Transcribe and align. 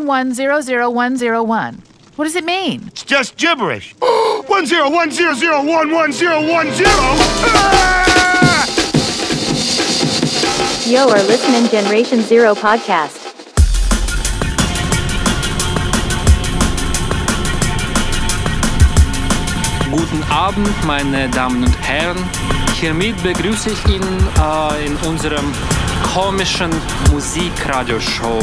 101010101. 0.00 1.76
What 2.16 2.24
does 2.24 2.36
it 2.36 2.44
mean? 2.44 2.84
It's 2.88 3.04
just 3.04 3.36
gibberish. 3.36 3.94
One 4.46 4.66
zero 4.66 4.90
one 4.90 5.10
zero 5.10 5.34
zero 5.34 5.62
one 5.64 5.90
one 5.92 6.12
zero 6.12 6.40
one 6.46 6.70
zero. 6.72 6.90
Ah! 6.90 8.02
Yo 10.86 11.08
are 11.08 11.22
listening 11.22 11.70
Generation 11.70 12.20
Zero 12.22 12.54
podcast. 12.54 13.18
Guten 19.90 20.22
Abend, 20.30 20.68
meine 20.86 21.28
Damen 21.30 21.64
und 21.64 21.76
Herren. 21.80 22.18
Hiermit 22.80 23.22
begrüße 23.22 23.70
ich 23.70 23.86
Ihnen 23.86 24.28
äh, 24.38 24.86
in 24.86 24.96
unserem 25.08 25.52
komischen 26.12 26.70
Musikradioshow. 27.10 28.42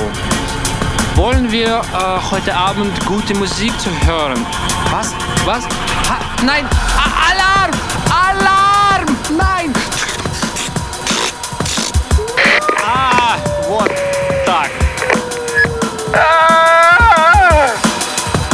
Wollen 1.20 1.52
wir 1.52 1.82
äh, 1.82 2.32
heute 2.32 2.56
Abend 2.56 3.06
gute 3.06 3.36
Musik 3.36 3.78
zu 3.78 3.90
hören? 4.08 4.46
Was? 4.90 5.14
Was? 5.44 5.66
Ha, 6.08 6.18
nein! 6.46 6.66
A 6.96 7.08
Alarm! 7.30 7.74
Alarm! 8.10 9.18
Nein! 9.38 9.76
А, 12.82 13.36
вот 13.68 13.92
так. 14.46 14.72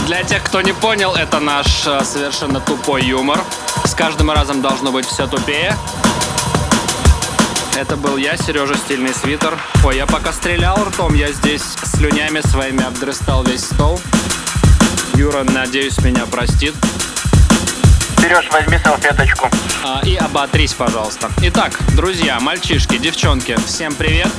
Для 0.07 0.23
тех, 0.23 0.43
кто 0.43 0.61
не 0.61 0.73
понял, 0.73 1.13
это 1.13 1.39
наш 1.39 1.85
э, 1.85 2.03
совершенно 2.03 2.59
тупой 2.61 3.03
юмор. 3.03 3.39
С 3.85 3.93
каждым 3.93 4.31
разом 4.31 4.63
должно 4.63 4.91
быть 4.91 5.05
все 5.05 5.27
тупее. 5.27 5.77
Это 7.75 7.97
был 7.97 8.15
я, 8.15 8.37
Сережа 8.37 8.75
Стильный 8.75 9.13
Свитер. 9.13 9.59
Ой, 9.83 9.97
я 9.97 10.05
пока 10.05 10.31
стрелял 10.31 10.81
ртом, 10.85 11.13
я 11.13 11.33
здесь 11.33 11.61
слюнями 11.83 12.39
своими 12.39 12.85
обдрыстал 12.85 13.43
весь 13.43 13.65
стол. 13.65 13.99
Юра, 15.15 15.43
надеюсь, 15.43 15.97
меня 15.99 16.25
простит. 16.25 16.73
Сереж, 18.17 18.49
возьми 18.49 18.79
салфеточку. 18.81 19.49
А, 19.83 19.99
и 20.05 20.15
оботрись, 20.15 20.73
пожалуйста. 20.73 21.29
Итак, 21.41 21.77
друзья, 21.95 22.39
мальчишки, 22.39 22.97
девчонки, 22.97 23.57
всем 23.67 23.93
привет. 23.93 24.31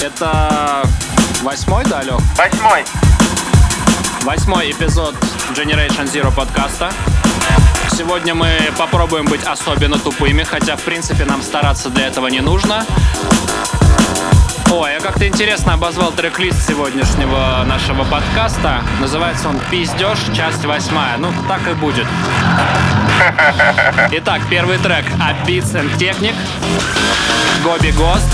Это 0.00 0.82
восьмой, 1.42 1.84
да, 1.84 2.02
Лёх? 2.02 2.20
Восьмой. 2.36 2.84
Восьмой 4.22 4.72
эпизод 4.72 5.14
Generation 5.54 6.12
Zero 6.12 6.34
подкаста. 6.34 6.92
Сегодня 7.96 8.34
мы 8.34 8.50
попробуем 8.76 9.24
быть 9.24 9.42
особенно 9.44 9.98
тупыми, 9.98 10.42
хотя, 10.42 10.76
в 10.76 10.82
принципе, 10.82 11.24
нам 11.24 11.40
стараться 11.40 11.88
для 11.88 12.08
этого 12.08 12.26
не 12.26 12.40
нужно. 12.40 12.84
Ой, 14.70 14.92
я 14.92 15.00
как-то 15.00 15.26
интересно 15.26 15.72
обозвал 15.72 16.12
трек-лист 16.12 16.68
сегодняшнего 16.68 17.64
нашего 17.66 18.04
подкаста. 18.04 18.82
Называется 19.00 19.48
он 19.48 19.58
«Пиздеж. 19.70 20.18
Часть 20.34 20.66
восьмая». 20.66 21.16
Ну, 21.16 21.32
так 21.48 21.66
и 21.68 21.72
будет. 21.72 22.06
Итак, 24.12 24.42
первый 24.50 24.78
трек 24.78 25.04
«A 25.20 25.34
Beats 25.46 25.72
and 25.74 25.96
Technic», 25.98 26.34
«Гоби 27.62 27.88
Ghost». 27.88 28.26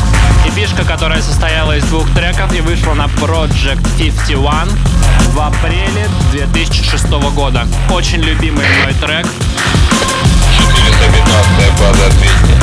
Эпишка, 0.47 0.84
которая 0.84 1.23
состояла 1.23 1.77
из 1.77 1.84
двух 1.84 2.09
треков 2.15 2.53
и 2.53 2.61
вышла 2.61 2.95
на 2.95 3.05
Project 3.05 3.87
51 3.97 4.69
в 5.33 5.41
апреле 5.41 6.09
2006 6.33 7.06
года. 7.34 7.67
Очень 7.91 8.21
любимый 8.23 8.67
мой 8.84 8.95
трек. 8.95 9.27
415 10.56 11.81
база 11.81 12.11
200. 12.11 12.62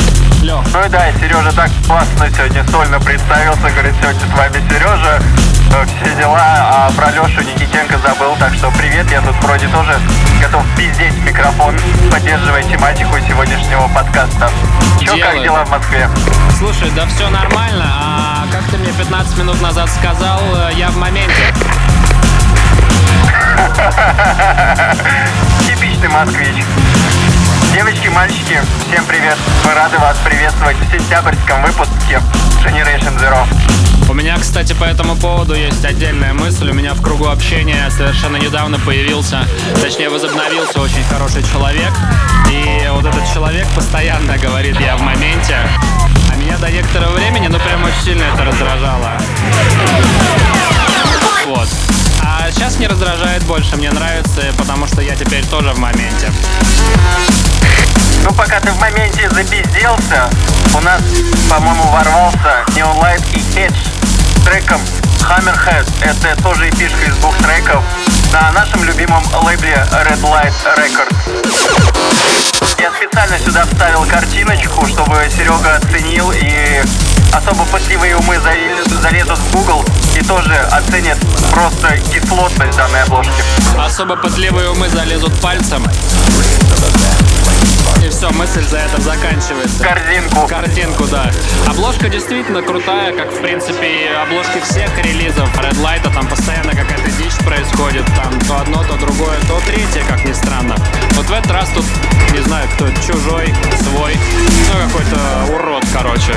Лех, 0.50 0.66
Ну 0.74 0.84
и 0.84 0.90
да, 0.90 1.12
Сережа 1.20 1.52
так 1.52 1.70
классно 1.86 2.28
сегодня 2.36 2.66
сольно 2.70 3.00
представился, 3.00 3.70
говорит, 3.70 3.94
сегодня 4.02 4.20
с 4.20 4.36
вами 4.36 4.64
Сережа, 4.68 5.22
э, 5.74 5.86
все 5.86 6.16
дела, 6.16 6.40
а 6.42 6.92
про 6.96 7.12
Лешу 7.12 7.42
Никитенко 7.42 8.00
забыл, 8.00 8.36
так 8.40 8.56
что 8.56 8.72
привет, 8.72 9.12
я 9.12 9.22
тут 9.22 9.36
вроде 9.44 9.68
тоже 9.68 9.96
готов 10.42 10.64
пиздеть 10.76 11.14
микрофон, 11.24 11.76
поддерживая 12.12 12.64
тематику 12.64 13.20
сегодняшнего 13.28 13.88
подкаста. 13.90 14.50
Че, 15.00 15.18
как 15.18 15.40
дела 15.44 15.66
в 15.66 15.70
Москве? 15.70 16.10
слушай, 16.58 16.90
да 16.96 17.06
все 17.06 17.30
нормально, 17.30 17.86
а 17.86 18.46
как 18.52 18.64
ты 18.72 18.78
мне 18.80 18.92
15 18.92 19.38
минут 19.38 19.62
назад 19.62 19.88
сказал, 19.88 20.40
э, 20.56 20.72
я 20.74 20.90
в 20.90 20.98
моменте. 20.98 21.54
Типичный 25.68 26.10
москвич. 26.10 26.66
Девочки, 27.74 28.08
мальчики, 28.08 28.60
всем 28.88 29.06
привет. 29.06 29.38
Мы 29.64 29.74
рады 29.76 30.00
вас 30.00 30.18
приветствовать 30.26 30.76
в 30.78 30.92
сентябрьском 30.92 31.62
выпуске 31.62 32.20
Generation 32.66 33.16
Zero. 33.20 33.46
У 34.10 34.14
меня, 34.14 34.38
кстати, 34.40 34.74
по 34.74 34.86
этому 34.86 35.16
поводу 35.16 35.54
есть 35.54 35.86
отдельная 35.86 36.34
мысль. 36.34 36.72
У 36.72 36.74
меня 36.74 36.96
в 36.96 37.02
кругу 37.04 37.28
общения 37.28 37.88
совершенно 37.92 38.38
недавно 38.38 38.80
появился, 38.80 39.46
точнее, 39.80 40.10
возобновился 40.10 40.82
очень 40.82 41.04
хороший 41.04 41.44
человек. 41.44 41.94
И 42.52 42.90
вот 42.92 43.06
этот 43.06 43.32
человек 43.32 43.68
постоянно 43.76 44.36
говорит 44.40 44.80
«я 44.80 44.98
в 44.98 45.02
моменте». 45.02 45.58
А 46.32 46.36
меня 46.38 46.58
до 46.58 46.72
некоторого 46.72 47.14
времени, 47.14 47.48
ну, 47.48 47.60
прям 47.60 47.84
очень 47.84 48.02
сильно 48.04 48.24
это 48.24 48.46
раздражало. 48.46 49.12
Вот. 51.46 51.68
А 52.22 52.52
сейчас 52.52 52.78
не 52.78 52.88
раздражает 52.88 53.44
больше, 53.44 53.76
мне 53.76 53.92
нравится, 53.92 54.42
потому 54.58 54.88
что 54.88 55.02
я 55.02 55.16
теперь 55.16 55.46
тоже 55.46 55.72
в 55.72 55.80
моменте. 55.80 56.32
Ну, 58.24 58.34
пока 58.34 58.60
ты 58.60 58.72
в 58.72 58.80
моменте 58.80 59.30
запизделся, 59.30 60.30
у 60.76 60.82
нас, 60.82 61.02
по-моему, 61.50 61.84
ворвался 61.90 62.64
Neon 62.76 63.00
Light 63.02 63.24
и 63.34 63.40
Edge 63.58 63.76
с 64.36 64.44
треком 64.44 64.82
Hammerhead. 65.24 65.86
Это 66.02 66.42
тоже 66.42 66.70
эпишка 66.70 67.06
из 67.06 67.16
двух 67.18 67.36
треков 67.38 67.84
на 68.32 68.52
нашем 68.52 68.84
любимом 68.84 69.24
лейбле 69.44 69.86
Red 69.92 70.22
Light 70.22 70.54
Records. 70.78 71.16
Я 72.80 72.92
специально 72.92 73.38
сюда 73.40 73.66
вставил 73.66 74.06
картиночку, 74.06 74.88
чтобы 74.88 75.30
Серега 75.36 75.76
оценил 75.76 76.32
и 76.32 76.82
особо 77.34 77.66
пытливые 77.66 78.16
умы 78.18 78.36
залез- 78.38 79.02
залезут 79.02 79.38
в 79.38 79.52
Google 79.52 79.86
и 80.16 80.24
тоже 80.24 80.56
оценят 80.72 81.18
просто 81.52 81.98
кислотность 82.12 82.78
данной 82.78 83.04
обложки. 83.04 83.34
Особо 83.78 84.16
пытливые 84.16 84.70
умы 84.70 84.90
залезут 84.90 85.40
пальцем. 85.42 85.86
Мысль 88.50 88.68
за 88.68 88.78
это 88.78 89.00
заканчивается. 89.00 89.84
Корзинку. 89.84 90.48
Картинку, 90.48 91.06
да. 91.06 91.30
Обложка 91.68 92.10
действительно 92.10 92.64
крутая, 92.64 93.16
как, 93.16 93.32
в 93.32 93.42
принципе, 93.42 94.10
обложки 94.24 94.60
всех 94.62 94.90
релизов 94.98 95.56
Red 95.60 95.76
Light, 95.76 96.12
там 96.12 96.26
постоянно 96.26 96.72
какая-то 96.72 97.12
дичь 97.12 97.38
происходит, 97.46 98.04
там 98.08 98.40
то 98.48 98.62
одно, 98.62 98.84
то 98.86 98.98
другое, 98.98 99.38
то 99.48 99.62
третье, 99.68 100.04
как 100.10 100.26
ни 100.26 100.34
странно. 100.34 100.76
Вот 101.12 101.28
в 101.28 101.32
этот 101.32 101.52
раз 101.52 101.70
тут, 101.76 101.86
не 102.34 102.40
знаю, 102.40 102.68
кто 102.74 102.88
чужой, 103.06 103.54
свой, 103.84 104.18
ну, 104.18 104.88
какой-то 104.88 105.54
урод, 105.54 105.84
короче. 105.94 106.34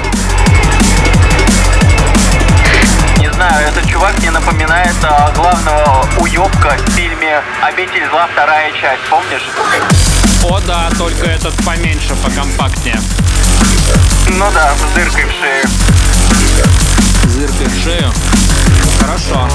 Не 3.20 3.32
знаю, 3.32 3.68
этот 3.68 3.86
чувак 3.86 4.18
мне 4.18 4.30
напоминает 4.30 4.96
а, 5.02 5.32
главного 5.34 6.06
уебка 6.18 6.76
в 6.76 6.90
фильме 6.90 7.40
«Обитель 7.62 8.06
зла. 8.10 8.28
Вторая 8.30 8.70
часть», 8.72 9.02
помнишь? 9.08 9.48
О, 10.44 10.60
да, 10.66 10.90
только 10.98 11.26
этот 11.26 11.54
поменьше, 11.64 12.14
покомпактнее. 12.16 13.00
Ну 14.28 14.50
да, 14.52 14.72
с 14.74 14.94
дыркой 14.94 15.24
в 15.24 15.30
шее. 15.30 15.64
Дыркой 17.34 17.66
в 17.66 17.82
шею. 17.82 18.12
Хорошо. 19.00 19.48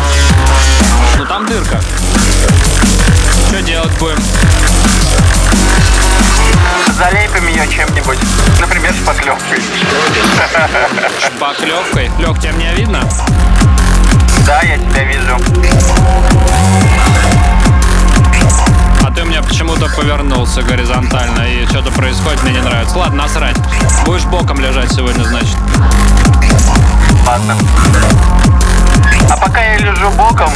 Ну 1.18 1.26
там 1.26 1.46
дырка. 1.46 1.82
Что 3.48 3.62
делать 3.62 3.92
будем? 4.00 4.18
Залепим 6.98 7.48
ее 7.48 7.68
чем-нибудь. 7.68 8.20
Например, 8.60 8.94
шпаклевкой. 8.94 9.60
Шпаклевкой. 11.20 12.12
Лег, 12.18 12.40
тебя 12.40 12.52
меня 12.54 12.74
видно? 12.74 13.08
Да, 14.46 14.62
я 14.62 14.78
тебя 14.78 15.04
вижу. 15.04 15.38
Ты 19.18 19.24
меня 19.24 19.42
почему-то 19.42 19.90
повернулся 19.96 20.62
горизонтально, 20.62 21.42
и 21.42 21.66
что-то 21.66 21.90
происходит, 21.90 22.44
мне 22.44 22.52
не 22.52 22.62
нравится. 22.62 23.00
Ладно, 23.00 23.24
насрать. 23.24 23.58
Будешь 24.06 24.26
боком 24.26 24.60
лежать 24.60 24.92
сегодня, 24.92 25.24
значит. 25.24 25.58
Ладно. 27.26 27.58
А 29.28 29.38
пока 29.38 29.60
я 29.60 29.80
лежу 29.80 30.12
боком, 30.12 30.52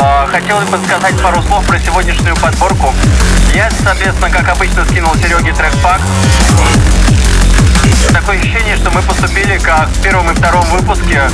э, 0.00 0.26
хотел 0.30 0.60
бы 0.60 0.78
сказать 0.86 1.20
пару 1.20 1.42
слов 1.42 1.66
про 1.66 1.80
сегодняшнюю 1.80 2.36
подборку. 2.36 2.94
Я, 3.52 3.68
соответственно, 3.82 4.30
как 4.30 4.48
обычно, 4.50 4.84
скинул 4.84 5.12
Сереге 5.16 5.52
трек-пак. 5.52 6.00
Такое 8.10 8.38
ощущение, 8.38 8.76
что 8.76 8.90
мы 8.90 9.02
поступили 9.02 9.58
как 9.58 9.88
в 9.88 10.02
первом 10.02 10.30
и 10.30 10.34
втором 10.34 10.64
выпуске. 10.70 11.30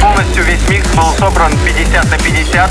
Полностью 0.00 0.44
весь 0.44 0.68
микс 0.68 0.86
был 0.88 1.12
собран 1.18 1.52
50 1.64 2.10
на 2.10 2.18
50. 2.18 2.70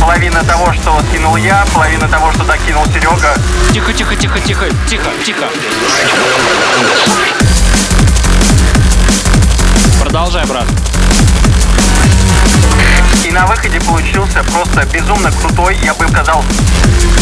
Половина 0.00 0.42
того, 0.44 0.72
что 0.72 1.00
скинул 1.08 1.36
я, 1.36 1.64
половина 1.72 2.08
того, 2.08 2.32
что 2.32 2.44
докинул 2.44 2.84
Серега. 2.86 3.34
Тихо, 3.72 3.92
тихо, 3.92 4.16
тихо, 4.16 4.40
тихо, 4.40 4.66
тихо, 4.88 5.10
тихо. 5.24 5.48
Продолжай, 10.00 10.44
брат. 10.46 10.66
И 13.24 13.30
на 13.32 13.46
выходе 13.46 13.80
получился 13.80 14.42
просто 14.42 14.84
безумно 14.92 15.30
крутой, 15.30 15.76
я 15.82 15.94
бы 15.94 16.08
сказал, 16.08 16.42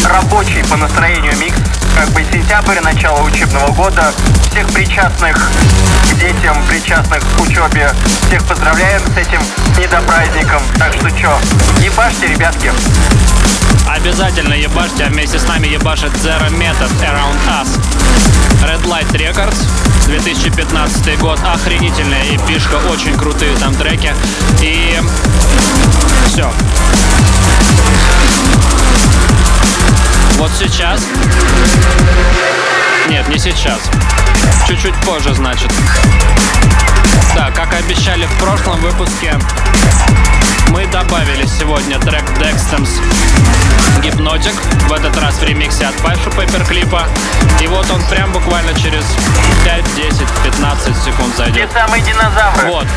рабочий 0.05 0.63
по 0.63 0.75
настроению 0.75 1.37
микс. 1.37 1.57
Как 1.95 2.09
бы 2.09 2.23
сентябрь, 2.31 2.79
начало 2.79 3.21
учебного 3.21 3.71
года. 3.71 4.11
Всех 4.49 4.67
причастных 4.69 5.51
к 6.09 6.15
детям, 6.15 6.57
причастных 6.67 7.19
к 7.19 7.41
учебе. 7.41 7.91
Всех 8.27 8.43
поздравляем 8.45 9.01
с 9.13 9.17
этим 9.17 9.41
недопраздником. 9.77 10.61
Так 10.77 10.93
что 10.93 11.09
чё, 11.11 11.37
ебашьте, 11.81 12.27
ребятки. 12.27 12.71
Обязательно 13.87 14.53
ебашьте, 14.53 15.05
а 15.05 15.09
вместе 15.09 15.39
с 15.39 15.47
нами 15.47 15.67
ебашит 15.67 16.11
Zero 16.13 16.49
Method 16.49 16.91
Around 17.01 17.37
Us. 17.47 17.67
Red 18.63 18.83
Light 18.83 19.11
Records, 19.13 19.57
2015 20.05 21.19
год. 21.19 21.39
Охренительная 21.43 22.35
эпишка, 22.35 22.75
очень 22.91 23.17
крутые 23.17 23.55
там 23.57 23.73
треки. 23.75 24.13
И 24.61 24.99
все. 26.27 26.51
Вот 30.39 30.49
сейчас. 30.57 31.01
Нет, 33.09 33.27
не 33.27 33.37
сейчас. 33.37 33.79
Чуть-чуть 34.65 34.95
позже, 35.05 35.33
значит. 35.33 35.69
Да, 37.35 37.51
как 37.51 37.73
и 37.73 37.75
обещали 37.75 38.25
в 38.25 38.39
прошлом 38.39 38.79
выпуске, 38.79 39.37
мы 40.69 40.87
добавили 40.87 41.45
сегодня 41.45 41.99
трек 41.99 42.23
Dextams 42.39 42.89
Гипнотик, 44.01 44.53
в 44.87 44.93
этот 44.93 45.17
раз 45.17 45.35
в 45.35 45.43
ремиксе 45.43 45.85
от 45.85 45.95
Пашу 45.95 46.31
Пепперклипа. 46.31 47.03
И 47.61 47.67
вот 47.67 47.91
он 47.91 48.01
прям 48.03 48.31
буквально 48.31 48.73
через 48.79 49.03
5, 49.65 49.95
10, 49.97 50.21
15 50.45 51.03
секунд 51.03 51.35
Те 51.35 51.43
зайдет. 51.43 51.71
самые 51.73 52.01
динозавры. 52.01 52.67
Вот. 52.67 52.87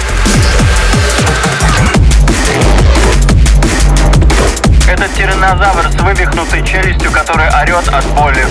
Этот 4.88 5.14
тиранозавр 5.14 5.90
с 5.90 6.00
вывихнутой 6.02 6.66
челюстью, 6.66 7.10
который 7.12 7.48
орет 7.48 7.88
от 7.88 8.04
боли. 8.16 8.44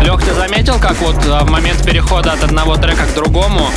Лех, 0.00 0.22
ты 0.22 0.32
заметил, 0.32 0.78
как 0.78 0.94
вот 1.00 1.16
а, 1.26 1.44
в 1.44 1.50
момент 1.50 1.84
перехода 1.84 2.32
от 2.32 2.42
одного 2.44 2.76
трека 2.76 3.04
к 3.04 3.14
другому 3.14 3.68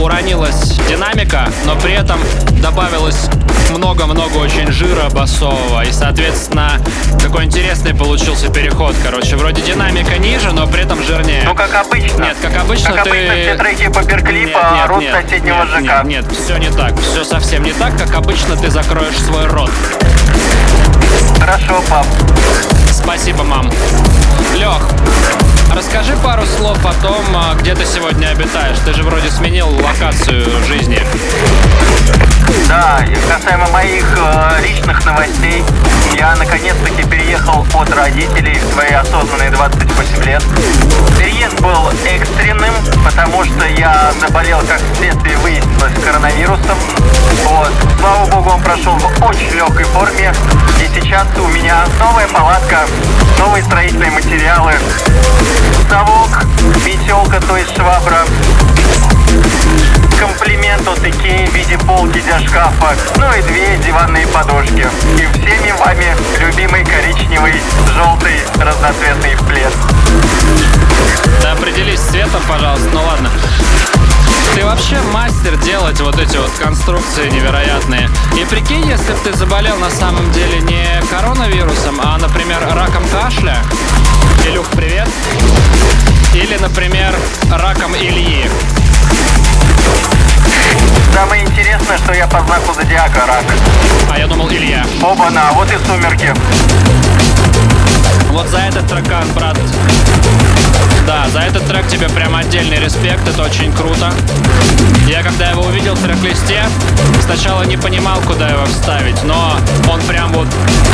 уронилась 0.00 0.78
динамика, 0.88 1.48
но 1.64 1.76
при 1.76 1.92
этом 1.92 2.20
добавилось 2.60 3.28
много-много 3.72 4.36
очень 4.36 4.70
жира 4.70 5.08
басового. 5.10 5.84
И, 5.84 5.92
соответственно, 5.92 6.72
такой 7.20 7.44
интересный 7.44 7.94
получился 7.94 8.48
переход. 8.48 8.94
Короче, 9.02 9.36
вроде 9.36 9.62
динамика 9.62 10.18
ниже, 10.18 10.52
но 10.52 10.66
при 10.66 10.82
этом 10.82 11.02
жирнее. 11.02 11.42
Ну, 11.44 11.54
как 11.54 11.74
обычно. 11.74 12.22
Нет, 12.22 12.36
как 12.40 12.56
обычно 12.56 12.92
Как 12.92 13.04
ты... 13.04 13.10
обычно 13.10 13.34
все 13.34 13.56
треки 13.56 13.82
Нет, 14.62 14.72
нет, 14.72 14.84
орут 14.84 15.00
нет, 15.00 15.14
соседнего 15.14 15.64
нет, 15.64 15.68
ЖК. 15.68 16.04
Нет, 16.04 16.04
нет, 16.04 16.24
все 16.32 16.56
не 16.58 16.70
так. 16.70 16.98
Все 17.00 17.24
совсем 17.24 17.64
не 17.64 17.72
так, 17.72 17.96
как 17.96 18.14
обычно 18.14 18.56
ты 18.56 18.70
закроешь 18.70 19.18
свой 19.18 19.46
рот. 19.46 19.70
Хорошо, 21.38 21.82
пап. 21.88 22.06
Спасибо, 22.92 23.42
мам. 23.42 23.70
Лех, 24.54 24.88
расскажи 25.74 26.16
пару 26.22 26.44
слов 26.46 26.78
о 26.84 26.92
том, 27.02 27.24
а, 27.34 27.54
где 27.54 27.74
ты 27.74 27.84
сегодня 27.84 28.28
обитаешь. 28.28 28.76
Ты 28.84 28.94
же 28.94 29.02
вроде 29.02 29.30
сменил 29.30 29.68
локацию 29.68 30.46
жизни. 30.66 31.00
Да, 32.68 33.04
и 33.06 33.14
касаемо 33.30 33.66
моих 33.68 34.04
э, 34.18 34.62
личных 34.62 35.04
новостей, 35.04 35.64
я 36.14 36.34
наконец-таки 36.36 37.02
переехал 37.04 37.66
от 37.74 37.90
родителей 37.94 38.58
в 38.58 38.72
свои 38.72 38.92
осознанные 38.92 39.50
28 39.50 40.24
лет. 40.24 40.42
Переезд 41.18 41.60
был 41.60 41.88
экстренным, 42.04 42.74
потому 43.04 43.44
что 43.44 43.66
я 43.66 44.12
заболел, 44.20 44.60
как 44.60 44.80
следствие 44.98 45.36
выяснилось, 45.38 45.92
коронавирусом. 46.04 46.78
Вот. 47.44 47.72
Слава 47.98 48.26
богу, 48.26 48.50
он 48.50 48.62
прошел 48.62 48.94
в 48.94 49.24
очень 49.24 49.50
легкой 49.50 49.84
форме. 49.84 50.32
И 50.80 51.00
сейчас 51.00 51.26
у 51.38 51.46
меня 51.48 51.84
новая 51.98 52.28
палатка, 52.28 52.80
новые 53.38 53.64
строительные 53.64 54.10
материалы, 54.10 54.74
совок, 55.88 56.44
метелка, 56.84 57.40
то 57.40 57.56
есть 57.56 57.74
швабра, 57.76 58.24
от 60.80 61.04
Икеи 61.04 61.46
в 61.46 61.54
виде 61.54 61.78
полки 61.78 62.20
для 62.20 62.38
шкафа, 62.40 62.94
ну 63.16 63.32
и 63.34 63.42
две 63.42 63.78
диванные 63.78 64.26
подушки. 64.28 64.86
И 65.18 65.26
всеми 65.38 65.72
вами 65.78 66.16
любимый 66.40 66.84
коричневый, 66.84 67.54
желтый, 67.94 68.40
разноцветный 68.58 69.36
плед. 69.46 69.72
Да 71.42 71.52
определись 71.52 72.00
с 72.00 72.08
цветом, 72.08 72.40
пожалуйста. 72.48 72.88
Ну 72.92 73.02
ладно. 73.02 73.30
Ты 74.54 74.64
вообще 74.64 75.00
мастер 75.12 75.56
делать 75.58 76.00
вот 76.00 76.18
эти 76.18 76.36
вот 76.36 76.50
конструкции 76.58 77.28
невероятные. 77.28 78.08
И 78.38 78.44
прикинь, 78.44 78.86
если 78.86 79.12
бы 79.12 79.18
ты 79.24 79.36
заболел 79.36 79.76
на 79.76 79.90
самом 79.90 80.30
деле 80.32 80.60
не 80.60 81.02
коронавирусом, 81.10 82.00
а, 82.02 82.18
например, 82.18 82.60
раком 82.74 83.04
кашля. 83.08 83.58
Илюх, 84.46 84.66
привет. 84.68 85.08
Или, 86.34 86.56
например, 86.58 87.14
раком 87.50 87.94
Ильи. 87.94 88.48
Самое 91.14 91.42
интересное, 91.42 91.98
что 91.98 92.12
я 92.12 92.26
по 92.26 92.40
знаку 92.40 92.74
зодиака 92.74 93.26
рак. 93.26 93.44
А 94.10 94.18
я 94.18 94.26
думал, 94.26 94.48
Илья. 94.50 94.84
Оба-на, 95.02 95.52
вот 95.52 95.68
и 95.70 95.78
сумерки. 95.86 96.34
Вот 98.30 98.48
за 98.48 98.58
этот 98.58 98.86
трекан, 98.88 99.30
брат. 99.34 99.58
Да, 101.06 101.28
за 101.28 101.40
этот 101.40 101.66
трек 101.66 101.86
тебе 101.88 102.08
прям 102.08 102.34
отдельный 102.34 102.78
респект, 102.78 103.28
это 103.28 103.42
очень 103.42 103.72
круто. 103.72 104.12
Я 105.06 105.22
когда 105.22 105.50
его 105.50 105.62
увидел 105.62 105.94
в 105.94 106.02
трек-листе, 106.02 106.62
сначала 107.24 107.64
не 107.64 107.76
понимал, 107.76 108.20
куда 108.20 108.48
его 108.48 108.64
вставить, 108.66 109.22
но 109.24 109.56
он 109.90 110.00
прям 110.02 110.32
вот 110.32 110.48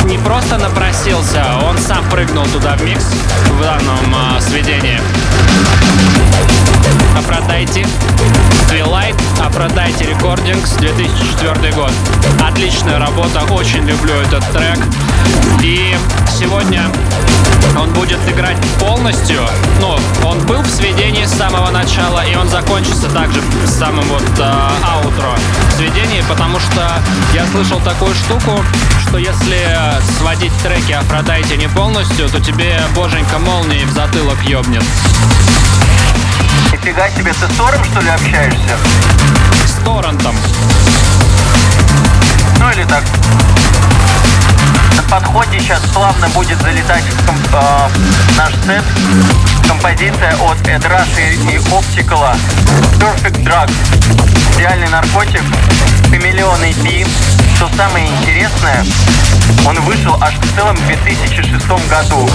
не 0.05 0.17
просто 0.17 0.57
напросился, 0.57 1.45
он 1.63 1.77
сам 1.77 2.03
прыгнул 2.09 2.45
туда 2.47 2.75
в 2.75 2.83
микс 2.83 3.05
в 3.51 3.61
данном 3.61 4.15
а, 4.15 4.41
сведении. 4.41 4.99
Афродайте, 7.17 7.85
Twilight, 8.69 9.15
Афродайте 9.43 10.05
Recordings, 10.05 10.77
2004 10.77 11.73
год. 11.73 11.91
Отличная 12.39 12.99
работа, 12.99 13.41
очень 13.51 13.83
люблю 13.83 14.13
этот 14.13 14.45
трек. 14.51 14.77
И 15.63 15.97
сегодня 16.37 16.83
он 17.79 17.91
будет 17.93 18.19
играть 18.29 18.57
полностью. 18.79 19.41
Ну, 19.81 19.97
он 20.23 20.39
был 20.45 20.61
в 20.61 20.69
сведении 20.69 21.25
с 21.25 21.31
самого 21.31 21.71
начала, 21.71 22.23
и 22.23 22.35
он 22.35 22.47
закончится 22.47 23.09
также 23.09 23.41
с 23.65 23.71
самым 23.71 24.07
вот 24.07 24.23
э, 24.37 24.69
аутро 24.83 25.35
сведении, 25.79 26.21
потому 26.29 26.59
что 26.59 26.91
я 27.33 27.47
слышал 27.47 27.79
такую 27.79 28.13
штуку, 28.13 28.63
что 29.07 29.17
если 29.17 29.65
сводить 30.19 30.51
треки 30.61 30.91
Афродайте 30.91 31.57
не 31.57 31.69
полностью, 31.69 32.29
то 32.29 32.39
тебе 32.39 32.79
боженька 32.95 33.39
молнией 33.39 33.85
в 33.85 33.91
затылок 33.93 34.37
ёбнет. 34.43 34.83
Нифига 36.71 37.09
себе, 37.09 37.33
ты 37.33 37.45
с 37.47 37.57
Тором, 37.57 37.83
что 37.85 38.01
ли, 38.01 38.09
общаешься? 38.09 38.77
С 39.65 39.83
торрентом. 39.83 40.35
Ну 42.59 42.69
или 42.71 42.83
так. 42.85 43.03
На 44.95 45.03
подходе 45.03 45.59
сейчас 45.59 45.81
плавно 45.93 46.27
будет 46.29 46.61
залетать 46.61 47.03
в 47.03 47.25
ком- 47.25 47.37
э, 47.53 47.89
наш 48.37 48.53
сет 48.65 48.83
композиция 49.67 50.35
от 50.37 50.67
Эдраши 50.67 51.35
и 51.51 51.57
Оптикала 51.71 52.35
Perfect 52.99 53.43
Drug. 53.43 53.71
Идеальный 54.57 54.89
наркотик, 54.89 55.41
хамелеон 56.09 56.61
EP. 56.63 57.07
Что 57.59 57.67
самое 57.75 58.07
интересное, 58.07 58.85
он 59.67 59.75
вышел 59.81 60.15
аж 60.21 60.33
в 60.35 60.55
целом 60.55 60.77
в 60.77 60.87
2006 60.87 61.67
году. 61.89 62.29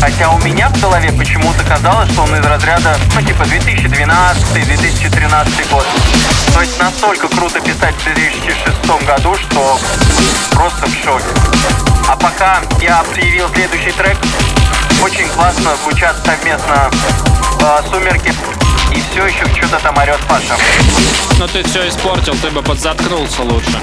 Хотя 0.00 0.30
у 0.30 0.38
меня 0.38 0.68
в 0.68 0.80
голове 0.80 1.10
почему-то 1.10 1.64
казалось, 1.64 2.08
что 2.12 2.22
он 2.22 2.36
из 2.36 2.46
разряда, 2.46 2.96
ну, 3.16 3.22
типа 3.22 3.42
2012-2013 3.42 5.70
год. 5.72 5.84
То 6.52 6.60
есть 6.60 6.78
настолько 6.78 7.26
круто 7.26 7.60
писать 7.60 7.96
в 7.96 8.04
2006 8.04 9.04
году, 9.04 9.34
что 9.34 9.76
просто 10.52 10.86
в 10.86 10.94
шоке. 11.02 11.24
А 12.08 12.14
пока 12.14 12.60
я 12.80 13.00
объявил 13.00 13.48
следующий 13.52 13.90
трек, 13.90 14.16
очень 15.02 15.26
классно 15.30 15.72
звучат 15.82 16.14
совместно 16.24 16.92
э, 17.60 17.82
«Сумерки» 17.90 18.32
и 18.92 19.02
все 19.10 19.26
еще 19.26 19.46
что-то 19.56 19.80
там 19.82 19.98
орет 19.98 20.20
Паша. 20.28 20.54
Но 21.40 21.48
ты 21.48 21.64
все 21.64 21.88
испортил, 21.88 22.36
ты 22.40 22.50
бы 22.50 22.62
подзаткнулся 22.62 23.42
лучше. 23.42 23.82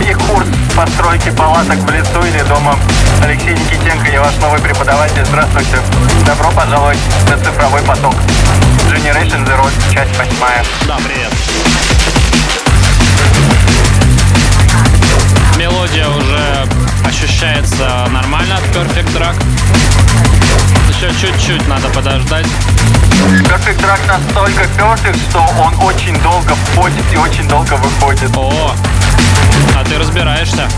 И 0.00 0.14
курс 0.14 0.46
постройки 0.76 1.30
палаток 1.30 1.78
в 1.78 1.90
лесу 1.90 2.22
или 2.24 2.42
дома. 2.48 2.76
Алексей 3.22 3.54
Никитенко, 3.54 4.08
я 4.10 4.20
ваш 4.20 4.36
новый 4.36 4.60
преподаватель. 4.60 5.24
Здравствуйте. 5.24 5.78
Добро 6.24 6.50
пожаловать 6.50 6.98
на 7.30 7.38
цифровой 7.38 7.82
поток. 7.82 8.14
Generation 8.90 9.46
Zero, 9.46 9.68
часть 9.92 10.16
восьмая. 10.18 10.64
Да, 10.86 10.96
привет. 11.04 11.32
Мелодия 15.56 16.06
уже 16.08 16.66
ощущается 17.06 18.06
нормально 18.10 18.56
от 18.56 18.64
Perfect 18.76 19.16
Drag. 19.16 19.34
Еще 20.88 21.10
чуть-чуть 21.18 21.66
надо 21.66 21.88
подождать. 21.88 22.46
Perfect 23.44 23.80
Drag 23.80 24.06
настолько 24.06 24.64
perfect, 24.78 25.18
что 25.30 25.38
он 25.58 25.74
очень 25.82 26.14
долго 26.20 26.54
входит 26.54 27.04
и 27.12 27.16
очень 27.16 27.48
долго 27.48 27.74
выходит. 27.74 28.36
О, 28.36 28.74
а 29.74 29.84
ты 29.84 29.98
разбираешься. 29.98 30.68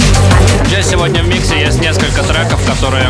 У 0.00 0.03
меня 0.74 0.82
сегодня 0.82 1.22
в 1.22 1.28
миксе 1.28 1.60
есть 1.60 1.80
несколько 1.80 2.24
треков, 2.24 2.60
которые 2.66 3.08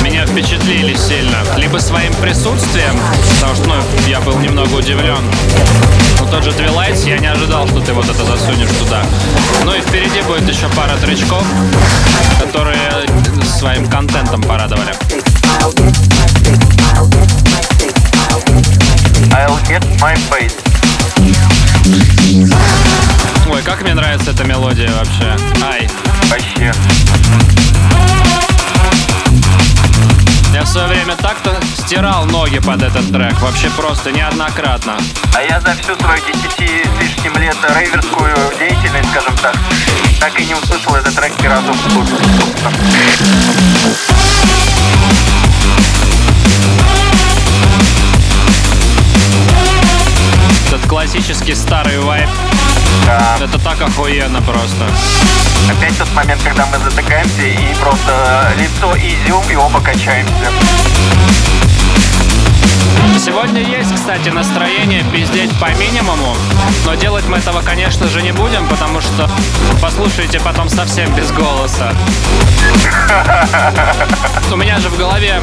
меня 0.00 0.24
впечатлили 0.26 0.94
сильно. 0.94 1.38
Либо 1.56 1.78
своим 1.78 2.14
присутствием, 2.14 2.96
потому 3.34 3.56
что 3.56 3.66
ну, 3.66 3.74
я 4.06 4.20
был 4.20 4.38
немного 4.38 4.74
удивлен. 4.74 5.18
Но 6.20 6.26
тот 6.30 6.44
же 6.44 6.50
Twilight, 6.50 7.04
я 7.04 7.18
не 7.18 7.26
ожидал, 7.26 7.66
что 7.66 7.80
ты 7.80 7.92
вот 7.94 8.04
это 8.04 8.24
засунешь 8.24 8.68
туда. 8.78 9.02
Ну 9.64 9.74
и 9.74 9.80
впереди 9.80 10.22
будет 10.22 10.48
еще 10.48 10.68
пара 10.76 10.96
тречков, 10.98 11.44
которые 12.38 12.78
своим 13.58 13.84
контентом 13.88 14.40
порадовали. 14.42 14.92
I'll 19.32 19.58
get 19.66 19.82
my 20.00 20.14
face. 20.30 20.54
Ой, 23.50 23.62
как 23.62 23.82
мне 23.82 23.94
нравится 23.94 24.30
эта 24.30 24.44
мелодия 24.44 24.90
вообще. 24.92 25.36
Ай, 25.64 25.88
Вообще. 26.28 26.72
я 30.52 30.62
в 30.62 30.66
свое 30.66 30.88
время 30.88 31.14
так-то 31.16 31.58
стирал 31.78 32.24
ноги 32.26 32.58
под 32.58 32.82
этот 32.82 33.10
трек. 33.12 33.40
Вообще 33.40 33.70
просто 33.70 34.10
неоднократно. 34.12 34.98
А 35.34 35.42
я 35.42 35.60
за 35.60 35.74
всю 35.74 35.96
свою 35.96 36.20
10 36.26 36.52
с 36.52 37.00
лишним 37.00 37.36
лет 37.38 37.56
рейверскую 37.74 38.36
деятельность, 38.58 39.08
скажем 39.10 39.36
так, 39.38 39.56
так 40.20 40.40
и 40.40 40.44
не 40.44 40.54
услышал 40.54 40.94
этот 40.96 41.14
трек 41.14 41.32
ни 41.40 41.46
разу 41.46 41.72
в. 41.72 41.78
Классический 50.88 51.54
старый 51.54 52.00
вайп. 52.00 52.28
Да. 53.04 53.36
Это 53.40 53.58
так 53.58 53.80
охуенно 53.80 54.40
просто. 54.40 54.88
Опять 55.70 55.96
тот 55.98 56.10
момент, 56.14 56.42
когда 56.42 56.66
мы 56.66 56.78
затыкаемся 56.78 57.42
и 57.42 57.74
просто 57.74 58.52
лицо 58.56 58.96
и 58.96 59.14
изюм, 59.14 59.44
и 59.50 59.54
оба 59.54 59.80
качаемся. 59.80 60.32
Сегодня 63.18 63.62
есть, 63.62 63.94
кстати, 63.94 64.28
настроение 64.28 65.04
пиздеть 65.12 65.50
по 65.60 65.66
минимуму, 65.74 66.36
но 66.86 66.94
делать 66.94 67.26
мы 67.28 67.38
этого, 67.38 67.62
конечно 67.62 68.08
же, 68.08 68.22
не 68.22 68.32
будем, 68.32 68.66
потому 68.68 69.00
что 69.00 69.28
послушайте 69.82 70.40
потом 70.40 70.68
совсем 70.68 71.12
без 71.14 71.30
голоса. 71.32 71.92
У 74.52 74.56
меня 74.56 74.78
же 74.78 74.88
в 74.88 74.96
голове 74.96 75.42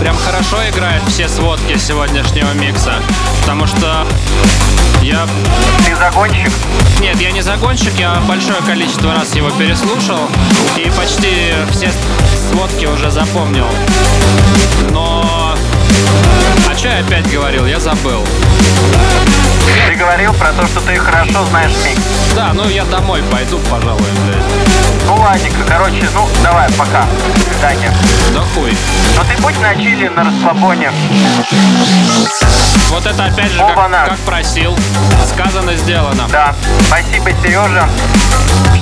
прям 0.00 0.16
хорошо 0.16 0.56
играют 0.68 1.02
все 1.08 1.28
сводки 1.28 1.76
сегодняшнего 1.76 2.52
микса, 2.54 2.94
потому 3.40 3.66
что 3.66 4.06
я... 5.02 5.26
Ты 5.84 5.94
загонщик? 5.96 6.50
Нет, 7.00 7.20
я 7.20 7.30
не 7.30 7.42
загонщик, 7.42 7.92
я 7.98 8.14
большое 8.26 8.60
количество 8.62 9.12
раз 9.14 9.34
его 9.34 9.50
переслушал 9.50 10.28
и 10.76 10.90
почти 10.90 11.52
все 11.70 11.92
сводки 12.50 12.86
уже 12.86 13.10
запомнил. 13.10 13.66
Но... 14.90 15.47
А 16.70 16.76
что 16.76 16.88
я 16.88 16.98
опять 16.98 17.30
говорил? 17.30 17.66
Я 17.66 17.80
забыл. 17.80 18.24
Ты 19.86 19.94
говорил 19.94 20.32
про 20.34 20.52
то, 20.52 20.66
что 20.66 20.80
ты 20.80 20.96
хорошо 20.96 21.44
знаешь 21.46 21.72
микс. 21.84 22.02
Да, 22.34 22.52
ну 22.52 22.68
я 22.68 22.84
домой 22.84 23.22
пойду, 23.30 23.58
пожалуй, 23.70 24.02
блядь. 24.24 24.44
Ну 25.06 25.16
ладненько, 25.16 25.64
короче, 25.66 26.06
ну 26.14 26.28
давай, 26.42 26.70
пока. 26.72 27.06
До 27.34 27.40
свидания. 27.40 27.92
Да 28.34 28.40
хуй. 28.54 28.76
Но 29.16 29.24
ты 29.24 29.40
будь 29.42 29.58
на 29.60 29.74
чили, 29.74 30.08
на 30.08 30.24
расслабоне. 30.24 30.92
Вот 32.90 33.06
это 33.06 33.24
опять 33.26 33.50
же, 33.50 33.58
как, 33.58 33.76
как 33.76 34.18
просил. 34.20 34.76
Сказано, 35.32 35.76
сделано. 35.76 36.26
Да. 36.30 36.54
Спасибо, 36.86 37.30
Сережа, 37.42 37.88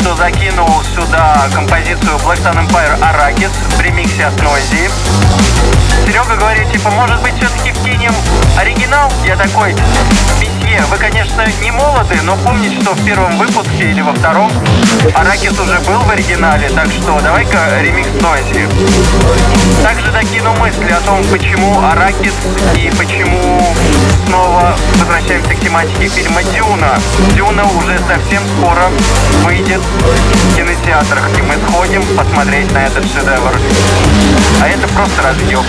что 0.01 0.15
закинул 0.15 0.83
сюда 0.95 1.49
композицию 1.53 2.17
Black 2.19 2.43
Sun 2.43 2.67
Empire 2.67 2.99
Arrakis 3.01 3.51
в 3.77 3.81
ремиксе 3.81 4.27
от 4.27 4.35
Noisy. 4.35 4.91
Серега 6.07 6.37
говорит, 6.37 6.71
типа, 6.71 6.91
может 6.91 7.21
быть, 7.21 7.35
все-таки 7.37 7.73
вкинем 7.73 8.15
оригинал? 8.57 9.11
Я 9.25 9.37
такой, 9.37 9.75
месье, 10.41 10.85
вы, 10.97 11.01
конечно, 11.01 11.45
не 11.63 11.71
молоды, 11.71 12.17
но 12.23 12.37
помните, 12.37 12.81
что 12.81 12.93
в 12.93 13.05
первом 13.05 13.37
выпуске 13.39 13.91
или 13.91 14.01
во 14.01 14.13
втором 14.13 14.51
Аракис 15.15 15.59
уже 15.59 15.79
был 15.81 16.01
в 16.01 16.11
оригинале, 16.11 16.69
так 16.71 16.87
что 16.91 17.21
давай-ка 17.23 17.81
ремикс 17.83 18.09
Noisy. 18.21 18.67
Также 19.83 20.11
докину 20.11 20.55
мысли 20.55 20.91
о 20.91 21.01
том, 21.01 21.23
почему 21.25 21.81
Аракис 21.85 22.33
и 22.75 22.91
почему 22.97 23.75
снова 24.27 24.77
возвращаемся 24.99 25.55
к 25.55 25.61
тематике 25.61 26.09
фильма 26.09 26.43
Дюна. 26.45 26.99
Дюна 27.35 27.65
уже 27.65 27.99
совсем 28.09 28.43
скоро 28.57 28.89
выйдет 29.45 29.81
в 29.81 30.57
кинотеатрах, 30.57 31.29
и 31.39 31.43
мы 31.43 31.55
сходим 31.69 32.03
посмотреть 32.17 32.73
на 32.73 32.87
этот 32.87 33.05
шедевр. 33.05 33.53
А 34.63 34.69
это 34.69 34.89
просто 34.89 35.23
разъем. 35.23 35.65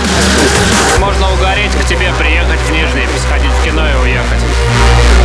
Можно 0.98 1.32
угореть 1.32 1.72
к 1.72 1.84
тебе, 1.86 2.12
приехать 2.18 2.60
в 2.60 2.70
Нижний, 2.70 3.06
сходить 3.26 3.52
в 3.52 3.64
кино 3.64 3.86
и 3.88 3.94
уехать. 4.02 5.17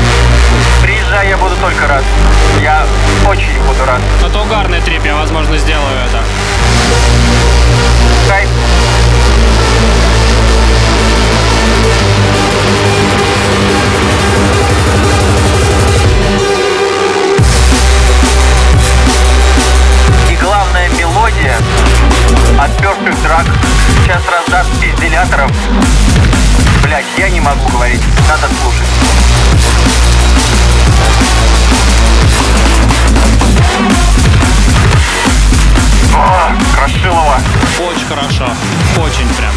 Приезжай, 0.82 1.30
я 1.30 1.38
буду 1.38 1.56
только 1.58 1.88
рад. 1.88 2.04
Я 2.62 2.86
очень 3.28 3.62
буду 3.68 3.86
рад. 3.86 4.02
Это 4.26 4.40
угарный 4.40 4.82
трип, 4.82 5.06
я, 5.06 5.16
возможно, 5.16 5.58
сделаю 5.58 5.98
это. 6.08 6.24
Кайф. 8.28 8.50
И 20.30 20.36
главная 20.36 20.90
мелодия 20.90 21.56
от 22.60 22.72
Perfect 22.82 23.18
Drag 23.24 23.48
сейчас 24.04 24.22
раздаст 24.30 24.70
пизделяторов. 24.82 25.52
Блять, 26.94 27.06
я 27.18 27.28
не 27.28 27.40
могу 27.40 27.68
говорить, 27.70 28.04
надо 28.30 28.48
слушать. 28.62 28.88
О, 36.16 36.52
Крашилова. 36.76 37.40
Очень 37.90 38.06
хорошо. 38.06 38.48
Очень 39.04 39.28
прям. 39.30 39.54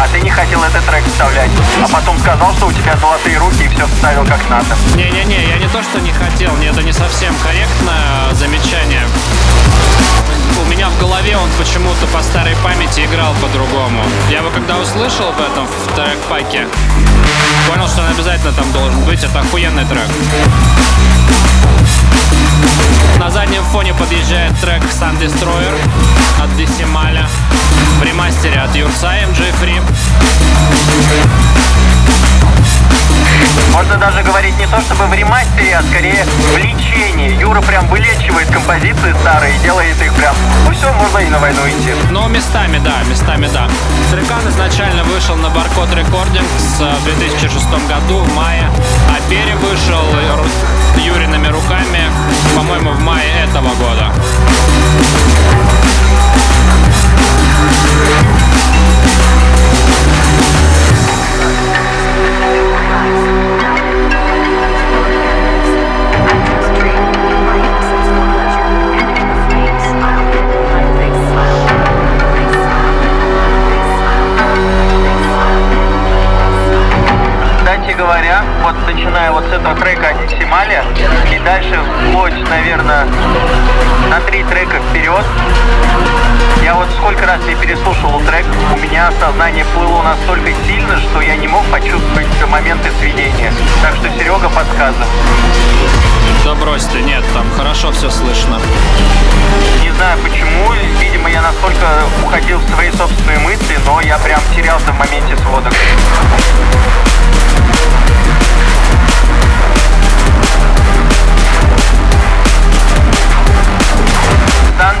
А 0.00 0.08
ты 0.08 0.20
не 0.20 0.30
хотел 0.30 0.62
этот 0.62 0.84
трек 0.86 1.04
вставлять, 1.06 1.50
а 1.82 1.88
потом 1.88 2.18
сказал, 2.18 2.52
что 2.54 2.66
у 2.66 2.72
тебя 2.72 2.96
золотые 2.96 3.38
руки 3.38 3.64
и 3.64 3.68
все 3.68 3.86
вставил 3.86 4.24
как 4.26 4.48
надо. 4.50 4.76
Не-не-не, 4.96 5.48
я 5.48 5.58
не 5.58 5.68
то, 5.68 5.82
что 5.82 6.00
не 6.00 6.12
хотел, 6.12 6.52
мне 6.56 6.68
это 6.68 6.82
не 6.82 6.92
совсем 6.92 7.34
корректное 7.42 8.32
замечание. 8.32 9.06
У 10.60 10.64
меня 10.66 10.88
в 10.88 10.98
голове 10.98 11.36
он 11.36 11.48
почему-то 11.58 12.06
по 12.06 12.22
старой 12.22 12.56
памяти 12.56 13.04
играл 13.04 13.34
по-другому. 13.40 14.02
Я 14.30 14.38
его 14.38 14.50
когда 14.50 14.78
услышал 14.78 15.32
в 15.32 15.40
этом, 15.40 15.66
в 15.66 15.94
трек-паке, 15.94 16.66
понял, 17.68 17.88
что 17.88 18.02
он 18.02 18.08
обязательно 18.08 18.52
там 18.52 18.70
должен 18.72 19.00
быть. 19.04 19.22
Это 19.22 19.40
охуенный 19.40 19.84
трек. 19.84 20.08
На 23.18 23.30
заднем 23.30 23.62
фоне 23.64 23.94
подъезжает 23.94 24.52
трек 24.60 24.82
Sun 24.82 25.18
Destroyer 25.20 25.74
от 26.42 26.56
Десималя 26.56 27.26
в 28.00 28.02
ремастере 28.02 28.60
от 28.60 28.74
Юрса 28.74 29.12
MJ 29.28 29.52
Free. 29.60 29.80
Можно 33.74 33.96
даже 33.96 34.22
говорить 34.22 34.56
не 34.56 34.66
то 34.68 34.80
чтобы 34.80 35.06
в 35.06 35.14
ремастере, 35.14 35.76
а 35.76 35.82
скорее 35.82 36.24
в 36.24 36.56
лечении. 36.56 37.36
Юра 37.40 37.60
прям 37.60 37.88
вылечивает 37.88 38.48
композиции 38.48 39.12
старые 39.20 39.56
и 39.56 39.58
делает 39.58 40.00
их 40.00 40.14
прям, 40.14 40.34
ну 40.64 40.72
все, 40.72 40.92
можно 40.92 41.18
и 41.18 41.28
на 41.28 41.38
войну 41.40 41.60
идти. 41.66 41.92
Но 42.10 42.28
местами, 42.28 42.78
да, 42.78 43.02
местами, 43.10 43.48
да. 43.52 43.68
Трекан 44.12 44.48
изначально 44.48 45.02
вышел 45.04 45.34
на 45.36 45.48
Recordings 45.48 46.80
э, 46.80 46.94
в 47.00 47.04
2006 47.18 47.66
году, 47.88 48.18
в 48.20 48.34
мае, 48.34 48.70
а 49.10 49.28
Пере 49.28 49.56
вышел 49.56 50.04
Ру- 50.36 51.00
Юриными 51.00 51.48
руками, 51.48 52.10
по-моему, 52.54 52.92
в 52.92 53.00
мае 53.00 53.44
этого 53.44 53.74
года. 53.74 54.12
Кстати 77.94 78.06
говоря, 78.08 78.33
вот 78.74 78.86
начиная 78.92 79.30
вот 79.30 79.44
с 79.44 79.52
этого 79.52 79.74
трека 79.76 80.08
Антисималия 80.08 80.84
и 81.30 81.38
дальше 81.40 81.78
вплоть, 82.08 82.34
наверное, 82.48 83.06
на 84.08 84.20
три 84.20 84.42
трека 84.44 84.80
вперед, 84.90 85.24
я 86.62 86.74
вот 86.74 86.88
сколько 86.98 87.26
раз 87.26 87.42
не 87.44 87.54
переслушивал 87.54 88.20
трек, 88.20 88.44
у 88.72 88.78
меня 88.78 89.12
сознание 89.20 89.64
плыло 89.74 90.02
настолько 90.02 90.50
сильно, 90.66 90.98
что 90.98 91.20
я 91.20 91.36
не 91.36 91.46
мог 91.46 91.64
почувствовать 91.66 92.26
моменты 92.48 92.90
сведения. 93.00 93.52
Так 93.82 93.94
что 93.96 94.08
Серега 94.18 94.48
подсказывает. 94.48 95.08
Да 96.44 96.54
брось 96.54 96.84
ты, 96.86 97.00
нет, 97.00 97.24
там 97.32 97.46
хорошо 97.56 97.92
все 97.92 98.10
слышно. 98.10 98.60
Не 99.82 99.90
знаю 99.92 100.18
почему, 100.22 100.72
видимо, 101.00 101.30
я 101.30 101.42
настолько 101.42 101.86
уходил 102.24 102.58
в 102.58 102.70
свои 102.70 102.90
собственные 102.90 103.38
мысли, 103.38 103.78
но 103.86 104.00
я 104.00 104.18
прям 104.18 104.40
терялся 104.54 104.92
в 104.92 104.98
моменте 104.98 105.36
сводок. 105.36 105.72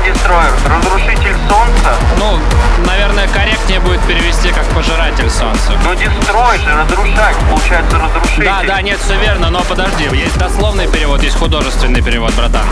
Дестройер, 0.04 0.52
разрушитель 0.66 1.34
солнца. 1.48 1.94
Ну, 2.18 2.38
наверное, 2.86 3.26
корректнее 3.28 3.80
будет 3.80 4.00
перевести 4.02 4.50
как 4.52 4.64
пожиратель 4.66 5.30
солнца. 5.30 5.72
Но 5.82 5.94
дестрой 5.94 6.58
же, 6.58 6.74
разрушать, 6.74 7.36
получается 7.48 7.98
разрушитель. 7.98 8.44
Да, 8.44 8.62
да, 8.66 8.82
нет, 8.82 8.98
все 8.98 9.18
верно, 9.18 9.48
но 9.48 9.62
подожди, 9.62 10.04
есть 10.12 10.36
дословный 10.36 10.88
перевод, 10.88 11.22
есть 11.22 11.38
художественный 11.38 12.02
перевод, 12.02 12.34
братан. 12.34 12.66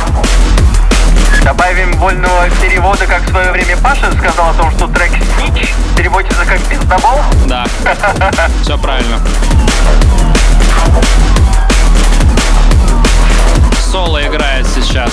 Добавим 1.43 1.93
вольного 1.95 2.51
перевода, 2.61 3.07
как 3.07 3.23
в 3.23 3.31
свое 3.31 3.51
время 3.51 3.79
Паша 3.79 4.12
сказал 4.12 4.51
о 4.51 4.55
том, 4.55 4.71
что 4.73 4.87
трек 4.89 5.11
«Снич» 5.39 5.75
переводится 5.97 6.45
как 6.45 6.61
«пиздобол». 6.61 7.19
Да, 7.47 7.65
все 8.62 8.77
правильно. 8.77 9.19
Соло 13.93 14.27
играет 14.27 14.67
сейчас. 14.75 15.11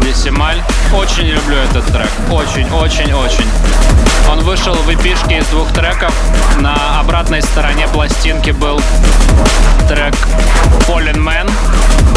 Десималь. 0.00 0.62
Очень 0.90 1.24
люблю 1.24 1.58
этот 1.58 1.84
трек. 1.84 2.08
Очень, 2.30 2.66
очень, 2.72 3.12
очень. 3.12 3.46
Он 4.30 4.40
вышел 4.40 4.72
в 4.72 4.88
эпишке 4.88 5.36
из 5.36 5.46
двух 5.48 5.70
треков. 5.74 6.14
На 6.60 6.98
обратной 6.98 7.42
стороне 7.42 7.86
пластинки 7.88 8.52
был 8.52 8.80
трек 9.86 10.14
Fallen 10.88 11.18
Man, 11.18 11.52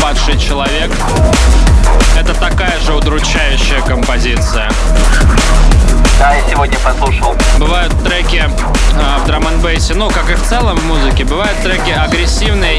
падший 0.01 0.39
человек. 0.39 0.89
Это 2.17 2.33
такая 2.36 2.79
же 2.79 2.93
удручающая 2.93 3.81
композиция. 3.81 4.71
Да, 6.17 6.33
я 6.33 6.49
сегодня 6.49 6.77
послушал. 6.79 7.36
Бывают 7.59 7.91
треки 8.05 8.41
э, 8.41 9.17
в 9.21 9.27
драм 9.27 9.45
н 9.45 9.59
ну, 9.95 10.09
как 10.09 10.29
и 10.29 10.36
в 10.36 10.43
целом 10.43 10.77
в 10.77 10.86
музыке, 10.86 11.25
бывают 11.25 11.57
треки 11.62 11.91
агрессивные 11.91 12.74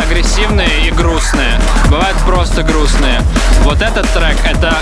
агрессивные 0.00 0.86
и 0.86 0.90
грустные. 0.90 1.60
Бывают 1.88 2.16
просто 2.26 2.62
грустные. 2.62 3.20
Вот 3.62 3.82
этот 3.82 4.08
трек, 4.10 4.36
это, 4.44 4.74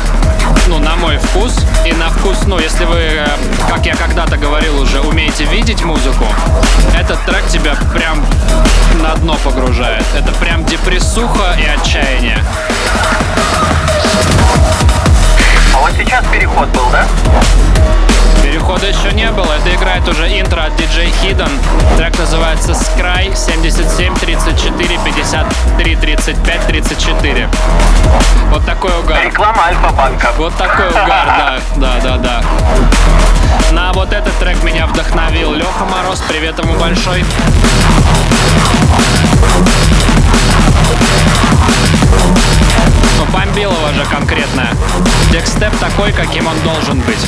ну, 0.68 0.78
на 0.78 0.96
мой 0.96 1.18
вкус 1.18 1.64
и 1.86 1.92
на 1.92 2.08
вкус, 2.10 2.38
ну, 2.46 2.58
если 2.58 2.84
вы, 2.84 2.98
э, 2.98 3.28
как 3.68 3.86
я 3.86 3.94
когда-то 3.94 4.36
говорил 4.36 4.80
уже, 4.80 5.00
умеете 5.00 5.44
видеть 5.44 5.82
музыку, 5.82 6.24
этот 6.98 7.22
трек 7.24 7.46
тебя 7.48 7.76
прям 7.92 8.24
на 9.02 9.14
дно 9.16 9.36
погружает. 9.44 10.04
Это 10.16 10.32
прям 10.32 10.64
депрессуха 10.64 11.54
и 11.58 11.64
отчаяние. 11.64 12.44
А 15.78 15.80
вот 15.80 15.92
сейчас 15.96 16.24
переход 16.32 16.68
был, 16.70 16.90
да? 16.90 17.06
Перехода 18.42 18.88
еще 18.88 19.12
не 19.12 19.30
было. 19.30 19.52
Это 19.52 19.72
играет 19.76 20.08
уже 20.08 20.26
интро 20.40 20.62
от 20.62 20.72
DJ 20.72 21.08
Hidden. 21.22 21.50
Трек 21.96 22.18
называется 22.18 22.72
Scry 22.72 23.32
77 23.36 24.16
34 24.16 24.98
53 25.04 25.96
35 25.96 26.66
34. 26.66 27.48
Вот 28.50 28.66
такой 28.66 28.90
угар. 28.98 29.24
Реклама 29.24 29.66
Альфа-банка. 29.66 30.32
Вот 30.36 30.52
такой 30.56 30.88
угар, 30.88 31.06
да, 31.06 31.60
да, 31.76 32.00
да, 32.02 32.16
да. 32.16 32.42
На 33.70 33.92
вот 33.92 34.12
этот 34.12 34.36
трек 34.40 34.60
меня 34.64 34.88
вдохновил 34.88 35.52
Леха 35.52 35.84
Мороз. 35.84 36.20
Привет 36.28 36.58
ему 36.58 36.74
большой. 36.74 37.24
Ну, 43.18 43.24
бомбилово 43.32 43.92
же 43.92 44.04
конкретно. 44.04 44.68
Декстеп 45.30 45.76
такой, 45.78 46.12
каким 46.12 46.46
он 46.46 46.58
должен 46.60 47.00
быть. 47.00 47.26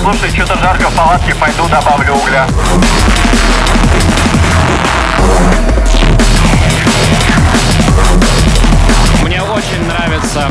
Слушай, 0.00 0.30
что-то 0.30 0.56
жарко 0.58 0.88
в 0.88 0.94
палатке, 0.94 1.34
пойду 1.34 1.66
добавлю 1.68 2.14
угля. 2.14 2.46
Мне 9.22 9.42
очень 9.42 9.86
нравится, 9.88 10.50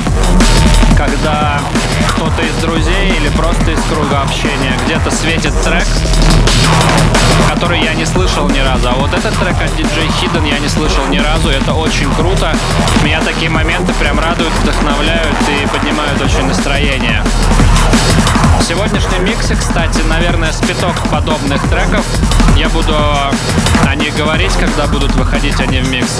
когда 0.96 1.60
кто-то 2.10 2.42
из 2.42 2.56
друзей 2.62 3.16
или 3.18 3.30
просто 3.30 3.72
из 3.72 3.82
круга 3.84 4.22
общения 4.22 4.74
где-то 4.86 5.12
светит 5.12 5.54
трек, 5.64 5.86
который 7.50 7.82
я 7.82 7.94
не 7.94 8.06
слышал 8.06 8.48
ни 8.50 8.60
разу. 8.60 8.90
А 8.90 8.94
вот 8.94 9.14
этот 9.14 9.34
трек 9.40 9.56
от 9.62 9.72
DJ 9.78 10.08
Hidden 10.22 10.48
я 10.48 10.60
не 10.60 10.68
слышал 10.68 11.06
ни 11.08 11.18
разу. 11.18 11.50
Это 11.50 11.74
очень 11.74 12.14
круто. 12.16 12.56
Меня 13.04 13.22
такие 13.22 13.50
моменты 13.50 13.94
прям 13.94 14.20
радуют, 14.20 14.54
вдохновляют 14.62 15.36
и 15.50 15.68
поднимают 15.68 16.22
очень 16.22 16.46
настроение. 16.46 17.24
В 18.60 18.64
сегодняшнем 18.64 19.26
кстати, 19.58 20.02
наверное, 20.10 20.52
спиток 20.52 20.96
подобных 21.12 21.62
треков. 21.70 22.06
Я 22.56 22.70
буду 22.70 22.96
о 22.96 23.96
них 23.96 24.16
говорить, 24.16 24.54
когда 24.54 24.88
будут 24.88 25.14
выходить 25.16 25.60
они 25.60 25.80
в 25.80 25.90
микс. 25.90 26.20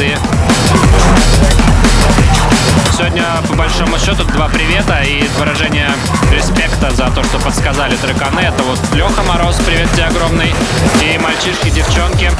Сегодня, 2.98 3.26
по 3.50 3.56
большому 3.56 3.98
счету, 4.00 4.24
два 4.24 4.48
привета 4.48 5.02
и 5.02 5.28
выражение 5.38 5.90
респекта 6.32 6.92
за 6.92 7.10
то, 7.12 7.24
что 7.26 7.40
подсказали 7.40 7.94
треканы. 7.98 8.40
Это 8.40 8.64
вот 8.64 8.80
Леха 8.94 9.22
Мороз, 9.24 9.58
привет 9.66 9.92
тебе 9.92 10.06
огромный, 10.06 10.56
и 11.02 11.18
мальчишки, 11.18 11.70
девчонки 11.70 12.32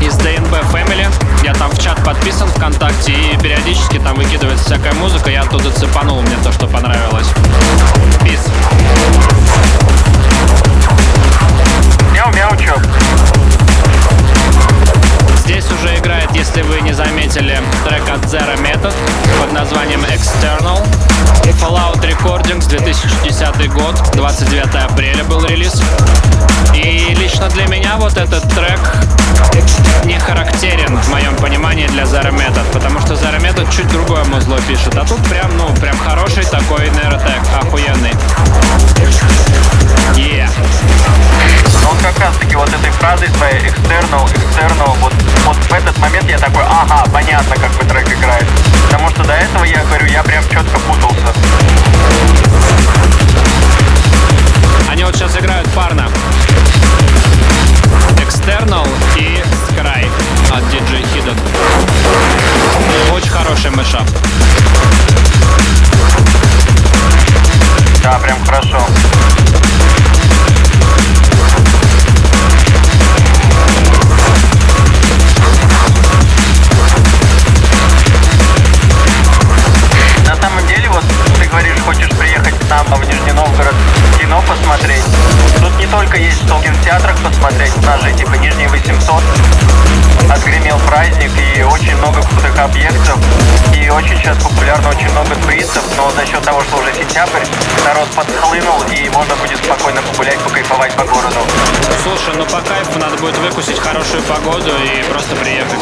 из 0.00 0.16
DNB 0.16 0.72
Family. 0.72 1.06
Я 1.42 1.52
там 1.52 1.70
в 1.70 1.78
чат 1.78 2.02
подписан 2.02 2.48
ВКонтакте, 2.48 3.12
и 3.12 3.36
периодически 3.36 3.98
там 3.98 4.16
выкидывается 4.16 4.64
всякая 4.64 4.94
музыка. 4.94 5.30
Я 5.30 5.42
оттуда 5.42 5.70
цепанул 5.70 6.22
мне 6.22 6.36
то, 6.42 6.50
что 6.50 6.66
понравилось. 6.66 7.28
Пис. 8.24 8.40
Мяу-мяу, 12.14 12.56
чё? 12.56 12.74
Здесь 15.44 15.66
уже 15.70 15.94
играет, 15.98 16.30
если 16.34 16.62
вы 16.62 16.80
не 16.80 16.94
заметили, 16.94 17.60
трек 17.86 18.08
от 18.08 18.24
Zero 18.24 18.58
Method 18.62 18.94
под 19.38 19.52
названием 19.52 20.00
External. 20.04 20.82
Fallout 21.60 22.00
Recordings, 22.00 22.66
2010 22.66 23.70
год, 23.70 23.94
29 24.14 24.74
апреля 24.74 25.22
был 25.24 25.44
релиз. 25.44 25.82
И 26.74 27.14
лично 27.18 27.50
для 27.50 27.66
меня 27.66 27.96
вот 27.98 28.16
этот 28.16 28.42
трек 28.54 28.80
не 30.04 30.18
характерен, 30.18 30.96
в 30.96 31.08
моем 31.08 31.34
понимании, 31.36 31.86
для 31.86 32.04
Zero 32.04 32.30
Method, 32.30 32.64
потому 32.72 33.00
что 33.00 33.14
Zero 33.14 33.40
Method 33.40 33.70
чуть 33.74 33.88
другое 33.88 34.24
музло 34.24 34.60
пишет, 34.62 34.96
а 34.96 35.04
тут 35.04 35.22
прям, 35.28 35.56
ну, 35.56 35.68
прям 35.76 35.96
хороший 35.98 36.44
такой 36.44 36.90
нейротек, 36.90 37.40
охуенный. 37.60 38.12
Yeah. 40.14 40.48
Но 41.82 41.90
он 41.90 41.98
как 41.98 42.18
раз 42.18 42.36
таки 42.36 42.56
вот 42.56 42.68
этой 42.68 42.90
фразой 42.92 43.28
своей 43.36 43.60
external, 43.60 44.24
external, 44.32 44.96
вот, 45.00 45.12
вот 45.44 45.56
в 45.56 45.72
этот 45.72 45.98
момент 45.98 46.28
я 46.30 46.38
такой, 46.38 46.62
ага, 46.64 47.04
понятно, 47.12 47.56
как 47.56 47.70
бы 47.72 47.84
трек 47.84 48.10
играет. 48.10 48.46
Потому 48.86 49.10
что 49.10 49.24
до 49.24 49.32
этого, 49.32 49.64
я 49.64 49.82
говорю, 49.84 50.06
я 50.06 50.22
прям 50.22 50.42
четко 50.44 50.78
путался. 50.80 51.32
Они 54.88 55.04
вот 55.04 55.16
сейчас 55.16 55.36
играют 55.36 55.68
парно. 55.70 56.08
External 58.24 58.86
и 59.18 59.42
Cry 59.76 60.08
от 60.50 60.62
DJ 60.72 61.04
Hidden. 61.12 61.38
Очень 63.14 63.28
хороший 63.28 63.70
мешап. 63.70 64.06
Да, 68.02 68.18
прям 68.18 68.42
хорошо. 68.46 68.86
кинотеатрах 86.94 87.16
посмотреть, 87.22 87.80
даже 87.80 88.12
типа 88.12 88.34
Нижний 88.36 88.66
800. 88.66 89.22
Отгремел 90.30 90.78
праздник 90.86 91.30
и 91.56 91.62
очень 91.62 91.96
много 91.96 92.22
крутых 92.22 92.56
объектов. 92.58 93.18
И 93.74 93.88
очень 93.90 94.16
сейчас 94.18 94.36
популярно 94.42 94.88
очень 94.90 95.10
много 95.10 95.34
туристов, 95.36 95.82
но 95.96 96.10
за 96.12 96.26
счет 96.26 96.42
того, 96.42 96.62
что 96.62 96.76
уже 96.78 96.92
сентябрь, 96.94 97.42
народ 97.84 98.08
подхлынул 98.10 98.82
и 98.92 99.08
можно 99.10 99.34
будет 99.36 99.58
спокойно 99.64 100.00
погулять, 100.02 100.38
покайфовать 100.38 100.92
по 100.94 101.04
городу. 101.04 101.38
Слушай, 102.02 102.34
ну 102.36 102.44
по 102.44 102.60
кайфу 102.60 102.98
надо 102.98 103.16
будет 103.16 103.36
выкусить 103.38 103.78
хорошую 103.78 104.22
погоду 104.22 104.70
и 104.78 105.02
просто 105.10 105.34
приехать. 105.36 105.80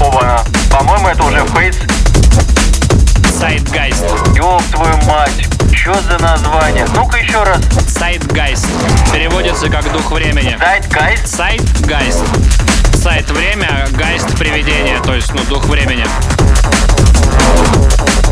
Оба, 0.00 0.44
по-моему, 0.70 1.08
это 1.08 1.22
уже 1.24 1.44
фейс. 1.56 1.76
Zeitgeist. 3.38 4.04
Ёб 4.36 4.62
твою 4.70 4.96
мать 5.04 5.51
что 5.82 6.00
за 6.02 6.16
название? 6.18 6.86
Ну-ка 6.94 7.18
еще 7.18 7.42
раз. 7.42 7.60
Zeitgeist. 7.88 8.68
Переводится 9.12 9.68
как 9.68 9.90
дух 9.90 10.12
времени. 10.12 10.56
Zeitgeist? 10.56 11.26
Zeitgeist. 11.26 12.22
Сайт 12.94 13.28
время, 13.28 13.84
гайст 13.90 14.38
привидение, 14.38 15.00
то 15.00 15.12
есть, 15.12 15.34
ну, 15.34 15.42
дух 15.42 15.64
времени. 15.64 16.06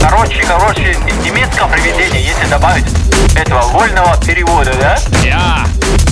Короче, 0.01 0.45
короче, 0.47 0.93
из 0.93 1.17
немецкого 1.25 1.69
приведения, 1.69 2.23
если 2.23 2.47
добавить 2.47 2.87
этого 3.35 3.63
вольного 3.63 4.17
перевода, 4.25 4.73
да? 4.81 4.97
Я. 5.25 5.67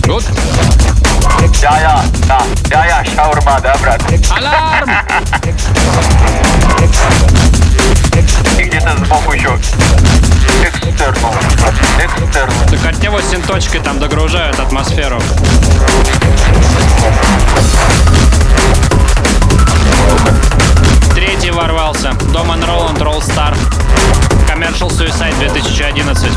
Гуд. 0.08 0.24
Я-я, 1.62 2.02
да, 2.26 2.42
я-я, 2.68 3.04
шаурма, 3.04 3.60
да, 3.60 3.76
брат? 3.80 4.02
Аларм! 4.32 4.90
И 8.88 8.90
где-то 8.90 9.04
сбоку 9.04 9.32
еще 9.32 9.48
экстернал, 10.62 11.34
экстернал. 11.98 12.68
Так 12.70 12.86
от 12.86 13.02
него 13.02 13.20
синточкой 13.20 13.80
там 13.80 13.98
догружают 13.98 14.58
атмосферу. 14.58 15.20
Третий 21.14 21.50
ворвался. 21.50 22.12
Доман 22.32 22.64
Роланд 22.64 23.00
Ролл 23.02 23.20
Стар. 23.20 23.54
Commercial 24.48 24.88
Suicide 24.88 25.36
2011. 25.38 26.32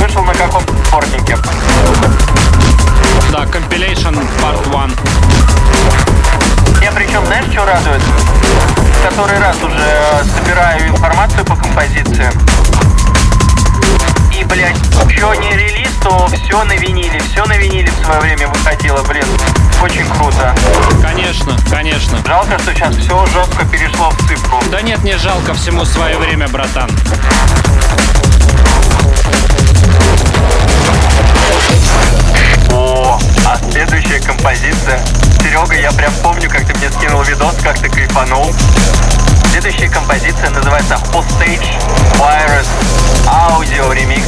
Вышел 0.00 0.22
на 0.22 0.34
каком 0.34 0.62
спортнике? 0.86 1.36
Да, 3.30 3.44
Compilation 3.44 4.26
Part 4.42 4.68
1. 4.68 4.96
Я 6.82 6.92
причем, 6.92 7.24
знаешь, 7.26 7.46
что 7.52 7.64
радует? 7.64 8.02
Который 9.02 9.38
раз 9.38 9.56
уже 9.62 9.76
э, 9.78 10.24
собираю 10.24 10.88
информацию 10.88 11.44
по 11.44 11.56
композиции. 11.56 12.30
И, 14.38 14.44
блядь, 14.44 14.76
что 15.16 15.34
не 15.34 15.56
релиз, 15.56 15.90
то 16.02 16.28
все 16.28 16.64
на 16.64 16.72
виниле. 16.76 17.20
Все 17.20 17.44
на 17.46 17.56
виниле 17.56 17.90
в 17.90 18.04
свое 18.04 18.20
время 18.20 18.48
выходило, 18.48 19.02
блин. 19.04 19.26
Очень 19.82 20.06
круто. 20.10 20.54
Конечно, 21.02 21.56
конечно. 21.70 22.18
Жалко, 22.26 22.58
что 22.58 22.74
сейчас 22.74 22.94
все 22.96 23.26
жестко 23.26 23.64
перешло 23.66 24.10
в 24.10 24.28
цифру. 24.28 24.62
Да 24.70 24.82
нет, 24.82 25.02
не 25.04 25.16
жалко 25.16 25.54
всему 25.54 25.84
свое 25.84 26.18
время, 26.18 26.48
братан. 26.48 26.90
О, 32.70 33.18
а 33.44 33.58
следующая 33.70 34.20
композиция. 34.20 35.00
Серега, 35.40 35.74
я 35.74 35.90
прям 35.92 36.12
помню, 36.22 36.48
как 36.50 36.66
ты 36.66 36.74
мне 36.78 36.90
скинул 36.90 37.22
видос, 37.22 37.54
как 37.62 37.78
ты 37.78 37.88
кайфанул. 37.88 38.52
Следующая 39.50 39.88
композиция 39.88 40.50
называется 40.50 40.98
Hostage 41.12 41.64
Virus 42.18 42.66
Audio 43.26 43.90
Remix. 43.92 44.24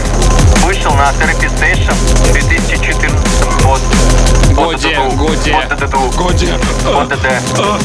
Вышел 0.65 0.93
на 0.95 1.11
Therapy 1.11 1.49
Station 1.55 1.95
в 1.95 2.33
2014 2.33 3.63
год. 3.63 3.81
Годе, 4.53 4.99
годе, 5.15 5.57
годе. 6.17 6.59
Это. 6.85 7.79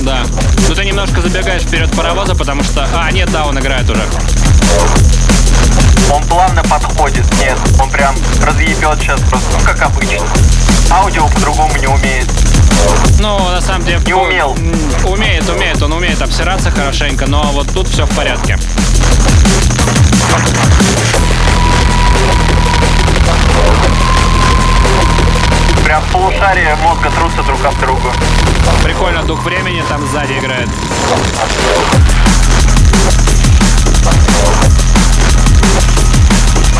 Да. 0.00 0.24
Ну 0.68 0.74
ты 0.74 0.84
немножко 0.84 1.20
забегаешь 1.20 1.62
вперед 1.62 1.90
паровоза, 1.96 2.34
потому 2.34 2.62
что... 2.62 2.88
А, 2.94 3.10
нет, 3.10 3.30
да, 3.32 3.46
он 3.46 3.58
играет 3.58 3.88
уже. 3.88 4.02
Разъебет 8.86 9.00
сейчас 9.00 9.20
просто, 9.28 9.48
ну 9.58 9.64
как 9.64 9.82
обычно. 9.82 10.26
Аудио 10.90 11.28
по-другому 11.28 11.76
не 11.76 11.86
умеет. 11.86 12.26
Ну, 13.18 13.38
на 13.38 13.60
самом 13.60 13.84
деле... 13.84 14.00
Не 14.06 14.14
умел. 14.14 14.56
Умеет, 15.04 15.48
умеет, 15.48 15.82
он 15.82 15.92
умеет 15.92 16.20
обсираться 16.22 16.70
хорошенько, 16.70 17.26
но 17.26 17.42
вот 17.52 17.72
тут 17.72 17.88
все 17.88 18.06
в 18.06 18.10
порядке. 18.14 18.58
Прям 25.84 26.02
полушария 26.12 26.76
мозга 26.76 27.10
трутся 27.10 27.42
друг 27.42 27.64
об 27.64 27.78
друга. 27.80 28.12
Прикольно, 28.82 29.22
дух 29.22 29.42
времени 29.44 29.82
там 29.88 30.06
сзади 30.08 30.32
играет. 30.32 30.68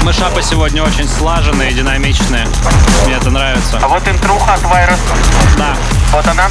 Мышапы 0.06 0.40
сегодня 0.40 0.84
очень 0.84 1.08
слаженные, 1.08 1.72
динамичные. 1.72 2.46
Мне 3.04 3.14
это 3.16 3.28
нравится. 3.28 3.80
А 3.82 3.88
вот 3.88 4.06
интруха 4.06 4.54
от 4.54 4.60
Virus. 4.60 5.00
Да. 5.58 5.74
Вот 6.12 6.24
она. 6.28 6.48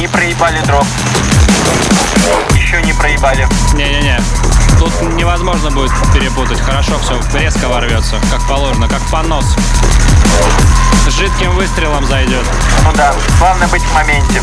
Не 0.00 0.08
проебали 0.08 0.60
дроп. 0.62 0.84
Еще 2.56 2.82
не 2.82 2.92
проебали. 2.92 3.46
Не-не-не. 3.74 4.20
Тут 4.80 4.90
невозможно 5.12 5.70
будет 5.70 5.92
перепутать. 6.12 6.60
Хорошо 6.62 6.98
все, 6.98 7.20
резко 7.38 7.68
ворвется. 7.68 8.16
Как 8.32 8.44
положено, 8.48 8.88
как 8.88 9.02
понос. 9.02 9.54
С 11.06 11.12
жидким 11.12 11.52
выстрелом 11.52 12.04
зайдет 12.04 12.44
Ну 12.82 12.92
да, 12.96 13.14
главное 13.38 13.68
быть 13.68 13.82
в 13.82 13.94
моменте. 13.94 14.42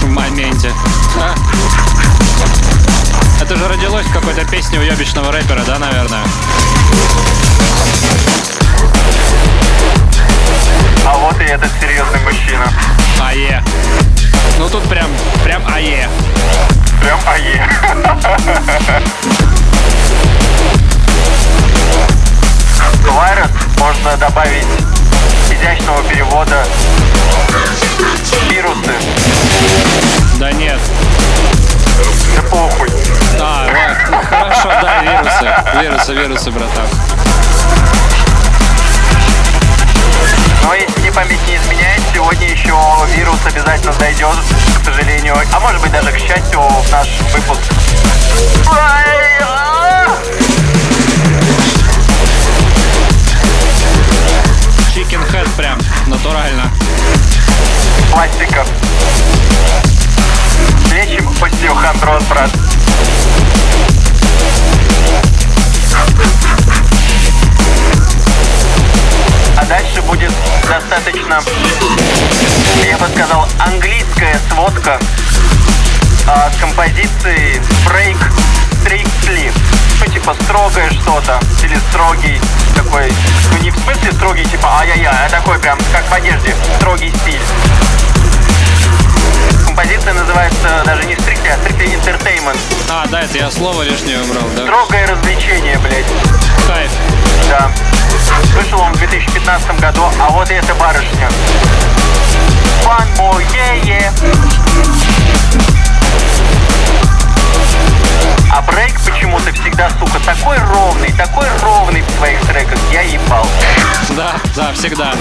В 0.00 0.08
моменте. 0.08 0.72
А? 1.18 1.34
Это 3.40 3.56
же 3.56 3.68
родилось 3.68 4.06
в 4.06 4.12
какой-то 4.12 4.44
песне 4.44 4.78
у 4.78 4.82
ебичного 4.82 5.32
рэпера, 5.32 5.62
да, 5.64 5.78
наверное? 5.78 6.24
А 11.06 11.16
вот 11.16 11.40
и 11.40 11.44
этот 11.44 11.70
серьезный 11.80 12.20
мужчина. 12.20 12.66
АЕ. 13.22 13.62
Ну 14.58 14.68
тут 14.68 14.82
прям, 14.88 15.08
прям 15.44 15.62
АЕ. 15.66 16.08
Прям 17.00 17.18
ае. 17.26 17.66
Вайрус 23.08 23.50
можно 23.78 24.16
добавить 24.18 24.66
изящного 25.50 26.02
перевода 26.02 26.64
вирусы. 28.50 28.94
Да 30.36 30.52
нет. 30.52 30.78
Да 32.34 32.42
похуй. 32.42 32.88
А, 33.38 33.66
ладно. 33.66 34.22
Хорошо, 34.28 34.68
да, 34.80 35.02
вирусы. 35.02 35.82
Вирусы, 35.82 36.14
вирусы, 36.14 36.50
братан. 36.50 36.86
Но 40.62 40.74
если 40.74 41.00
мне 41.00 41.12
память 41.12 41.46
не 41.46 41.56
изменяет, 41.56 42.02
сегодня 42.14 42.48
еще 42.48 42.74
вирус 43.14 43.38
обязательно 43.44 43.92
зайдет, 43.94 44.38
к 44.80 44.84
сожалению. 44.84 45.36
А 45.52 45.60
может 45.60 45.80
быть 45.80 45.92
даже 45.92 46.12
к 46.12 46.18
счастью 46.18 46.60
в 46.60 46.92
наш 46.92 47.08
выпуск. 47.32 47.60
В 86.10 86.12
одежде, 86.12 86.54
строгий 86.76 87.10
стиль. 87.22 87.40
Композиция 89.64 90.12
называется 90.12 90.82
даже 90.84 91.04
не 91.04 91.14
Strictly, 91.14 91.50
а 91.50 91.56
Strictly 91.56 91.94
Entertainment. 91.94 92.58
А, 92.88 93.06
да, 93.06 93.20
это 93.20 93.38
я 93.38 93.50
слово 93.50 93.82
лишнее 93.82 94.20
убрал, 94.20 94.44
да. 94.56 94.64
Строгое 94.64 95.06
развлечение, 95.06 95.78
блядь. 95.78 96.06
Кайф. 96.66 96.90
Да. 97.48 97.70
Вышел 98.56 98.80
он 98.80 98.92
в 98.92 98.98
2015 98.98 99.80
году, 99.80 100.02
а 100.20 100.30
вот 100.30 100.50
и 100.50 100.54
эта 100.54 100.74
барышня. 100.74 101.28
One 102.84 103.08
more, 103.16 103.40
yeah, 103.54 103.80
yeah. 103.84 104.12
А 108.52 108.62
брейк 108.62 108.98
почему-то 109.04 109.52
всегда, 109.52 109.88
сука, 109.98 110.18
такой 110.24 110.58
ровный, 110.58 111.12
такой 111.12 111.46
ровный 111.62 112.02
в 112.02 112.10
своих 112.18 112.40
треках, 112.46 112.78
я 112.92 113.02
ебал. 113.02 113.46
Да, 114.16 114.34
да, 114.56 114.72
всегда. 114.72 115.14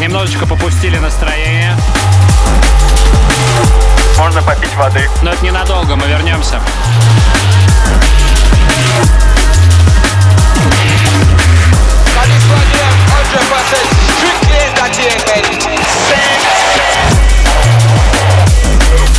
Немножечко 0.00 0.46
попустили 0.46 0.96
настроение. 0.96 1.76
Можно 4.16 4.42
попить 4.42 4.74
воды. 4.76 5.08
Но 5.22 5.32
это 5.32 5.44
ненадолго, 5.44 5.94
мы 5.94 6.06
вернемся. 6.06 6.58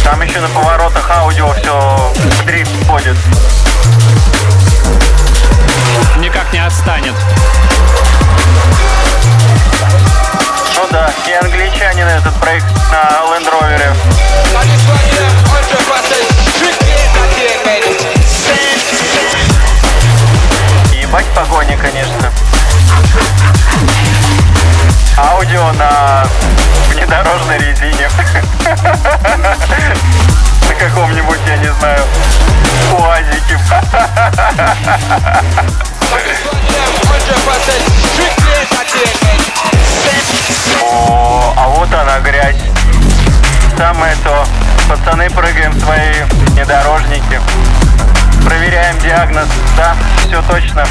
Там 0.04 0.22
еще 0.24 0.40
на 0.40 0.50
поворотах 0.50 1.10
аудио 1.12 1.54
все 1.54 2.14
в 2.16 2.46
дрифт 2.46 2.72
входит. 2.84 3.18
Никак 6.18 6.52
не 6.52 6.66
отстанет. 6.66 7.14
Этот 12.22 12.34
проект 12.40 12.66
на 12.92 13.02
Land 13.30 13.50
Rover. 13.50 13.96
Ебать 20.92 21.26
погони, 21.36 21.76
конечно. 21.82 22.32
Аудио 25.18 25.72
на 25.74 26.26
внедорожной 26.90 27.58
резине. 27.58 28.10
На 30.68 30.76
каком-нибудь, 30.76 31.40
я 31.48 31.58
не 31.58 31.72
знаю, 31.74 32.04
УАЗике. 32.98 33.60
О, 40.92 41.54
а 41.56 41.68
вот 41.70 41.94
она 41.94 42.20
грязь. 42.20 42.62
Самое 43.78 44.14
то. 44.24 44.46
Пацаны, 44.90 45.30
прыгаем 45.30 45.72
в 45.72 45.80
свои 45.80 46.14
внедорожники. 46.48 47.40
Проверяем 48.46 48.98
диагноз. 49.00 49.48
Да, 49.78 49.96
все 50.20 50.42
точно. 50.44 50.84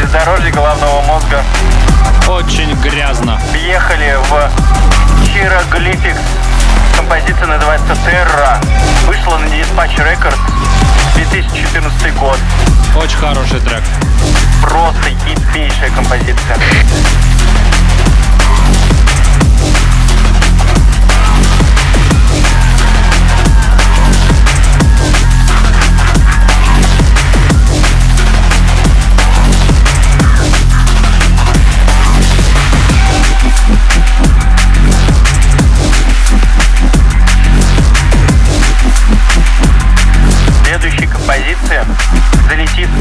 Бездорожье 0.00 0.52
головного 0.52 1.02
мозга. 1.02 1.42
Очень 2.28 2.74
грязно. 2.80 3.40
Въехали 3.50 4.16
в 4.28 4.50
Hieroglyphics. 5.34 6.20
Композиция 6.96 7.46
называется 7.46 7.94
Terra. 8.06 8.64
Вышла 9.06 9.38
на 9.38 9.46
Dispatch 9.46 9.96
Records 9.96 10.38
2014 11.14 12.14
год. 12.14 12.38
Очень 12.96 13.18
хороший 13.18 13.60
трек. 13.60 13.82
Просто 14.62 15.10
хитейшая 15.26 15.90
композиция. 15.90 16.56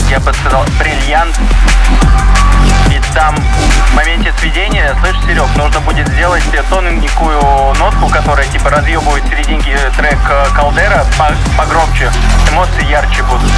Я 0.10 0.20
бы 0.20 0.34
сказал, 0.34 0.63
бриллиант. 0.80 1.36
И 2.89 3.02
там 3.13 3.36
в 3.36 3.96
моменте 3.96 4.34
сведения, 4.39 4.96
слышишь, 5.02 5.22
Серег, 5.26 5.56
нужно 5.56 5.80
будет 5.82 6.08
сделать 6.10 6.43
тоненькую 6.70 7.41
нотку, 7.80 8.08
которая 8.08 8.48
типа 8.48 8.70
разъебывает 8.70 9.24
в 9.26 9.30
серединке 9.30 9.78
трек 9.98 10.17
э, 10.30 10.46
Калдера 10.56 11.06
по- 11.17 11.36
погромче. 11.58 12.12
Эмоции 12.52 12.86
ярче 12.89 13.24
будут. 13.24 13.52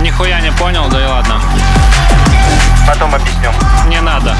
Нихуя 0.00 0.40
не 0.40 0.50
понял, 0.52 0.88
да 0.88 1.00
и 1.02 1.06
ладно. 1.06 1.40
Потом 2.86 3.14
объясню. 3.14 3.50
Не 3.86 4.00
надо. 4.00 4.34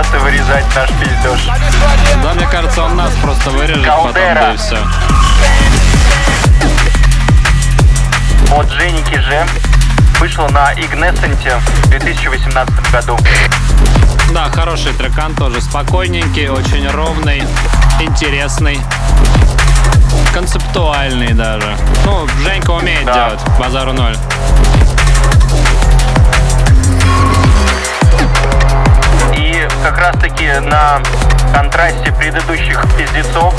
И 0.00 0.16
вырезать 0.18 0.64
наш 0.76 0.90
пиздеж. 0.90 1.48
Да, 2.22 2.32
мне 2.34 2.46
кажется, 2.46 2.82
он 2.84 2.96
нас 2.96 3.10
просто 3.22 3.50
вырежет 3.50 3.84
потом, 3.84 4.04
Калдера. 4.12 4.34
да 4.40 4.52
и 4.52 4.56
все. 4.56 4.78
От 8.56 8.70
Женики 8.70 9.18
Же 9.20 9.44
вышла 10.20 10.48
на 10.48 10.72
Игнесценте 10.74 11.56
в 11.84 11.88
2018 11.90 12.92
году. 12.92 13.18
Да, 14.32 14.48
хороший 14.54 14.92
трекан 14.92 15.34
тоже. 15.34 15.60
Спокойненький, 15.60 16.48
очень 16.48 16.88
ровный, 16.90 17.42
интересный. 18.00 18.80
Концептуальный 20.32 21.32
даже. 21.34 21.76
Ну, 22.04 22.26
Женька 22.44 22.70
умеет 22.70 23.04
Да. 23.04 23.14
делать. 23.14 23.40
Базару 23.58 23.92
ноль. 23.92 24.16
Как 29.82 29.98
раз 29.98 30.16
таки 30.20 30.50
на 30.60 31.00
контрасте 31.54 32.12
предыдущих 32.12 32.84
пиздецов 32.96 33.54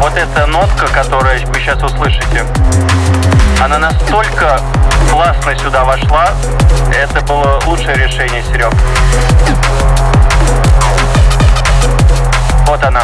вот 0.00 0.16
эта 0.16 0.46
нотка, 0.46 0.86
которую 0.88 1.46
вы 1.48 1.60
сейчас 1.60 1.82
услышите, 1.82 2.44
она 3.62 3.78
настолько 3.78 4.60
классно 5.10 5.56
сюда 5.58 5.84
вошла, 5.84 6.30
это 6.94 7.20
было 7.22 7.60
лучшее 7.66 7.96
решение, 7.96 8.42
Серег. 8.42 8.72
Вот 12.66 12.82
она. 12.84 13.02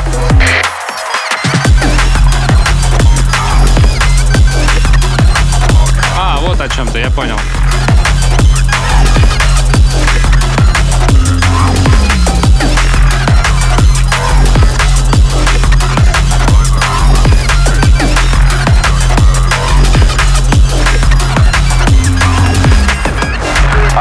А, 6.16 6.38
вот 6.40 6.60
о 6.60 6.68
чем-то, 6.68 6.98
я 6.98 7.10
понял. 7.10 7.38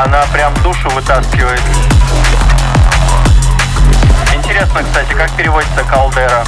Она 0.06 0.22
прям 0.34 0.54
душу 0.64 0.90
вытаскивает. 0.90 1.62
Интересно, 4.34 4.84
кстати, 4.84 5.14
как 5.14 5.32
переводится 5.32 5.82
калдера? 5.90 6.44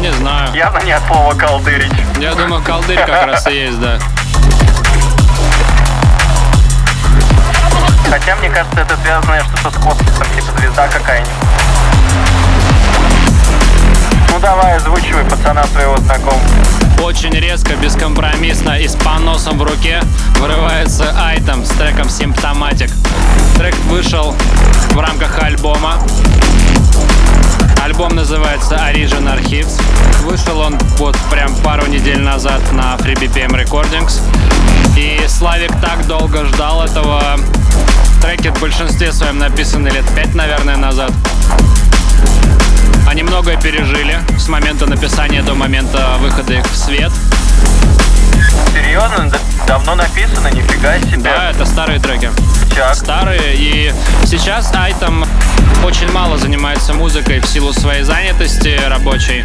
Не 0.00 0.12
знаю. 0.12 0.52
Явно 0.52 0.82
не 0.82 0.92
от 0.92 1.02
слова 1.06 1.32
колдырить. 1.32 1.92
Я 2.18 2.34
думаю, 2.34 2.62
колдырь 2.62 2.98
как 2.98 3.26
раз 3.26 3.46
и 3.46 3.54
есть, 3.54 3.80
да. 3.80 3.98
Хотя, 8.10 8.36
мне 8.36 8.50
кажется, 8.50 8.80
это 8.80 8.98
связано 9.02 9.40
что-то 9.40 9.70
с 9.70 9.82
космосом, 9.82 10.26
типа 10.36 10.58
звезда 10.58 10.88
какая-нибудь. 10.88 11.32
Ну 14.30 14.38
давай, 14.40 14.76
озвучивай 14.76 15.24
пацана 15.24 15.64
своего 15.68 15.96
знакомого. 15.96 16.42
Очень 17.02 17.32
резко, 17.32 17.74
бескомпромиссно 17.74 18.78
и 18.78 18.86
с 18.86 18.94
поносом 18.94 19.58
в 19.58 19.62
руке 19.64 20.00
вырывается 20.38 21.12
айтем 21.18 21.64
с 21.64 21.70
треком 21.70 22.08
«Симптоматик». 22.08 22.90
Трек 23.56 23.74
вышел 23.88 24.36
в 24.92 24.98
рамках 25.00 25.36
альбома. 25.42 26.00
Альбом 27.82 28.14
называется 28.14 28.76
Origin 28.76 29.28
Archives. 29.28 29.82
Вышел 30.22 30.60
он 30.60 30.78
вот 30.98 31.16
прям 31.28 31.52
пару 31.56 31.86
недель 31.88 32.20
назад 32.20 32.60
на 32.70 32.94
Free 32.94 33.18
BPM 33.18 33.50
Recordings. 33.50 34.20
И 34.96 35.20
Славик 35.26 35.72
так 35.80 36.06
долго 36.06 36.44
ждал 36.44 36.84
этого. 36.84 37.20
Треки 38.22 38.48
в 38.48 38.60
большинстве 38.60 39.12
своем 39.12 39.38
написаны 39.38 39.88
лет 39.88 40.04
пять, 40.14 40.34
наверное, 40.36 40.76
назад. 40.76 41.10
Они 43.06 43.22
многое 43.22 43.60
пережили 43.60 44.18
с 44.38 44.48
момента 44.48 44.86
написания 44.86 45.42
до 45.42 45.54
момента 45.54 46.16
выхода 46.18 46.54
их 46.54 46.64
в 46.66 46.76
свет. 46.76 47.12
Серьезно? 48.72 49.28
Да- 49.30 49.38
Давно 49.66 49.94
написано, 49.94 50.48
нифига 50.48 50.98
себе. 50.98 51.18
Да, 51.18 51.50
это 51.50 51.64
старые 51.66 51.98
треки. 52.00 52.30
Чак. 52.74 52.94
Старые, 52.94 53.54
и 53.54 53.92
сейчас 54.24 54.72
Айтом 54.74 55.24
очень 55.84 56.10
мало 56.10 56.38
занимается 56.38 56.94
музыкой 56.94 57.40
в 57.40 57.46
силу 57.46 57.72
своей 57.72 58.02
занятости 58.02 58.78
рабочей. 58.88 59.44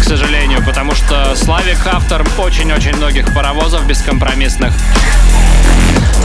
К 0.00 0.04
сожалению, 0.04 0.62
потому 0.64 0.94
что 0.94 1.34
Славик 1.36 1.78
автор 1.86 2.24
очень-очень 2.38 2.94
многих 2.96 3.32
паровозов 3.34 3.86
бескомпромиссных. 3.86 4.72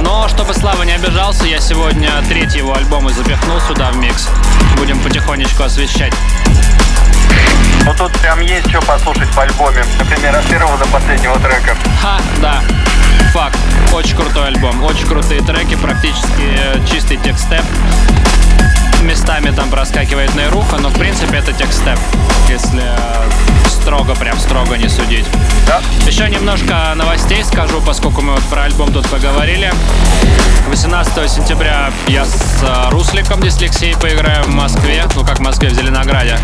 Но 0.01 0.27
чтобы 0.27 0.53
Слава 0.53 0.83
не 0.83 0.93
обижался, 0.93 1.45
я 1.45 1.59
сегодня 1.59 2.09
третий 2.27 2.59
его 2.59 2.75
альбом 2.75 3.09
и 3.09 3.13
запихнул 3.13 3.59
сюда 3.61 3.91
в 3.91 3.97
микс. 3.97 4.29
Будем 4.77 4.99
потихонечку 4.99 5.63
освещать. 5.63 6.13
Ну 7.85 7.93
тут 7.93 8.11
прям 8.19 8.39
есть 8.39 8.69
что 8.69 8.81
послушать 8.81 9.29
по 9.31 9.43
альбоме. 9.43 9.83
Например, 9.99 10.35
от 10.35 10.45
первого 10.45 10.77
до 10.77 10.85
последнего 10.85 11.37
трека. 11.39 11.75
Ха, 12.01 12.19
да. 12.41 12.61
Факт. 13.33 13.57
Очень 13.93 14.15
крутой 14.15 14.47
альбом. 14.47 14.83
Очень 14.83 15.07
крутые 15.07 15.41
треки, 15.41 15.75
практически 15.75 16.41
э, 16.41 16.85
чистый 16.89 17.17
текстеп. 17.17 17.65
Местами 19.01 19.51
там 19.51 19.69
проскакивает 19.69 20.33
нейруха, 20.35 20.77
но 20.77 20.89
в 20.89 20.93
принципе 20.93 21.37
это 21.37 21.51
текстеп, 21.51 21.99
если 22.47 22.83
э, 22.83 23.62
строго, 23.83 24.15
прям 24.15 24.39
строго 24.39 24.77
не 24.77 24.87
судить. 24.87 25.25
Да? 25.67 25.81
Еще 26.07 26.29
немножко 26.29 26.93
новостей 26.95 27.43
скажу, 27.43 27.81
поскольку 27.85 28.21
мы 28.21 28.31
вот 28.31 28.43
про 28.43 28.63
альбом 28.63 28.93
тут 28.93 29.05
поговорили. 29.09 29.73
18 30.69 31.29
сентября 31.29 31.91
я 32.07 32.23
с 32.23 32.63
э, 32.63 32.89
Русликом 32.91 33.41
Дислексией 33.41 33.97
поиграю 33.97 34.45
в 34.45 34.49
Москве, 34.55 35.03
ну 35.15 35.25
как 35.25 35.39
в 35.39 35.41
Москве, 35.41 35.67
в 35.67 35.73
Зеленограде. 35.73 36.37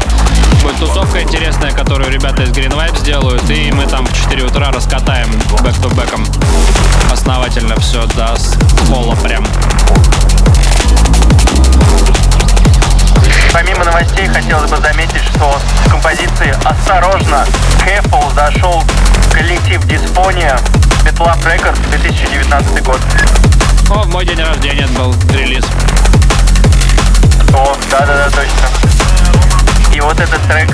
Будет 0.61 0.75
тусовка 0.79 1.21
интересная, 1.21 1.71
которую 1.71 2.11
ребята 2.11 2.43
из 2.43 2.49
Green 2.49 2.75
Vibe 2.75 2.99
сделают, 2.99 3.49
и 3.49 3.71
мы 3.71 3.85
там 3.85 4.05
в 4.05 4.13
4 4.13 4.43
утра 4.43 4.69
раскатаем 4.73 5.29
бэк-то-бэком. 5.61 6.25
Основательно 7.09 7.79
все 7.79 8.05
до 8.07 8.35
пола 8.89 9.15
прям. 9.15 9.45
Помимо 13.51 13.83
новостей, 13.83 14.27
хотелось 14.27 14.69
бы 14.69 14.77
заметить, 14.77 15.23
что 15.35 15.59
в 15.85 15.89
композиции 15.89 16.55
«Осторожно» 16.63 17.45
Careful 17.83 18.33
зашел 18.33 18.83
коллектив 19.31 19.83
Дисфония 19.85 20.57
Betlab 21.03 21.43
Records 21.43 21.79
2019 21.89 22.83
год. 22.83 22.99
О, 23.89 24.03
в 24.03 24.09
мой 24.09 24.25
день 24.25 24.39
рождения 24.39 24.87
был 24.87 25.15
релиз. 25.31 25.65
О, 27.53 27.75
да-да-да, 27.89 28.29
точно. 28.29 29.95
И 29.95 29.99
вот 30.01 30.19
этот 30.19 30.41
трек, 30.43 30.69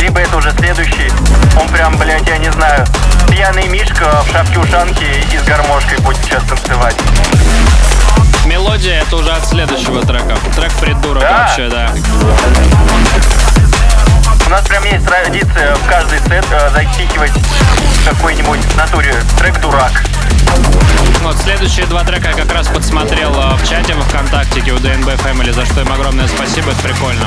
либо 0.00 0.20
это 0.20 0.36
уже 0.36 0.52
следующий, 0.52 1.10
он 1.58 1.66
прям, 1.68 1.96
блядь, 1.96 2.28
я 2.28 2.36
не 2.36 2.52
знаю, 2.52 2.84
пьяный 3.30 3.66
Мишка 3.68 4.22
в 4.26 4.30
шапке-ушанке 4.30 5.24
и 5.32 5.38
с 5.38 5.42
гармошкой 5.44 5.98
будет 5.98 6.18
сейчас 6.22 6.42
танцевать. 6.44 6.96
Мелодия 8.46 9.02
это 9.02 9.16
уже 9.16 9.30
от 9.30 9.46
следующего 9.46 10.02
трека. 10.04 10.36
Трек 10.54 10.72
придурок 10.74 11.22
Да? 11.22 11.38
вообще, 11.40 11.68
да. 11.68 11.90
У 14.46 14.50
нас 14.50 14.62
прям 14.66 14.84
есть 14.84 15.06
традиция 15.06 15.74
в 15.74 15.86
каждый 15.88 16.18
сет 16.20 16.44
э, 16.50 16.70
запихивать 16.70 17.32
какой-нибудь 18.04 18.60
в 18.60 18.76
натуре 18.76 19.14
трек 19.38 19.58
«Дурак». 19.60 20.04
Вот 21.22 21.36
следующие 21.38 21.86
два 21.86 22.04
трека 22.04 22.28
я 22.28 22.34
как 22.34 22.52
раз 22.52 22.68
подсмотрел 22.68 23.32
э, 23.34 23.54
в 23.56 23.66
чате 23.68 23.94
во 23.94 24.02
ВКонтакте 24.02 24.60
у 24.72 24.76
DNB 24.76 25.16
Family, 25.22 25.52
за 25.52 25.64
что 25.64 25.80
им 25.80 25.90
огромное 25.90 26.28
спасибо, 26.28 26.70
это 26.70 26.82
прикольно. 26.82 27.26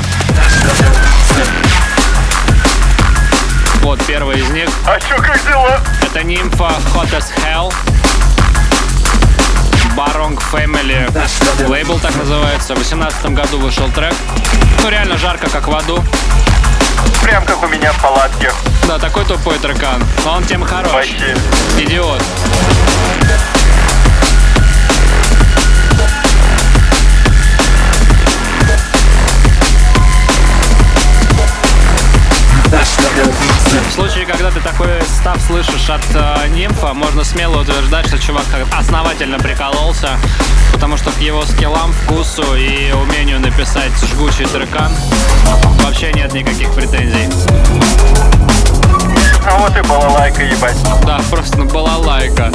Вот 3.82 4.04
первый 4.06 4.38
из 4.40 4.48
них. 4.50 4.68
А 4.86 5.00
чё, 5.00 5.16
как 5.18 5.42
дела? 5.44 5.80
Это 6.02 6.22
нимфа 6.22 6.70
Hot 6.94 7.10
as 7.10 7.26
Hell. 7.44 7.72
Баронг 9.98 10.40
Family 10.52 11.10
лейбл 11.68 11.98
так 11.98 12.14
называется. 12.14 12.74
В 12.74 12.76
2018 12.76 13.32
году 13.32 13.58
вышел 13.58 13.88
трек. 13.88 14.14
Ну 14.80 14.90
реально 14.90 15.18
жарко, 15.18 15.50
как 15.50 15.66
в 15.66 15.74
аду. 15.74 16.04
Прям 17.20 17.44
как 17.44 17.60
у 17.64 17.66
меня 17.66 17.90
в 17.92 18.00
палатке. 18.00 18.52
Да, 18.86 19.00
такой 19.00 19.24
тупой 19.24 19.58
трекан. 19.58 20.00
Но 20.24 20.34
он 20.34 20.44
тем 20.44 20.62
хорош. 20.62 20.92
Вообще. 20.92 21.36
Идиот. 21.78 22.22
В 33.18 33.92
случае, 33.92 34.26
когда 34.26 34.50
ты 34.50 34.60
такой 34.60 34.88
став 35.02 35.40
слышишь 35.42 35.90
от 35.90 36.04
э, 36.14 36.48
нимфа, 36.50 36.94
можно 36.94 37.24
смело 37.24 37.62
утверждать, 37.62 38.06
что 38.06 38.18
чувак 38.18 38.44
основательно 38.72 39.38
прикололся, 39.38 40.10
потому 40.72 40.96
что 40.96 41.10
к 41.10 41.18
его 41.20 41.44
скиллам, 41.44 41.92
вкусу 41.92 42.54
и 42.54 42.92
умению 42.92 43.40
написать 43.40 43.92
жгучий 44.12 44.46
трекан 44.46 44.92
вообще 45.84 46.12
нет 46.12 46.32
никаких 46.32 46.72
претензий. 46.74 47.28
А 49.44 49.58
вот 49.58 49.76
и 49.76 49.80
балалайка, 49.80 50.44
ебать. 50.44 50.76
Да, 51.04 51.20
просто 51.30 51.64
была 51.64 51.96
лайка. 51.96 52.52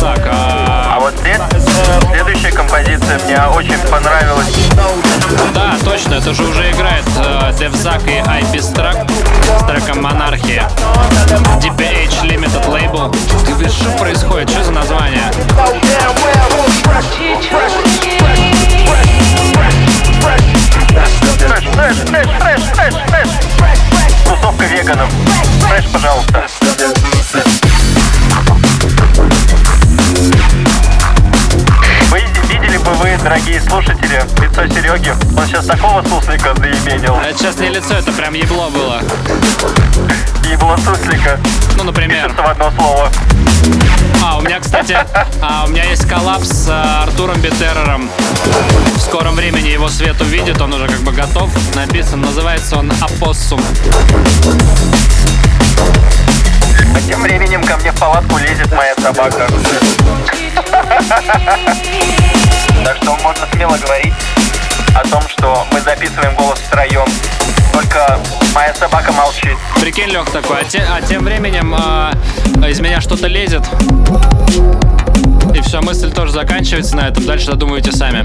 Так, 0.00 0.20
а, 0.26 0.57
вот 1.08 1.20
след- 1.22 1.40
следующая 2.10 2.50
композиция 2.52 3.18
мне 3.20 3.40
очень 3.54 3.78
понравилась. 3.90 4.54
да, 5.54 5.76
точно, 5.82 6.14
это 6.14 6.34
же 6.34 6.42
уже 6.42 6.70
играет 6.70 7.04
э, 7.16 7.52
Девзак 7.58 8.02
и 8.06 8.20
Struck 8.58 9.10
с 9.58 9.64
треком 9.66 10.02
Монархия. 10.02 10.68
DPH 11.62 12.24
Limited 12.24 12.66
Label. 12.66 13.16
Ты 13.58 13.68
что 13.70 13.90
происходит? 13.92 14.50
Что 14.50 14.64
за 14.64 14.72
название? 14.72 15.22
Фреш, 21.38 21.64
фреш, 21.72 21.96
фреш, 21.96 22.28
фреш, 22.38 22.64
фреш, 22.74 22.94
фреш. 23.06 23.28
Тусовка 24.24 24.64
веганов. 24.66 25.08
Фреш, 25.68 25.84
пожалуйста. 25.90 26.46
Бы 32.88 32.94
вы, 32.94 33.18
дорогие 33.22 33.60
слушатели, 33.60 34.22
лицо 34.40 34.66
Сереги? 34.66 35.12
Он 35.36 35.46
сейчас 35.46 35.66
такого 35.66 36.02
суслика 36.02 36.54
заименил. 36.54 37.16
Это 37.16 37.38
сейчас 37.38 37.58
не 37.58 37.68
лицо, 37.68 37.94
это 37.94 38.12
прям 38.12 38.32
ебло 38.34 38.70
было. 38.70 39.00
И 40.50 40.56
было 40.56 40.76
суслика. 40.76 41.38
Ну, 41.76 41.84
например. 41.84 42.24
Пишется 42.24 42.42
в 42.42 42.46
одно 42.46 42.70
слово. 42.78 43.10
А, 44.24 44.38
у 44.38 44.40
меня, 44.40 44.60
кстати, 44.60 44.96
а, 45.42 45.64
у 45.66 45.68
меня 45.68 45.84
есть 45.84 46.08
коллапс 46.08 46.48
с 46.48 46.66
а, 46.70 47.02
Артуром 47.02 47.40
Бетерером. 47.40 48.08
В 48.94 49.00
скором 49.00 49.34
времени 49.34 49.68
его 49.68 49.88
свет 49.88 50.18
увидит, 50.20 50.60
он 50.60 50.72
уже 50.72 50.88
как 50.88 51.00
бы 51.00 51.12
готов. 51.12 51.50
Написан, 51.74 52.22
называется 52.22 52.76
он 52.76 52.90
Апоссум. 53.02 53.60
А 56.94 57.00
тем 57.06 57.20
временем 57.22 57.62
ко 57.64 57.76
мне 57.76 57.92
в 57.92 57.98
палатку 57.98 58.38
лезет 58.38 58.72
моя 58.72 58.94
собака. 58.94 59.46
Так 62.84 62.96
что 63.02 63.16
можно 63.22 63.46
смело 63.52 63.76
говорить 63.76 64.14
о 64.94 65.06
том, 65.08 65.22
что 65.28 65.66
мы 65.72 65.80
записываем 65.80 66.34
голос 66.34 66.58
втроем. 66.60 67.06
Только 67.72 68.18
моя 68.54 68.74
собака 68.74 69.12
молчит. 69.12 69.56
Прикинь, 69.80 70.08
Лех 70.08 70.30
такой, 70.30 70.60
а, 70.60 70.64
те- 70.64 70.86
а 70.90 71.00
тем 71.02 71.24
временем 71.24 71.74
а, 71.74 72.12
из 72.66 72.80
меня 72.80 73.00
что-то 73.00 73.26
лезет. 73.26 73.62
И 75.54 75.60
все, 75.60 75.80
мысль 75.80 76.10
тоже 76.12 76.32
заканчивается 76.32 76.96
на 76.96 77.08
этом. 77.08 77.24
Дальше 77.26 77.46
додумывайте 77.46 77.92
сами. 77.92 78.24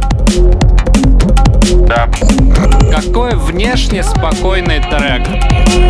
Да. 1.87 2.09
Какой 2.91 3.35
внешне 3.35 4.03
спокойный 4.03 4.79
трек 4.79 5.27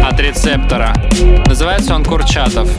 от 0.05 0.19
рецептора. 0.19 0.93
Называется 1.45 1.95
он 1.95 2.03
Курчатов. 2.05 2.69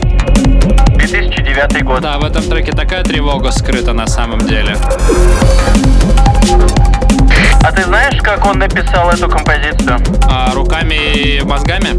2009 0.95 1.83
год. 1.83 2.01
Да, 2.01 2.17
в 2.17 2.25
этом 2.25 2.43
треке 2.43 2.71
такая 2.71 3.03
тревога 3.03 3.51
скрыта 3.51 3.93
на 3.93 4.07
самом 4.07 4.47
деле. 4.47 4.75
А 7.63 7.71
ты 7.71 7.83
знаешь, 7.83 8.21
как 8.21 8.45
он 8.45 8.59
написал 8.59 9.09
эту 9.09 9.27
композицию? 9.27 9.97
А 10.29 10.51
руками 10.53 10.95
и 11.15 11.41
мозгами? 11.43 11.89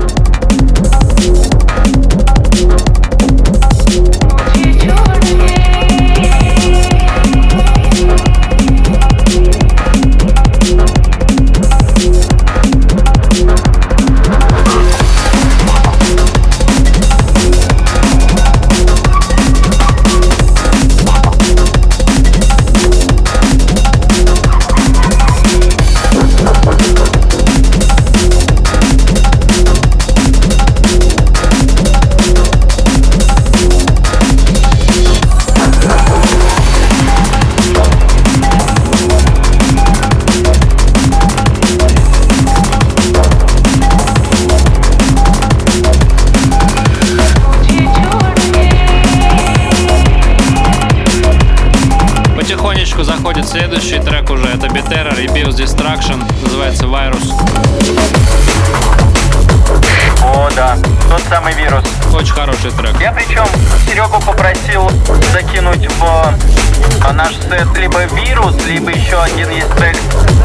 Destruction, 55.57 56.23
называется 56.43 56.85
Virus. 56.85 57.33
О, 60.23 60.51
да, 60.55 60.77
тот 61.09 61.23
самый 61.31 61.55
вирус. 61.55 61.83
Очень 62.13 62.35
хороший 62.35 62.71
трек. 62.73 63.01
Я 63.01 63.11
причем 63.11 63.47
Серегу 63.87 64.21
попросил 64.21 64.91
закинуть 65.33 65.91
в 65.99 66.35
а, 67.07 67.13
наш 67.15 67.33
сет 67.37 67.75
либо 67.79 68.05
вирус, 68.05 68.55
либо 68.67 68.91
еще 68.91 69.19
один 69.19 69.49
есть 69.49 69.75
трек. 69.77 69.97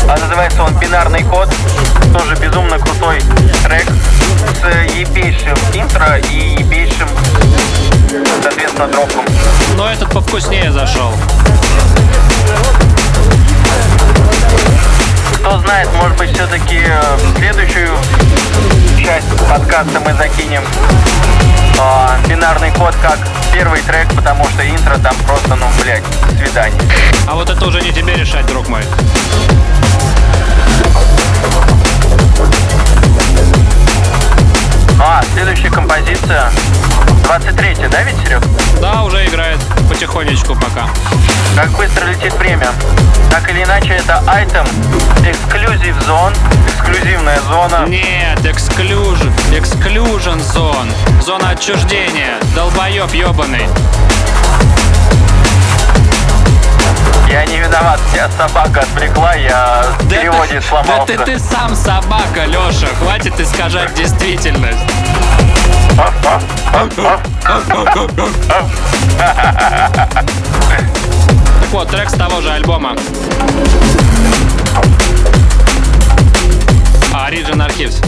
А 0.08 0.18
называется 0.18 0.64
он 0.64 0.74
бинарный 0.80 1.24
код. 1.26 1.50
Тоже 2.14 2.36
безумно 2.38 2.80
крутой 2.80 3.22
трек 3.66 3.88
с 4.62 4.94
ебейшим 4.98 5.58
интро 5.74 6.20
и 6.20 6.56
ебейшим, 6.58 7.10
соответственно, 8.42 8.88
дропом. 8.88 9.26
Но 9.76 9.90
этот 9.90 10.10
повкуснее 10.10 10.72
зашел. 10.72 11.14
Кто 15.42 15.58
знает, 15.58 15.90
может 15.96 16.16
быть, 16.18 16.32
все-таки 16.34 16.84
следующую 17.36 17.90
часть 19.04 19.28
подкаста 19.50 20.00
мы 20.00 20.14
закинем 20.14 20.64
а, 21.80 22.16
бинарный 22.28 22.70
код 22.70 22.96
как 23.02 23.18
первый 23.52 23.82
трек, 23.82 24.08
потому 24.16 24.48
что 24.50 24.64
интро 24.70 25.00
там 25.00 25.16
просто, 25.26 25.56
ну, 25.56 25.66
блядь, 25.82 26.04
свидание. 26.38 26.80
А 27.28 27.34
вот 27.34 27.50
это 27.50 27.66
уже 27.66 27.82
не 27.82 27.92
тебе 27.92 28.14
решать, 28.14 28.46
друг 28.46 28.70
мой. 28.70 28.84
А, 35.04 35.24
следующая 35.34 35.70
композиция 35.72 36.52
23 37.24 37.88
да, 37.90 38.04
ведь, 38.04 38.16
Серег? 38.24 38.44
Да, 38.80 39.04
уже 39.04 39.26
играет 39.26 39.60
потихонечку 39.90 40.54
пока. 40.54 40.88
Как 41.56 41.70
быстро 41.72 42.06
летит 42.06 42.34
время. 42.36 42.68
Так 43.32 43.50
или 43.50 43.64
иначе, 43.64 43.94
это 43.94 44.22
айтем 44.28 44.66
эксклюзив 45.26 45.96
зон, 46.06 46.34
эксклюзивная 46.68 47.40
зона. 47.42 47.86
Нет, 47.88 48.46
эксклюжен, 48.46 49.34
эксклюжен 49.52 50.40
зон. 50.40 50.92
Зона 51.22 51.50
отчуждения. 51.50 52.38
Долбоеб 52.56 53.12
ебаный. 53.14 53.68
Я 57.32 57.46
не 57.46 57.60
виноват, 57.60 58.00
тебя 58.12 58.28
собака 58.38 58.82
отвлекла, 58.82 59.34
я 59.36 59.86
в 60.00 60.08
Да 60.08 60.16
переводе 60.18 60.60
ты- 60.60 60.68
сломался. 60.68 61.18
Да 61.18 61.26
ты, 61.26 61.38
ты 61.38 61.40
сам 61.40 61.76
собака, 61.76 62.46
Леша. 62.46 62.88
Хватит 63.00 63.40
искажать 63.40 63.94
действительность. 63.94 64.78
Так 65.96 66.14
вот, 71.72 71.90
трек 71.90 72.10
с 72.10 72.14
того 72.14 72.42
же 72.42 72.52
альбома. 72.52 72.96
А, 77.14 77.30
Origin 77.30 77.66
Archives. 77.66 78.04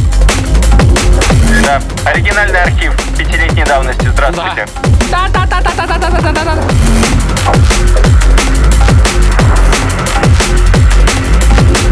Да. 1.64 1.82
Оригинальный 2.10 2.62
архив 2.64 2.94
пятилетней 3.18 3.64
давности. 3.64 4.08
Здравствуйте. 4.08 4.66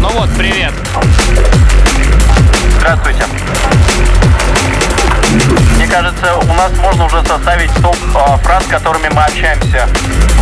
Ну 0.02 0.08
вот, 0.18 0.28
привет. 0.36 0.72
Здравствуйте. 2.78 3.24
Мне 5.76 5.86
кажется, 5.86 6.34
у 6.34 6.54
нас 6.54 6.72
можно 6.78 7.06
уже 7.06 7.24
составить 7.24 7.72
топ 7.74 7.96
э, 8.12 8.36
фраз, 8.42 8.64
которыми 8.66 9.08
мы 9.10 9.22
общаемся. 9.22 9.88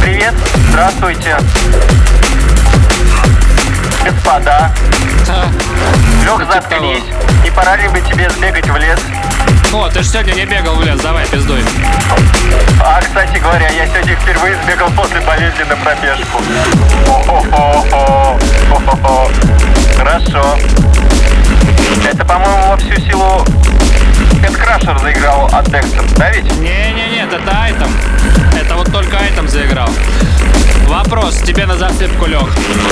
Привет, 0.01 0.33
здравствуйте. 0.71 1.37
Господа, 4.03 4.73
А, 5.29 5.45
Лех, 6.25 6.39
типа 6.39 6.53
заткнись. 6.55 7.05
Не 7.45 7.51
пора 7.51 7.77
ли 7.77 7.89
бы 7.89 8.01
тебе 8.01 8.31
сбегать 8.31 8.67
в 8.67 8.77
лес? 8.79 8.99
О, 9.73 9.89
ты 9.89 10.03
же 10.03 10.09
сегодня 10.09 10.33
не 10.33 10.47
бегал 10.47 10.75
в 10.75 10.83
лес, 10.83 11.01
давай, 11.01 11.25
пиздуй. 11.27 11.61
А, 12.83 13.01
кстати 13.01 13.39
говоря, 13.39 13.69
я 13.69 13.87
сегодня 13.87 14.17
впервые 14.17 14.57
сбегал 14.65 14.91
после 14.91 15.21
болезни 15.21 15.63
на 15.63 15.77
пробежку. 15.77 16.41
О-хо-хо. 17.07 18.37
Хорошо. 19.97 20.59
Это, 22.11 22.25
по-моему, 22.25 22.71
во 22.71 22.77
всю 22.79 23.01
силу 23.01 23.45
Headcrusher 24.41 24.99
заиграл 25.01 25.47
от 25.53 25.71
Декстер, 25.71 26.03
да 26.17 26.31
ведь? 26.31 26.45
Не-не-нет, 26.59 27.33
это 27.33 27.63
айтем. 27.63 27.91
Это 28.59 28.75
вот 28.77 28.91
только 28.91 29.19
айтем 29.19 29.49
заиграл. 29.49 29.89
Вопрос 30.87 31.37
тебе 31.43 31.67
на 31.67 31.77
засыпку, 31.77 32.27
Лех. 32.27 32.49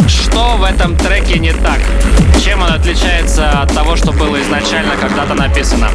Что 0.07 0.57
в 0.57 0.63
этом 0.63 0.97
треке 0.97 1.39
не 1.39 1.53
так? 1.53 1.81
Чем 2.45 2.63
он 2.63 2.73
отличается 2.73 3.51
от 3.63 3.75
того, 3.75 3.97
что 3.97 4.13
было 4.13 4.41
изначально 4.43 4.97
когда-то 4.97 5.35
написано? 5.35 5.89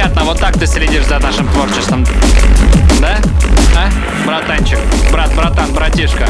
Понятно, 0.00 0.24
вот 0.24 0.40
так 0.40 0.58
ты 0.58 0.66
следишь 0.66 1.04
за 1.04 1.18
нашим 1.18 1.46
творчеством. 1.48 2.06
Да? 3.02 3.18
А? 3.76 3.90
Братанчик. 4.26 4.78
Брат, 5.12 5.30
братан, 5.34 5.74
братишка. 5.74 6.26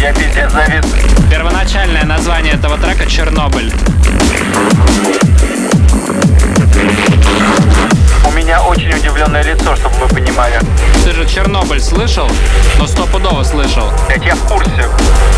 Я 0.00 0.12
пиздец 0.12 0.52
завис. 0.52 0.84
Первоначальное 1.28 2.04
название 2.04 2.52
этого 2.52 2.78
трека 2.78 3.06
«Чернобыль». 3.06 3.72
У 8.24 8.30
меня 8.30 8.62
очень 8.62 8.92
удивленное 8.92 9.42
лицо, 9.42 9.74
чтобы 9.74 9.96
вы 9.96 10.14
понимали. 10.14 10.60
Ты 11.02 11.10
же 11.10 11.26
Чернобыль 11.26 11.80
слышал? 11.80 12.30
Ну, 12.78 12.86
стопудово 12.86 13.42
слышал. 13.42 13.90
Блять, 14.06 14.24
я 14.24 14.36
в 14.36 14.46
курсе. 14.46 14.88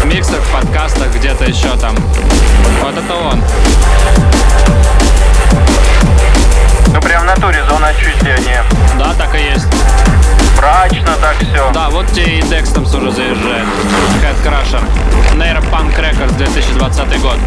В 0.03 0.05
миксах, 0.05 0.43
в 0.43 0.53
подкастах, 0.53 1.15
где-то 1.15 1.47
еще 1.47 1.75
там. 1.79 1.97
Вот 2.83 2.95
это 2.95 3.15
он. 3.15 3.43
Прям 7.07 7.23
в 7.23 7.25
натуре 7.25 7.65
зона 7.71 7.87
отчуждения. 7.87 8.65
Да, 8.99 9.15
так 9.17 9.33
и 9.37 9.39
есть. 9.39 9.69
Мрачно 10.57 11.13
так 11.21 11.37
все. 11.37 11.71
Да, 11.73 11.89
вот 11.89 12.05
тебе 12.09 12.41
и 12.41 12.43
Декстомс 12.43 12.93
уже 12.97 13.13
заезжает. 13.13 13.65
Head 14.25 14.35
Crusher. 14.45 14.83
Neuropunk 15.37 15.97
Records 16.01 16.37
2020 16.37 17.21
год. 17.21 17.39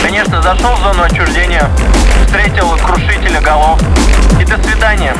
Конечно, 0.00 0.40
зашел 0.40 0.76
в 0.76 0.80
зону 0.80 1.02
отчуждения, 1.02 1.68
встретил 2.24 2.70
крушителя 2.86 3.40
голов. 3.40 3.80
И 4.40 4.44
до 4.44 4.62
свидания. 4.62 5.16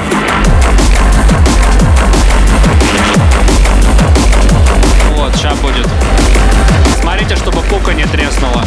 Вот, 5.17 5.35
сейчас 5.35 5.59
будет. 5.59 5.89
Смотрите, 7.01 7.35
чтобы 7.35 7.61
пука 7.63 7.93
не 7.93 8.05
треснула. 8.05 8.65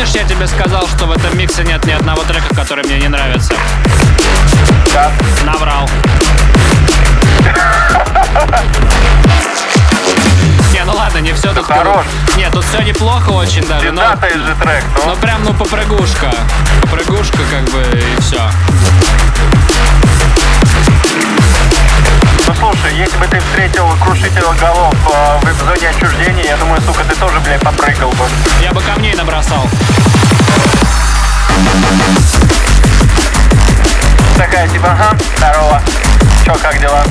Помнишь, 0.00 0.14
я 0.14 0.24
тебе 0.24 0.46
сказал, 0.46 0.86
что 0.88 1.04
в 1.04 1.12
этом 1.12 1.36
миксе 1.36 1.62
нет 1.62 1.84
ни 1.84 1.92
одного 1.92 2.22
трека, 2.22 2.54
который 2.54 2.84
мне 2.84 2.98
не 3.00 3.08
нравится? 3.08 3.52
Да. 4.94 5.12
Наврал. 5.44 5.88
Не, 10.72 10.84
ну 10.84 10.92
ладно, 10.94 11.18
не 11.18 11.34
все 11.34 11.52
тут... 11.52 11.66
хорош. 11.66 12.06
Нет, 12.36 12.50
тут 12.52 12.64
все 12.64 12.82
неплохо 12.82 13.28
очень 13.30 13.66
даже, 13.66 13.92
но... 13.92 14.02
Же 14.02 14.54
трек, 14.62 14.84
ну. 14.96 15.12
Ну 15.12 15.16
прям, 15.16 15.44
ну 15.44 15.52
попрыгушка. 15.52 16.32
Попрыгушка 16.80 17.38
как 17.50 17.64
бы 17.70 17.82
и 17.82 18.20
все. 18.20 18.40
Слушай, 22.60 22.94
если 22.94 23.16
бы 23.16 23.26
ты 23.26 23.40
встретил 23.40 23.88
крушителя 24.02 24.52
голов 24.60 24.94
э, 25.42 25.50
в 25.50 25.64
зоне 25.64 25.88
отчуждения, 25.88 26.44
я 26.44 26.56
думаю, 26.58 26.80
сука, 26.82 27.02
ты 27.04 27.14
тоже, 27.16 27.40
блядь, 27.40 27.60
попрыгал 27.62 28.10
бы. 28.10 28.24
Я 28.62 28.72
бы 28.72 28.80
камней 28.82 29.14
набросал. 29.14 29.66
Такая 34.36 34.68
типа, 34.68 34.88
ага, 34.92 35.16
здорово. 35.36 35.82
Чё, 36.44 36.54
как 36.60 36.78
дела? 36.78 37.02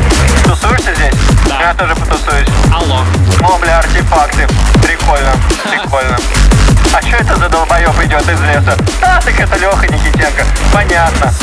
Тусуешься 0.44 0.94
здесь? 0.96 1.14
Да. 1.48 1.60
Я 1.60 1.74
тоже 1.74 1.96
потусуюсь. 1.96 2.48
Алло. 2.72 3.04
О, 3.42 3.58
бля, 3.58 3.80
артефакты. 3.80 4.48
Прикольно, 4.84 5.32
прикольно. 5.64 6.18
А 6.94 7.02
что 7.02 7.18
это 7.18 7.36
за 7.38 7.50
долбоёб 7.50 8.00
идет 8.04 8.22
из 8.22 8.40
леса? 8.42 8.78
А, 9.02 9.20
так 9.22 9.40
это 9.40 9.58
Леха 9.58 9.88
Никитенко. 9.88 10.46
Понятно. 10.74 11.34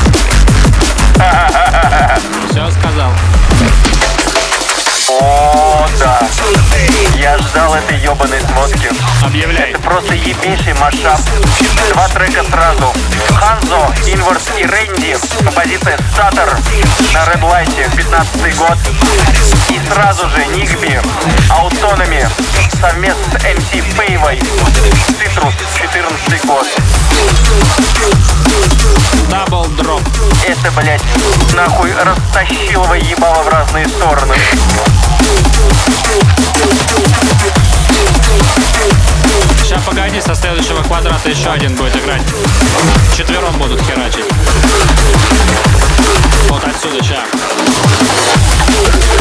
Все 2.51 2.71
сказал. 2.71 3.11
Oh. 5.09 5.76
О, 5.87 5.99
да. 5.99 6.21
Я 7.17 7.39
ждал 7.39 7.75
этой 7.75 7.97
ебаной 7.99 8.41
сводки. 8.41 8.91
Объявляй. 9.23 9.71
Это 9.71 9.81
просто 9.81 10.15
ебейший 10.15 10.75
машап. 10.75 11.21
Два 11.93 12.09
трека 12.09 12.45
сразу. 12.51 12.93
Ханзо, 13.35 13.93
Инвард 14.07 14.43
и 14.59 14.65
Рэнди. 14.65 15.17
Композиция 15.45 15.99
Статер 16.13 16.59
на 17.15 17.25
Light, 17.47 17.97
15 17.97 18.57
год. 18.57 18.79
И 19.71 19.81
сразу 19.93 20.29
же 20.31 20.47
Нигби, 20.47 21.01
Аутономи, 21.51 22.27
совместно 22.81 23.39
с 23.39 23.45
MC 23.45 23.85
Пейвой. 23.97 24.41
Цитрус, 25.19 25.55
14 25.75 26.47
год. 26.47 26.67
Дабл 29.31 29.67
дроп. 29.77 30.03
Это, 30.47 30.71
блядь, 30.73 31.03
нахуй 31.55 31.93
растащил 31.93 32.85
его 32.85 32.95
ебало 32.95 33.43
в 33.43 33.49
разные 33.49 33.89
стороны. 33.89 34.37
Сейчас 39.63 39.83
погоди, 39.83 40.21
со 40.21 40.35
следующего 40.35 40.83
квадрата 40.83 41.29
еще 41.29 41.51
один 41.51 41.75
будет 41.75 41.97
играть. 41.97 42.23
Четвером 43.17 43.55
будут 43.59 43.81
херачить. 43.83 44.25
Вот 46.49 46.63
отсюда, 46.65 47.03
ща. 47.03 47.25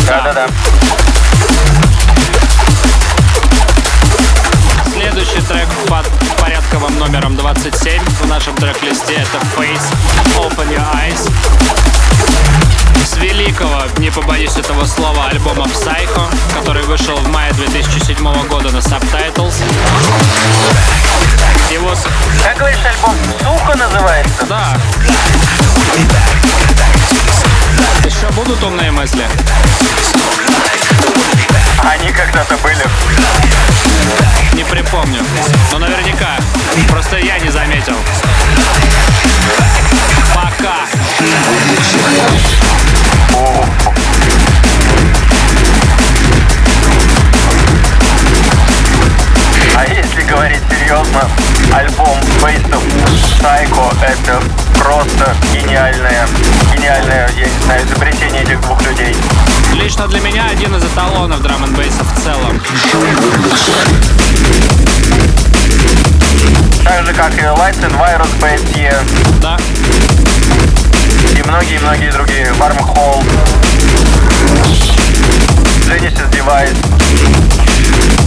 Да-да-да. 0.08 0.48
Следующий 4.94 5.42
трек 5.42 5.68
под 5.88 6.08
порядковым 6.40 6.98
номером 7.00 7.36
27 7.36 8.04
в 8.22 8.28
нашем 8.28 8.56
трек-листе 8.56 9.16
это 9.16 9.38
Face 9.56 9.94
Open 10.38 10.70
Your 10.70 10.86
Eyes. 10.94 12.75
С 13.04 13.16
великого, 13.18 13.84
не 13.98 14.10
побоюсь 14.12 14.56
этого 14.58 14.86
слова, 14.86 15.28
альбома 15.28 15.66
Psycho, 15.66 16.28
который 16.54 16.84
вышел 16.84 17.16
в 17.18 17.28
мае 17.30 17.52
2007 17.54 18.48
года 18.48 18.72
на 18.72 18.78
Subtitles. 18.80 19.54
Его... 21.72 21.96
с- 21.96 22.06
Как 22.44 22.58
говоришь, 22.58 22.80
альбом 22.86 23.16
«Сука» 23.40 23.78
называется? 23.78 24.46
Да. 24.48 24.78
Еще 28.06 28.28
будут 28.32 28.62
умные 28.64 28.92
мысли? 28.92 29.28
Они 31.84 32.12
когда-то 32.12 32.58
были. 32.58 32.84
Не 34.54 34.64
припомню. 34.64 35.22
Но 35.72 35.80
наверняка. 35.80 36.38
Просто 36.90 37.18
я 37.18 37.38
не 37.40 37.50
заметил. 37.50 37.96
Пока. 40.34 40.76
А 49.78 49.86
если 49.86 50.24
говорить 50.24 50.62
серьезно, 50.70 51.30
альбом 51.74 52.18
of 52.42 52.84
Psycho 53.40 53.94
это 54.02 54.42
просто 54.80 55.36
гениальное, 55.54 56.28
гениальное, 56.74 57.30
я 57.38 57.46
не 57.46 57.60
знаю, 57.66 57.86
изобретение 57.86 58.44
этих 58.44 58.62
двух 58.62 58.82
людей. 58.84 59.16
Лично 59.74 60.08
для 60.08 60.22
меня 60.22 60.48
один 60.50 60.76
из 60.76 60.84
эталонов 60.84 61.42
драм 61.42 61.64
н 61.64 61.76
в 61.76 62.24
целом. 62.24 62.62
Так 66.84 67.06
же, 67.06 67.14
как 67.14 67.34
и 67.34 67.42
Lights 67.42 67.82
and 67.82 67.98
Virus 68.00 68.30
BSE 68.40 69.42
Да? 69.42 69.58
и 71.38 71.44
многие-многие 71.44 72.12
другие. 72.12 72.46
Wormhole, 72.60 73.24
Genesis 75.86 76.30
Device. 76.32 76.95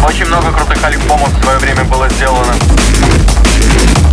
Очень 0.06 0.26
много 0.26 0.52
крутых 0.52 0.82
альбомов 0.84 1.28
в 1.28 1.42
свое 1.42 1.58
время 1.58 1.84
было 1.84 2.08
сделано. 2.10 2.54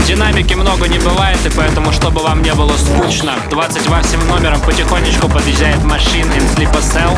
Динамики 0.07 0.53
много 0.53 0.87
не 0.87 0.99
бывает, 0.99 1.39
и 1.45 1.49
поэтому, 1.49 1.91
чтобы 1.91 2.21
вам 2.21 2.41
не 2.41 2.53
было 2.53 2.73
скучно, 2.77 3.33
28 3.49 4.25
номером 4.27 4.59
потихонечку 4.61 5.27
подъезжает 5.27 5.77
Machine 5.77 6.31
in 6.37 6.55
Sleeper 6.55 6.81
Cell, 6.81 7.17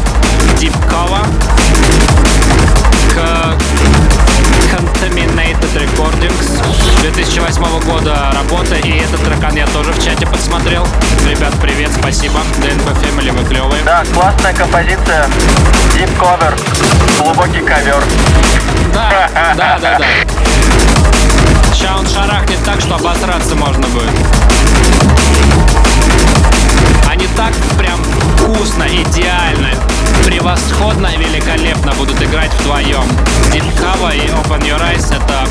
Deep 0.60 0.74
Cover 0.90 1.26
к 3.14 4.07
Contaminated 4.72 5.74
Recordings 5.76 6.62
2008 7.02 7.80
года 7.86 8.32
работа, 8.34 8.76
и 8.76 8.98
этот 8.98 9.24
трекан 9.24 9.56
я 9.56 9.66
тоже 9.68 9.94
в 9.94 10.04
чате 10.04 10.26
подсмотрел. 10.28 10.86
Ребят, 11.30 11.54
привет, 11.62 11.92
спасибо. 11.98 12.40
DNB 12.62 13.02
Family, 13.02 13.32
вы 13.32 13.46
клевые. 13.48 13.82
Да, 13.84 14.04
классная 14.14 14.54
композиция. 14.54 15.28
Deep 15.96 16.10
cover. 16.20 16.54
Глубокий 17.20 17.62
ковер. 17.62 18.04
Да, 18.94 19.30
да, 19.56 19.78
да, 19.80 20.00
да. 20.00 20.06
Сейчас 21.74 22.00
он 22.00 22.08
шарахнет 22.08 22.60
так, 22.66 22.82
что 22.82 22.96
обосраться 22.96 23.56
можно 23.56 23.88
будет. 23.88 24.12
Они 27.10 27.28
так 27.38 27.54
прям 27.78 28.00
вкусно, 28.48 28.84
идеально, 28.84 29.70
превосходно 30.26 31.10
великолепно 31.18 31.92
будут 31.94 32.22
играть 32.22 32.52
вдвоем. 32.54 33.04
Deep 33.52 33.66
Cover 33.78 34.16
и 34.16 34.30
Open 34.30 34.62
Your 34.62 34.80
Eyes 34.82 35.14
это, 35.14 35.48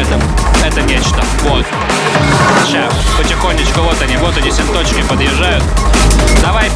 это, 0.00 0.20
это 0.64 0.82
нечто. 0.82 1.20
Вот. 1.44 1.66
Сейчас, 2.64 2.92
потихонечку, 3.16 3.80
вот 3.80 4.00
они, 4.02 4.16
вот 4.18 4.36
они, 4.36 4.50
синточки 4.52 5.02
подъезжают. 5.02 5.64
Давай 6.40 6.67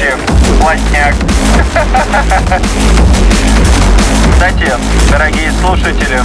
Вообще, 0.00 0.16
плотняк. 0.60 1.14
Кстати, 4.32 4.72
дорогие 5.10 5.52
слушатели, 5.60 6.22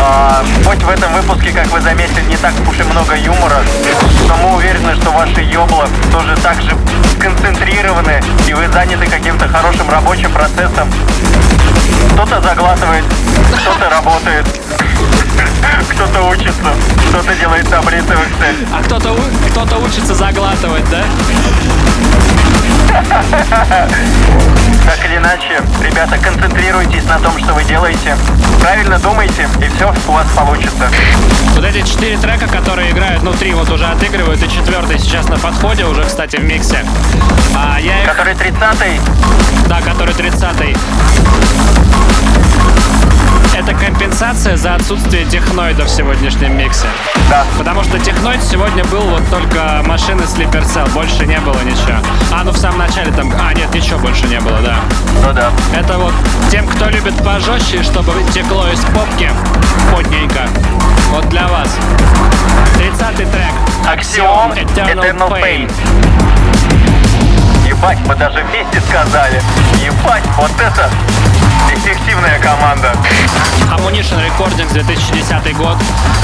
а, 0.00 0.44
хоть 0.64 0.80
в 0.80 0.88
этом 0.88 1.12
выпуске, 1.14 1.50
как 1.50 1.66
вы 1.72 1.80
заметили, 1.80 2.20
не 2.28 2.36
так 2.36 2.52
уж 2.70 2.78
и 2.78 2.82
много 2.84 3.16
юмора, 3.16 3.62
но 4.28 4.36
мы 4.36 4.54
уверены, 4.56 4.94
что 4.94 5.10
ваши 5.10 5.40
ёбла 5.40 5.88
тоже 6.12 6.36
так 6.36 6.60
же 6.62 6.76
сконцентрированы, 7.18 8.22
и 8.46 8.54
вы 8.54 8.68
заняты 8.68 9.06
каким-то 9.06 9.48
хорошим 9.48 9.90
рабочим 9.90 10.30
процессом. 10.32 10.88
Кто-то 12.12 12.40
заглатывает, 12.42 13.04
кто-то 13.60 13.90
работает, 13.90 14.46
кто-то 15.90 16.22
учится, 16.28 16.72
кто-то 17.08 17.34
делает 17.34 17.68
таблицы 17.68 18.14
в 18.14 18.20
Excel. 18.20 18.54
А 18.72 18.82
кто-то 18.84 19.12
у- 19.14 19.48
кто-то 19.50 19.78
учится 19.78 20.14
заглатывать, 20.14 20.88
да? 20.90 21.02
Так 24.84 25.04
или 25.06 25.16
иначе, 25.16 25.62
ребята, 25.82 26.18
концентрируйтесь 26.18 27.04
на 27.04 27.18
том, 27.18 27.38
что 27.38 27.54
вы 27.54 27.64
делаете. 27.64 28.16
Правильно 28.60 28.98
думайте, 28.98 29.48
и 29.60 29.68
все 29.74 29.92
у 30.08 30.12
вас 30.12 30.26
получится. 30.36 30.88
Вот 31.54 31.64
эти 31.64 31.82
четыре 31.86 32.18
трека, 32.18 32.46
которые 32.46 32.90
играют, 32.90 33.22
ну 33.22 33.32
три 33.32 33.54
вот 33.54 33.70
уже 33.70 33.86
отыгрывают, 33.86 34.42
и 34.42 34.48
четвертый 34.48 34.98
сейчас 34.98 35.28
на 35.28 35.38
подходе 35.38 35.84
уже, 35.84 36.04
кстати, 36.04 36.36
в 36.36 36.44
миксе. 36.44 36.84
А 37.56 37.78
я 37.80 38.02
их, 38.02 38.10
Который 38.10 38.34
30-й, 38.34 39.00
да, 39.68 39.80
который 39.80 40.14
30-й. 40.14 40.76
Это 43.56 43.72
компенсация 43.72 44.56
за 44.56 44.74
отсутствие 44.74 45.24
техноида 45.26 45.84
в 45.84 45.88
сегодняшнем 45.88 46.58
миксе. 46.58 46.86
да. 47.30 47.44
Потому 47.56 47.84
что 47.84 47.98
техноид 48.00 48.42
сегодня 48.42 48.84
был 48.86 49.02
вот 49.02 49.22
только 49.30 49.82
машины 49.86 50.22
Sleeper 50.22 50.62
Cell, 50.64 50.90
больше 50.92 51.24
не 51.24 51.38
было 51.40 51.60
ничего. 51.62 51.98
А, 52.32 52.42
ну 52.42 52.50
в 52.50 52.56
самом 52.56 52.78
начале 52.78 53.12
там... 53.12 53.32
А, 53.40 53.54
нет, 53.54 53.72
ничего 53.72 53.98
больше 54.00 54.26
не 54.26 54.40
было, 54.40 54.58
да. 54.60 54.76
Ну 55.22 55.32
да. 55.32 55.50
Это 55.72 55.98
вот 55.98 56.12
тем, 56.50 56.66
кто 56.66 56.88
любит 56.88 57.14
пожестче, 57.24 57.82
чтобы 57.84 58.12
текло 58.32 58.68
из 58.72 58.80
попки 58.86 59.30
плотненько. 59.90 60.48
Вот 61.12 61.28
для 61.28 61.46
вас. 61.46 61.68
30-й 62.78 63.26
трек. 63.26 63.54
Аксиом 63.86 64.52
Eternal 64.52 65.04
Eternal 65.04 65.30
Pain. 65.30 65.68
Pain. 65.68 66.43
Ебать, 67.84 67.98
мы 68.06 68.14
даже 68.14 68.42
вместе 68.44 68.80
сказали. 68.88 69.42
Ебать, 69.84 70.24
вот 70.38 70.50
это 70.58 70.90
эффективная 71.70 72.38
команда. 72.38 72.94
Ammunition 73.76 74.26
Recordings 74.26 74.72
2010 74.72 75.54
год. 75.54 75.76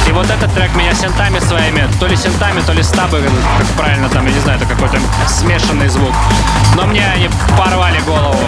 И 0.08 0.12
вот 0.12 0.30
этот 0.30 0.50
трек 0.54 0.74
меня 0.74 0.94
синтами 0.94 1.38
своими, 1.38 1.86
то 2.00 2.06
ли 2.06 2.16
синтами, 2.16 2.62
то 2.62 2.72
ли 2.72 2.82
стабы, 2.82 3.22
как 3.58 3.66
правильно 3.76 4.08
там, 4.08 4.24
я 4.24 4.32
не 4.32 4.40
знаю, 4.40 4.58
это 4.58 4.66
какой-то 4.66 4.98
смешанный 5.28 5.88
звук. 5.88 6.14
Но 6.76 6.86
мне 6.86 7.06
они 7.06 7.28
порвали 7.58 8.00
голову. 8.06 8.40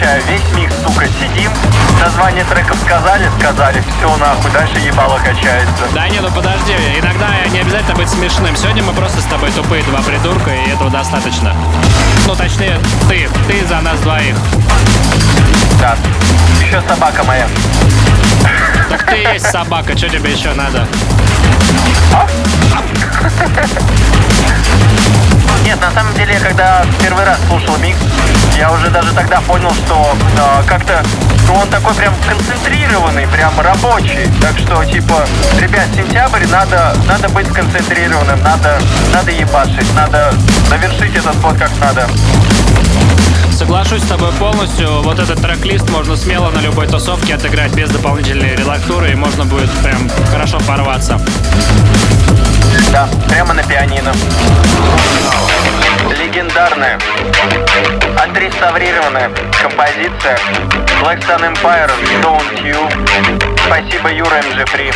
Отвечаю, 0.00 0.22
весь 0.28 0.56
микс, 0.56 0.74
сука, 0.82 1.06
сидим, 1.20 1.52
название 2.00 2.42
треков 2.44 2.78
сказали, 2.78 3.30
сказали, 3.38 3.82
все 3.98 4.16
нахуй, 4.16 4.50
дальше 4.50 4.78
ебало 4.78 5.18
качается. 5.18 5.84
Да 5.92 6.08
не, 6.08 6.20
ну 6.20 6.30
подожди, 6.30 6.72
иногда 6.98 7.28
не 7.52 7.58
обязательно 7.58 7.96
быть 7.96 8.08
смешным. 8.08 8.56
Сегодня 8.56 8.82
мы 8.82 8.94
просто 8.94 9.20
с 9.20 9.24
тобой 9.24 9.50
тупые 9.50 9.82
два 9.82 10.00
придурка, 10.00 10.52
и 10.52 10.70
этого 10.70 10.88
достаточно. 10.88 11.54
Ну, 12.26 12.34
точнее, 12.34 12.78
ты. 13.10 13.28
Ты 13.46 13.66
за 13.66 13.82
нас 13.82 14.00
двоих. 14.00 14.36
Да. 15.78 15.94
Еще 16.62 16.80
собака 16.88 17.22
моя. 17.24 17.46
Так 18.88 19.02
ты 19.04 19.18
и 19.18 19.34
есть 19.34 19.50
собака, 19.50 19.94
что 19.98 20.08
тебе 20.08 20.32
еще 20.32 20.54
надо? 20.54 20.86
Нет, 25.64 25.80
на 25.80 25.90
самом 25.90 26.14
деле, 26.14 26.38
когда 26.40 26.84
первый 27.00 27.24
раз 27.24 27.38
слушал 27.48 27.76
микс, 27.78 27.98
я 28.56 28.72
уже 28.72 28.88
даже 28.90 29.12
тогда 29.12 29.40
понял, 29.40 29.70
что 29.72 30.14
э, 30.36 30.62
как-то 30.66 31.02
ну, 31.46 31.54
он 31.54 31.68
такой 31.68 31.94
прям 31.94 32.14
концентрированный, 32.26 33.26
прям 33.28 33.58
рабочий. 33.58 34.28
Так 34.40 34.58
что, 34.58 34.84
типа, 34.84 35.26
ребят, 35.58 35.86
сентябрь 35.94 36.46
надо, 36.46 36.94
надо 37.06 37.28
быть 37.28 37.48
сконцентрированным, 37.48 38.40
надо, 38.42 38.78
надо 39.12 39.30
ебашить, 39.30 39.94
надо 39.94 40.32
завершить 40.68 41.14
этот 41.16 41.40
год 41.40 41.56
как 41.58 41.70
надо. 41.80 42.08
Соглашусь 43.52 44.02
с 44.02 44.06
тобой 44.06 44.32
полностью. 44.32 45.02
Вот 45.02 45.18
этот 45.18 45.42
трек-лист 45.42 45.88
можно 45.90 46.16
смело 46.16 46.50
на 46.50 46.60
любой 46.60 46.86
тусовке 46.86 47.34
отыграть 47.34 47.74
без 47.74 47.90
дополнительной 47.90 48.56
редактуры, 48.56 49.10
и 49.10 49.14
можно 49.14 49.44
будет 49.44 49.70
прям 49.82 50.08
хорошо 50.30 50.58
порваться. 50.60 51.20
Да, 52.92 53.08
прямо 53.28 53.54
на 53.54 53.62
пианино. 53.62 54.12
Легендарная, 56.18 56.98
отреставрированная 58.16 59.30
композиция 59.60 60.38
Black 61.02 61.20
Sun 61.26 61.54
Empire 61.54 61.90
Don't 62.22 62.62
You. 62.62 62.76
Спасибо, 63.66 64.10
Юра 64.12 64.42
МЖ 64.42 64.68
Фри. 64.70 64.92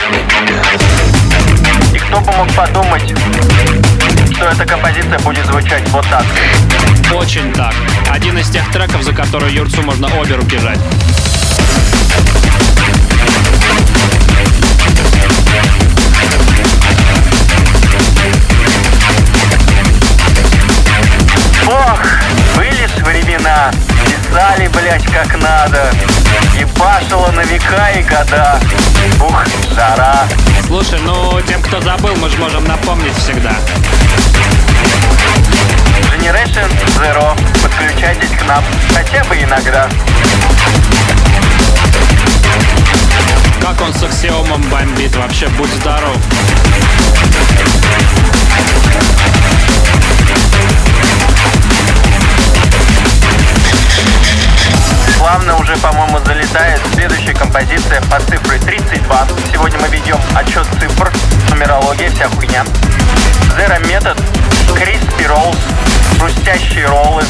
И 1.95 1.99
кто 1.99 2.21
бы 2.21 2.33
мог 2.33 2.53
подумать, 2.55 3.15
что 4.35 4.47
эта 4.47 4.67
композиция 4.67 5.19
будет 5.21 5.47
звучать 5.47 5.89
вот 5.91 6.07
так. 6.11 6.25
Очень 7.15 7.53
так. 7.53 7.75
Один 8.11 8.37
из 8.39 8.51
тех 8.51 8.69
треков, 8.73 9.03
за 9.03 9.13
который 9.13 9.53
Юрцу 9.53 9.83
можно 9.83 10.09
обе 10.19 10.35
руки 10.35 10.59
жать. 10.59 10.81
Времена, 23.35 23.71
писали, 24.05 24.69
блять, 24.69 25.05
как 25.07 25.41
надо. 25.41 25.91
Ебашило 26.59 27.31
на 27.33 27.41
века 27.41 27.91
и 27.91 28.03
года. 28.03 28.61
Ух, 29.21 29.45
жара. 29.75 30.27
Слушай, 30.67 31.01
ну 31.01 31.41
тем, 31.43 31.63
кто 31.63 31.81
забыл, 31.81 32.15
мы 32.17 32.29
же 32.31 32.39
можем 32.39 32.65
напомнить 32.65 33.17
всегда. 33.17 33.53
Generation 36.13 36.71
Zero. 36.99 37.37
Подключайтесь 37.63 38.31
к 38.31 38.47
нам 38.47 38.65
хотя 38.95 39.25
бы 39.25 39.37
иногда. 39.37 39.89
Как 43.61 43.81
он 43.81 43.93
с 43.95 44.03
аксиомом 44.03 44.63
бомбит, 44.63 45.17
вообще 45.17 45.49
будь 45.49 45.73
здоров. 45.75 46.17
Плавно 55.19 55.57
уже, 55.57 55.77
по-моему, 55.79 56.19
залетает 56.25 56.81
следующая 56.95 57.35
композиция 57.35 58.01
под 58.03 58.23
цифрой 58.23 58.59
32. 58.59 59.27
Сегодня 59.53 59.79
мы 59.79 59.89
ведем 59.89 60.19
отчет 60.35 60.67
цифр, 60.81 61.13
нумерология, 61.51 62.11
вся 62.11 62.29
хуйня. 62.29 62.65
Zero 63.57 63.81
Method, 63.87 64.21
Crispy 64.75 65.27
Rolls, 65.29 65.59
хрустящие 66.19 66.87
роллы. 66.87 67.25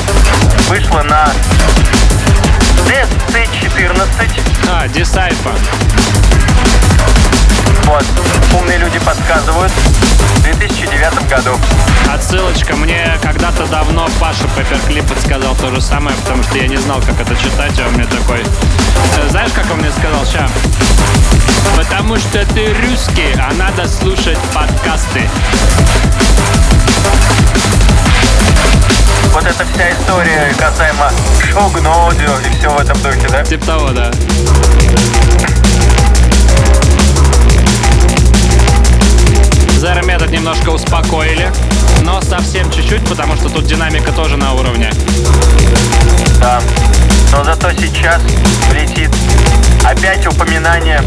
Вышла 0.69 1.03
на 1.03 1.29
DSC-14. 2.89 4.41
А, 4.71 4.89
Дисайфа. 4.89 5.51
Вот, 7.85 8.05
умные 8.59 8.79
люди 8.79 8.99
подсказывают. 9.01 9.73
В 10.37 10.43
2009 10.43 11.29
году. 11.29 11.59
Отсылочка. 12.13 12.75
Мне 12.77 13.19
когда-то 13.23 13.67
давно 13.67 14.09
Паша 14.21 14.49
Пепперклип 14.57 15.07
подсказал 15.07 15.55
то 15.55 15.71
же 15.71 15.81
самое, 15.81 16.17
потому 16.19 16.43
что 16.43 16.59
я 16.59 16.67
не 16.67 16.77
знал, 16.77 17.01
как 17.01 17.21
это 17.21 17.37
читать, 17.37 17.79
а 17.81 17.89
он 17.89 17.95
мне 17.95 18.07
такой... 18.07 18.41
«Э, 18.41 19.29
Знаешь, 19.29 19.53
как 19.53 19.71
он 19.71 19.79
мне 19.79 19.91
сказал? 19.93 20.25
Ща. 20.27 20.49
Потому 21.77 22.17
что 22.17 22.45
ты 22.55 22.75
русский, 22.89 23.35
а 23.39 23.53
надо 23.55 23.89
слушать 23.89 24.39
подкасты. 24.55 25.29
Вот 29.33 29.45
эта 29.45 29.65
вся 29.75 29.91
история 29.91 30.55
касаемо 30.59 31.11
шоу-аудио 31.51 32.39
и 32.47 32.59
все 32.59 32.71
в 32.71 32.79
этом 32.79 32.97
духе, 33.03 33.29
да? 33.29 33.43
Типа 33.43 33.67
того, 33.67 33.89
да. 33.91 34.11
Zero 39.85 40.01
Method 40.01 40.31
немножко 40.31 40.71
успокоили, 40.71 41.53
но 42.05 42.23
совсем 42.23 42.71
чуть-чуть, 42.71 43.07
потому 43.07 43.37
что 43.37 43.51
тут 43.51 43.67
динамика 43.67 44.13
тоже 44.13 44.39
на 44.39 44.55
уровне. 44.55 44.91
Да. 46.41 46.63
Но 47.31 47.45
зато 47.45 47.71
сейчас 47.73 48.23
летит 48.73 49.11
опять 49.85 50.27
упоминание 50.27 51.03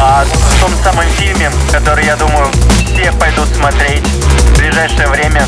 о 0.00 0.24
том 0.60 0.72
самом 0.82 1.04
фильме, 1.10 1.52
который, 1.70 2.04
я 2.04 2.16
думаю, 2.16 2.48
все 2.92 3.12
пойдут 3.12 3.46
смотреть 3.54 4.04
в 4.04 4.58
ближайшее 4.58 5.06
время. 5.06 5.46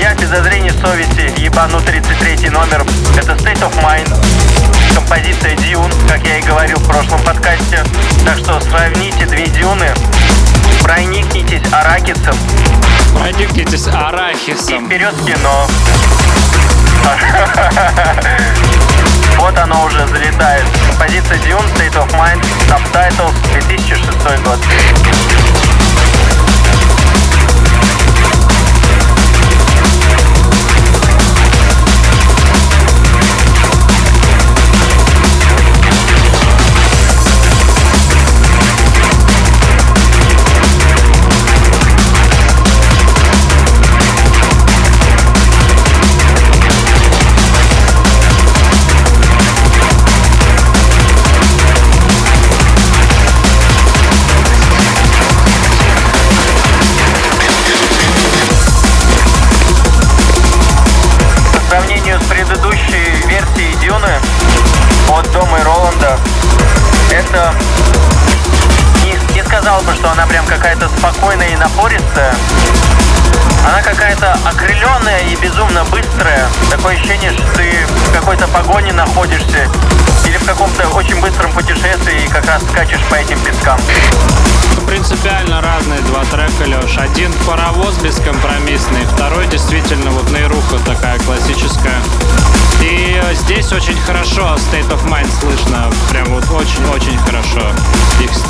Я 0.00 0.14
без 0.14 0.28
зазрения 0.28 0.72
совести 0.82 1.32
ебану 1.40 1.80
33 1.80 2.50
номер. 2.50 2.84
Это 3.16 3.32
State 3.32 3.60
of 3.60 3.74
Mind. 3.82 4.14
Композиция 4.94 5.54
Dune, 5.56 5.92
как 6.08 6.24
я 6.26 6.38
и 6.38 6.42
говорил 6.42 6.78
в 6.78 6.86
прошлом 6.86 7.20
подкасте. 7.22 7.84
Так 8.24 8.38
что 8.38 8.60
сравните 8.60 9.26
две 9.26 9.46
дюны, 9.46 9.92
проникнитесь 10.82 11.62
аракисом 11.72 12.36
Проникнитесь 13.18 13.86
и 13.86 13.90
арахисом. 13.90 14.86
вперед 14.86 15.14
в 15.14 15.24
кино. 15.24 15.66
Вот 19.38 19.56
оно 19.58 19.84
уже 19.84 20.06
залетает. 20.08 20.64
Композиция 20.88 21.36
Dune, 21.38 21.64
State 21.76 21.94
of 21.94 22.10
Mind, 22.14 22.42
Subtitles, 22.68 23.34
2006 23.68 24.42
год. 24.44 24.58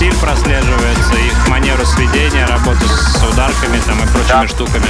Стиль 0.07 0.21
прослеживается, 0.21 1.15
их 1.15 1.49
манера 1.49 1.85
сведения, 1.85 2.47
работа 2.47 2.87
с 2.87 3.23
ударками 3.33 3.81
там 3.87 3.99
и 4.03 4.07
прочими 4.07 4.29
Да. 4.29 4.47
штуками. 4.47 4.87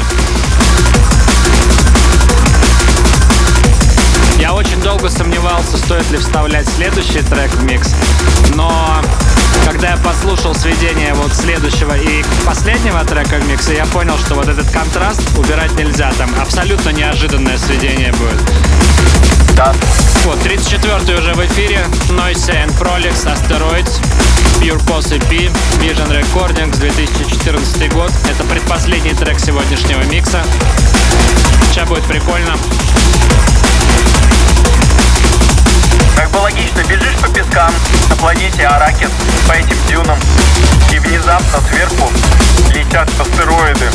Я 4.39 4.53
очень 4.53 4.81
долго 4.83 5.09
сомневался, 5.09 5.79
стоит 5.79 6.11
ли 6.11 6.19
вставлять 6.19 6.69
следующий 6.69 7.23
трек 7.23 7.51
в 7.53 7.65
микс, 7.65 7.95
но 8.55 9.01
когда 9.65 9.91
я 9.91 9.97
послушал 9.97 10.55
сведение 10.55 11.15
вот 11.15 11.33
следующего 11.33 11.97
и 11.97 12.25
последнего 12.45 13.05
трека 13.05 13.37
в 13.37 13.49
миксе, 13.49 13.77
я 13.77 13.87
понял, 13.87 14.19
что 14.19 14.35
вот 14.35 14.49
этот 14.49 14.71
контраст 14.71 15.23
убирать 15.39 15.73
нельзя, 15.73 16.13
там 16.19 16.35
абсолютно 16.41 16.91
неожиданное 16.91 17.59
сведение 17.59 18.13
будет. 18.13 18.41
Да. 19.57 19.75
Вот, 20.25 20.39
34-й 20.45 21.15
уже 21.15 21.33
в 21.35 21.47
эфире, 21.47 21.87
Noise 22.09 22.49
and 22.49 22.79
Prolix, 22.79 23.25
Asteroids, 23.25 24.01
Pure 24.61 24.85
Pulse 24.87 25.19
EP, 25.19 25.51
Vision 25.81 26.11
Recordings, 26.11 26.77
2014 26.79 27.93
год. 27.93 28.13
Это 28.29 28.45
предпоследний 28.45 29.15
трек 29.15 29.39
сегодняшнего 29.39 30.03
микса. 30.05 30.43
Сейчас 31.71 31.89
будет 31.89 32.05
прикольно. 32.05 32.57
Как 36.17 36.31
бы 36.31 36.39
логично, 36.39 36.83
бежишь 36.85 37.15
по 37.17 37.29
пескам 37.29 37.73
на 38.09 38.17
планете 38.17 38.67
Аракис, 38.67 39.11
по 39.47 39.53
этим 39.53 39.77
дюнам, 39.87 40.19
и 40.91 40.99
внезапно 40.99 41.61
сверху 41.69 42.11
летят 42.75 43.09
астероиды. 43.21 43.91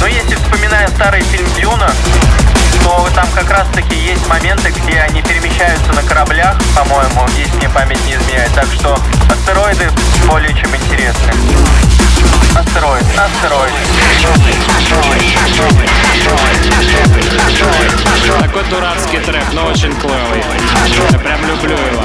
Но 0.00 0.06
если 0.06 0.34
вспоминая 0.36 0.88
старый 0.88 1.22
фильм 1.22 1.46
Дюна, 1.54 1.90
то 2.84 3.08
там 3.14 3.26
как 3.34 3.50
раз 3.50 3.66
таки 3.74 3.94
есть 3.94 4.26
моменты, 4.28 4.70
где 4.70 5.00
они 5.00 5.22
перемещаются 5.22 5.92
на 5.92 6.02
кораблях, 6.02 6.56
по-моему, 6.76 7.26
если 7.36 7.56
мне 7.56 7.68
память 7.68 8.04
не 8.06 8.14
изменяет. 8.14 8.52
Так 8.54 8.66
что 8.72 8.98
астероиды 9.30 9.90
более 10.26 10.54
чем 10.54 10.74
интересны. 10.74 11.32
Астероид, 12.56 13.04
астероид. 13.16 13.72
Такой 18.40 18.64
дурацкий 18.64 19.18
трек, 19.18 19.44
но 19.52 19.66
очень 19.66 19.94
клевый. 20.00 20.42
Я 21.10 21.18
прям 21.18 21.40
люблю 21.46 21.76
его. 21.76 22.02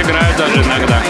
Играю 0.00 0.36
даже 0.36 0.62
иногда. 0.62 1.02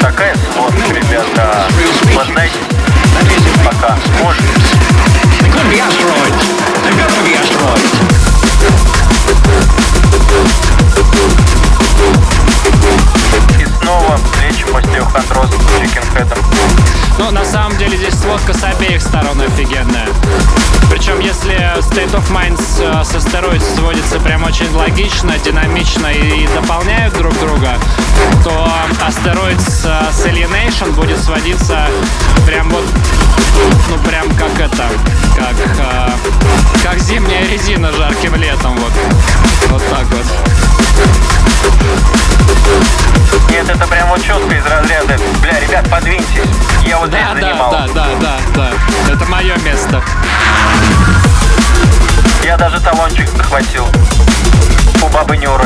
Такая 0.00 0.34
сводка, 0.52 0.92
ребята. 0.92 1.66
Наслаждайтесь. 2.04 2.58
Пока. 3.64 3.96
Может. 4.22 4.42
И 13.58 13.64
снова 13.80 14.18
плечи 14.72 14.88
после 14.92 15.00
остеохондроз 15.00 15.50
чикенхедом. 15.80 16.38
Ну, 17.18 17.30
на 17.30 17.44
самом 17.44 17.76
деле 17.76 17.96
здесь 17.96 18.14
сводка 18.14 18.54
с 18.54 18.64
обеих 18.64 19.02
сторон 19.02 19.40
офигенная. 19.40 20.08
Причем, 20.90 21.20
если 21.20 21.54
State 21.80 22.12
of 22.12 22.30
Mind 22.30 22.60
с, 22.60 22.80
э, 22.80 23.04
с 23.04 23.14
Asteroids 23.14 23.76
сводится 23.76 24.18
прям 24.20 24.44
очень 24.44 24.70
логично, 24.74 25.38
динамично 25.38 26.06
и, 26.06 26.44
и 26.44 26.48
дополняют 26.48 27.14
друг 27.14 27.38
друга, 27.40 27.78
то 28.44 28.68
Asteroids 29.06 29.68
с, 29.68 29.84
э, 29.84 30.12
с 30.12 30.26
Alienation 30.26 30.92
будет 30.92 31.18
сводиться 31.18 31.86
прям 32.46 32.70
вот, 32.70 32.84
ну 33.90 33.98
прям 34.08 34.28
как 34.36 34.58
это, 34.58 34.88
как, 35.36 35.56
э, 35.78 36.10
как 36.82 36.98
зимняя 36.98 37.46
резина 37.46 37.92
жарким 37.92 38.34
летом, 38.36 38.76
вот. 38.76 38.92
Вот 39.68 39.82
так 39.88 40.06
вот. 40.06 40.26
Нет, 43.50 43.68
это 43.68 43.86
прям 43.86 44.08
вот 44.08 44.22
четко 44.22 44.54
из 44.64 44.70
разряда. 44.70 45.16
Бля, 45.40 45.60
ребят, 45.60 45.88
подвиньтесь. 45.90 46.42
Я 46.86 46.98
вот 46.98 47.08
здесь 47.08 47.20
Да, 47.22 47.34
да, 47.34 47.40
занимал. 47.40 47.70
да, 47.72 47.86
да, 47.94 48.06
да, 48.20 48.36
да. 48.54 49.12
Это 49.12 49.24
мое 49.26 49.56
место. 49.58 50.02
Я 52.44 52.56
даже 52.56 52.80
талончик 52.80 53.28
захватил. 53.36 53.86
У 55.02 55.08
бабы 55.08 55.36
Нюры. 55.36 55.64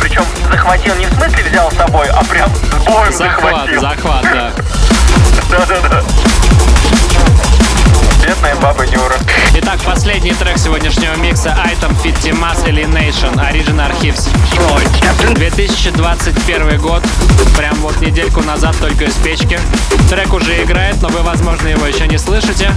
Причем 0.00 0.24
захватил 0.50 0.94
не 0.96 1.06
в 1.06 1.14
смысле 1.14 1.44
взял 1.50 1.70
с 1.70 1.74
собой, 1.76 2.06
а 2.08 2.22
прям 2.24 2.50
с 2.54 2.84
боем 2.84 3.12
Захват, 3.12 3.52
захватил. 3.52 3.80
захват, 3.80 4.22
да. 4.22 4.52
Да-да-да. 5.50 6.02
Бедная 8.26 8.56
баба 8.56 8.84
Нюра. 8.86 9.14
Итак, 9.54 9.78
последний 9.84 10.32
трек 10.32 10.58
сегодняшнего 10.58 11.14
микса 11.14 11.56
Item 11.64 11.94
Fit 12.02 12.20
Mass 12.32 12.64
Alienation 12.66 13.34
Original 13.36 13.88
Archives 13.88 14.28
2021 15.34 16.80
год 16.80 17.04
Прям 17.56 17.74
вот 17.76 18.00
недельку 18.00 18.42
назад 18.42 18.74
только 18.80 19.04
из 19.04 19.14
печки 19.14 19.60
Трек 20.10 20.32
уже 20.32 20.60
играет, 20.64 21.00
но 21.02 21.08
вы, 21.08 21.22
возможно, 21.22 21.68
его 21.68 21.86
еще 21.86 22.08
не 22.08 22.18
слышите 22.18 22.72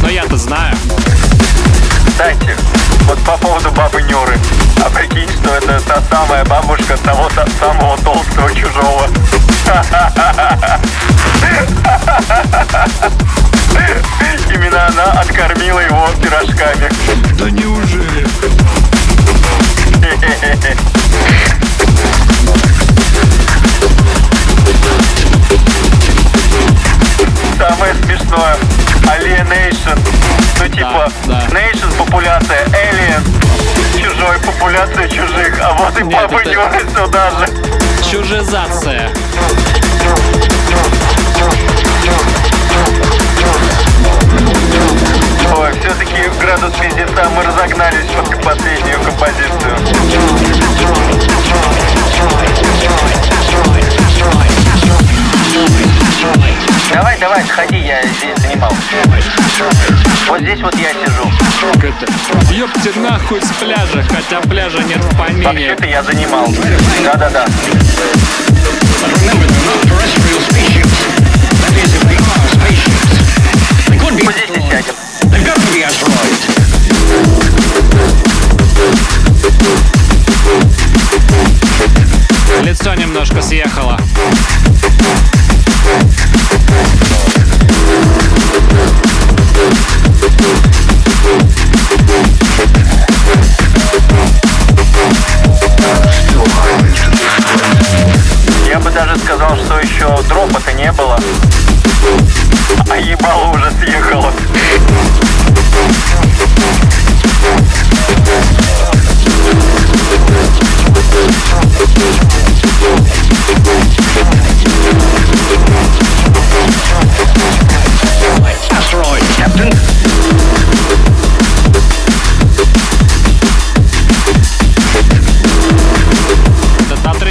Но 0.00 0.08
я-то 0.08 0.36
знаю 0.36 0.76
Кстати, 2.06 2.56
вот 3.08 3.18
по 3.24 3.36
поводу 3.38 3.72
бабы 3.72 4.00
Нюры. 4.02 4.38
А 4.84 4.90
прикинь, 4.90 5.28
что 5.40 5.54
это 5.54 5.80
та 5.80 6.02
самая 6.08 6.44
бабушка 6.44 6.96
того 6.98 7.28
та- 7.34 7.46
самого 7.60 7.96
толстого 7.98 8.54
чужого. 8.54 9.08
Сходи, 57.58 57.78
я 57.80 58.00
здесь 58.02 58.38
занимал. 58.40 58.72
Вот 60.28 60.40
здесь 60.42 60.60
вот 60.60 60.76
я 60.76 60.92
сижу. 60.92 61.28
Это? 61.82 62.06
Ёпте 62.54 62.92
нахуй 63.00 63.42
с 63.42 63.48
пляжа, 63.60 64.04
хотя 64.08 64.40
пляжа 64.42 64.78
нет 64.84 65.02
в 65.02 65.16
помине. 65.18 65.44
Вообще-то 65.44 65.86
я 65.86 66.04
занимал. 66.04 66.46
Да-да-да. 67.02 67.46
Вот 74.00 74.12
здесь 74.12 74.50
и 74.54 74.60
сядем. 74.70 74.94
Лицо 82.62 82.94
немножко 82.94 83.42
съехало. 83.42 83.98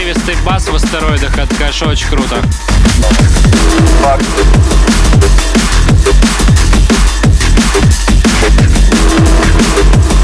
Отрывистый 0.08 0.38
бас 0.46 0.66
в 0.70 0.74
астероидах, 0.74 1.38
это, 1.38 1.54
конечно, 1.56 1.90
очень 1.90 2.08
круто. 2.08 2.42
Факт. 4.02 4.26
Так 10.02 10.17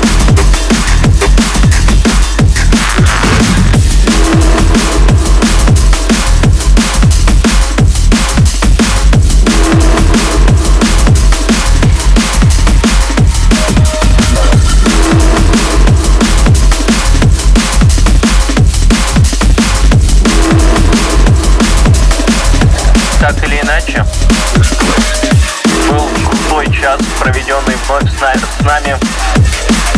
вновь 27.94 28.12
с 28.12 28.22
нами, 28.64 28.98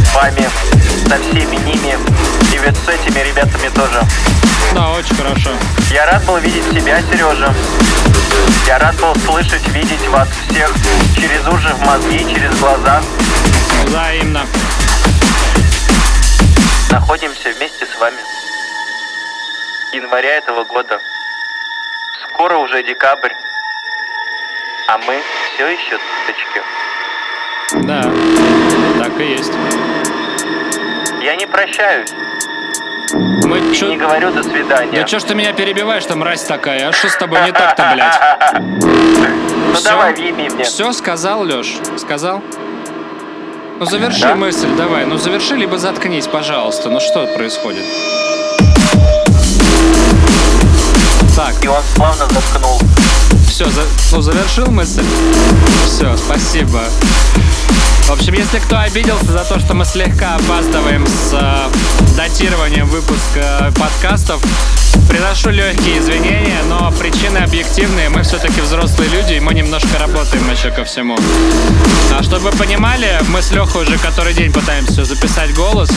с 0.03 0.13
вами, 0.15 0.49
со 1.07 1.17
всеми 1.17 1.55
ними 1.57 1.97
и 2.53 2.57
ведь 2.57 2.77
с 2.77 2.89
этими 2.89 3.19
ребятами 3.19 3.69
тоже. 3.69 4.01
Да, 4.73 4.91
очень 4.91 5.15
хорошо. 5.15 5.51
Я 5.91 6.05
рад 6.05 6.25
был 6.25 6.37
видеть 6.37 6.69
тебя, 6.71 7.01
Сережа. 7.03 7.53
Я 8.67 8.79
рад 8.79 8.95
был 8.95 9.15
слышать, 9.25 9.65
видеть 9.69 10.05
вас 10.09 10.27
всех 10.49 10.73
через 11.15 11.47
уши, 11.47 11.73
в 11.73 11.85
мозги, 11.85 12.19
через 12.33 12.59
глаза. 12.59 13.01
Взаимно. 13.85 14.45
Находимся 16.91 17.49
вместе 17.55 17.85
с 17.85 17.99
вами. 17.99 18.17
Января 19.93 20.35
этого 20.35 20.65
года. 20.65 20.99
Скоро 22.23 22.57
уже 22.57 22.83
декабрь. 22.83 23.33
А 24.89 24.97
мы 24.97 25.21
все 25.55 25.67
еще 25.67 25.97
туточки. 25.97 26.61
Да, 27.83 28.03
так 28.99 29.19
и 29.19 29.23
есть. 29.31 29.51
Я 31.21 31.35
не 31.35 31.45
прощаюсь 31.47 32.09
Мы 33.45 33.59
и 33.59 33.75
чё... 33.75 33.87
не 33.89 33.97
говорю 33.97 34.31
до 34.31 34.43
Да 34.43 34.49
свидания. 34.49 35.03
чё 35.05 35.19
ж 35.19 35.23
ты 35.23 35.35
меня 35.35 35.53
перебиваешь, 35.53 36.05
там 36.05 36.19
мразь 36.19 36.43
такая? 36.43 36.89
А 36.89 36.93
что 36.93 37.09
с 37.09 37.17
тобой 37.17 37.41
не 37.45 37.51
так-то, 37.51 37.91
блядь? 37.93 38.19
Ну 39.67 39.73
всё? 39.73 39.83
давай, 39.89 40.13
въеби 40.13 40.49
мне. 40.49 40.63
Все 40.63 40.91
сказал, 40.93 41.43
Лёш? 41.43 41.73
Сказал? 41.97 42.41
Ну 43.79 43.85
заверши 43.85 44.21
Да. 44.21 44.35
мысль, 44.35 44.69
давай. 44.77 45.05
Ну 45.05 45.17
заверши, 45.17 45.55
либо 45.55 45.77
заткнись, 45.77 46.27
пожалуйста. 46.27 46.89
Ну 46.89 46.99
что 46.99 47.25
происходит? 47.35 47.83
Так, 51.35 51.53
И 51.63 51.67
он 51.67 51.81
плавно 51.95 52.25
заткнул. 52.27 52.79
Все, 53.55 53.69
ну 54.11 54.21
завершил 54.21 54.67
мысль? 54.67 55.05
Все, 55.85 56.17
спасибо. 56.17 56.81
В 58.01 58.11
общем, 58.11 58.33
если 58.33 58.59
кто 58.59 58.79
обиделся 58.79 59.31
за 59.31 59.45
то, 59.45 59.59
что 59.59 59.73
мы 59.73 59.85
слегка 59.85 60.35
опаздываем 60.35 61.07
с 61.07 61.31
э, 61.31 61.69
датированием 62.17 62.85
выпуска 62.87 63.73
подкастов, 63.79 64.43
приношу 65.09 65.49
легкие 65.51 65.99
извинения, 65.99 66.61
но 66.67 66.91
причины 66.91 67.37
объективные. 67.39 68.09
Мы 68.09 68.23
все-таки 68.23 68.59
взрослые 68.61 69.09
люди, 69.09 69.33
и 69.33 69.39
мы 69.39 69.53
немножко 69.53 69.97
работаем 69.99 70.49
еще 70.51 70.71
ко 70.71 70.83
всему. 70.83 71.17
А 72.13 72.21
чтобы 72.21 72.51
вы 72.51 72.57
понимали, 72.57 73.19
мы 73.29 73.41
с 73.41 73.51
Лехой 73.51 73.83
уже 73.83 73.97
который 73.97 74.33
день 74.33 74.51
пытаемся 74.51 75.05
записать 75.05 75.55
голос. 75.55 75.89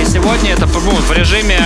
И 0.00 0.04
сегодня 0.04 0.52
это 0.52 0.66
ну, 0.66 0.90
в 0.92 1.12
режиме 1.12 1.60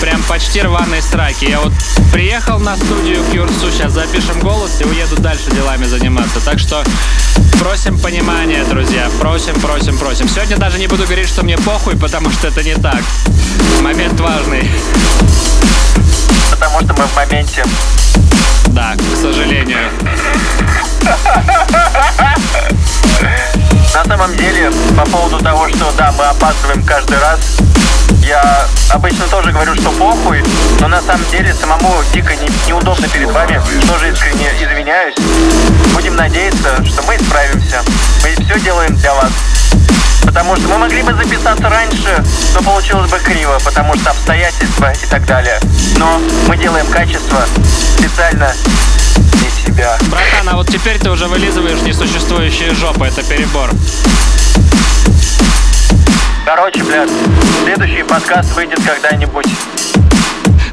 прям 0.00 0.22
почти 0.24 0.62
рваной 0.62 1.02
сраки. 1.02 1.44
Я 1.44 1.60
вот 1.60 1.72
приехал 2.12 2.58
на 2.58 2.76
студию 2.76 3.22
к 3.30 3.34
Юрцу, 3.34 3.70
сейчас 3.70 3.92
запишем 3.92 4.29
голос 4.38 4.80
и 4.80 4.84
уеду 4.84 5.16
дальше 5.16 5.50
делами 5.50 5.84
заниматься. 5.84 6.40
Так 6.44 6.58
что 6.58 6.84
просим 7.58 7.98
понимания, 7.98 8.64
друзья. 8.64 9.08
Просим, 9.20 9.54
просим, 9.60 9.98
просим. 9.98 10.28
Сегодня 10.28 10.56
даже 10.56 10.78
не 10.78 10.86
буду 10.86 11.04
говорить, 11.04 11.28
что 11.28 11.42
мне 11.44 11.56
похуй, 11.58 11.96
потому 11.96 12.30
что 12.30 12.48
это 12.48 12.62
не 12.62 12.74
так. 12.74 13.02
Момент 13.82 14.18
важный. 14.20 14.70
Потому 16.50 16.80
что 16.80 16.94
мы 16.94 17.04
в 17.04 17.16
моменте. 17.16 17.64
Да, 18.68 18.94
к 18.96 19.16
сожалению. 19.16 19.90
На 23.94 24.04
самом 24.04 24.36
деле, 24.36 24.70
по 24.96 25.04
поводу 25.10 25.38
того, 25.38 25.68
что 25.68 25.92
да, 25.98 26.12
мы 26.16 26.24
опаздываем 26.24 26.82
каждый 26.84 27.18
раз, 27.18 27.40
я 28.22 28.66
обычно 28.90 29.26
тоже 29.28 29.52
говорю, 29.52 29.74
что 29.74 29.90
похуй, 29.90 30.42
но 30.80 30.88
на 30.88 31.00
самом 31.02 31.24
деле 31.30 31.54
самому 31.54 32.02
дико 32.12 32.34
не- 32.36 32.68
неудобно 32.68 33.08
перед 33.08 33.30
вами, 33.30 33.60
тоже 33.86 34.10
искренне 34.12 34.50
извиняюсь. 34.60 35.14
Будем 35.94 36.16
надеяться, 36.16 36.84
что 36.84 37.02
мы 37.02 37.18
справимся. 37.18 37.82
Мы 38.22 38.44
все 38.44 38.60
делаем 38.60 38.94
для 38.96 39.14
вас. 39.14 39.30
Потому 40.24 40.54
что 40.56 40.68
мы 40.68 40.78
могли 40.78 41.02
бы 41.02 41.14
записаться 41.14 41.68
раньше, 41.68 42.22
но 42.54 42.62
получилось 42.62 43.10
бы 43.10 43.18
криво, 43.18 43.58
потому 43.64 43.94
что 43.96 44.10
обстоятельства 44.10 44.92
и 44.92 45.06
так 45.06 45.24
далее. 45.26 45.58
Но 45.96 46.20
мы 46.46 46.56
делаем 46.56 46.86
качество 46.86 47.38
специально 47.98 48.52
для 49.32 49.50
себя. 49.50 49.96
Братан, 50.02 50.48
а 50.50 50.56
вот 50.56 50.68
теперь 50.68 50.98
ты 50.98 51.10
уже 51.10 51.26
вылизываешь 51.26 51.80
несуществующие 51.80 52.74
жопы, 52.74 53.06
это 53.06 53.22
перебор. 53.22 53.70
Короче, 56.44 56.82
блядь, 56.84 57.10
следующий 57.64 58.02
подкаст 58.02 58.54
выйдет 58.54 58.80
когда-нибудь. 58.84 59.46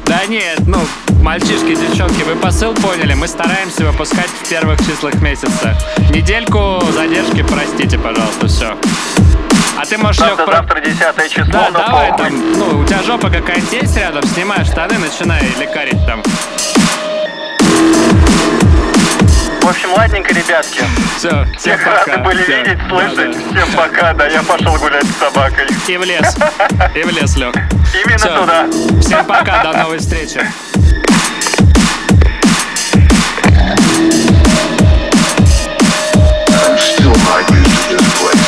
Да 0.06 0.24
нет, 0.26 0.58
ну, 0.66 0.80
мальчишки, 1.22 1.74
девчонки, 1.74 2.22
вы 2.22 2.34
посыл 2.36 2.74
поняли. 2.74 3.14
Мы 3.14 3.28
стараемся 3.28 3.84
выпускать 3.84 4.28
в 4.42 4.48
первых 4.48 4.78
числах 4.80 5.14
месяца. 5.16 5.76
Недельку 6.10 6.82
задержки, 6.92 7.42
простите, 7.42 7.98
пожалуйста, 7.98 8.48
все. 8.48 8.76
А 9.80 9.84
ты 9.86 9.98
можешь, 9.98 10.20
Лёх, 10.22 10.36
про- 10.44 10.56
завтра 10.56 10.80
10 10.80 11.28
число, 11.30 11.44
Да, 11.52 11.68
но 11.70 11.78
давай 11.78 12.10
похуй. 12.10 12.24
там, 12.30 12.52
ну, 12.58 12.78
у 12.80 12.84
тебя 12.84 13.02
жопа 13.02 13.30
какая-нибудь 13.30 13.72
есть 13.72 13.96
рядом, 13.96 14.22
снимай 14.34 14.64
штаны, 14.64 14.94
начинай 14.98 15.42
лекарить 15.60 16.04
там. 16.06 16.22
В 19.68 19.70
общем, 19.70 19.92
ладненько, 19.92 20.32
ребятки. 20.32 20.80
Все, 21.18 21.28
всем 21.28 21.56
Всех 21.58 21.84
пока. 21.84 22.06
рады 22.06 22.18
были 22.24 22.42
Всё, 22.42 22.56
видеть, 22.56 22.78
слышать. 22.88 23.16
да-да. 23.36 23.60
Всем 23.66 23.76
пока, 23.76 24.12
да, 24.14 24.26
я 24.26 24.42
пошел 24.42 24.76
гулять 24.78 25.04
с 25.04 25.16
собакой. 25.18 25.66
И 25.86 25.96
в 25.98 26.04
лес. 26.04 26.36
И 26.94 27.02
в 27.02 27.10
лес, 27.10 27.36
Лег. 27.36 27.54
Именно 28.02 28.16
Всё. 28.16 28.40
туда. 28.40 28.66
Всем 29.02 29.26
пока, 29.26 29.62
до 29.64 29.76
новой 29.76 29.98
встречи. 29.98 30.40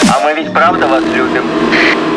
А 0.09 0.21
мы 0.25 0.33
ведь 0.35 0.53
правда 0.53 0.87
вас 0.87 1.05
любим. 1.05 2.10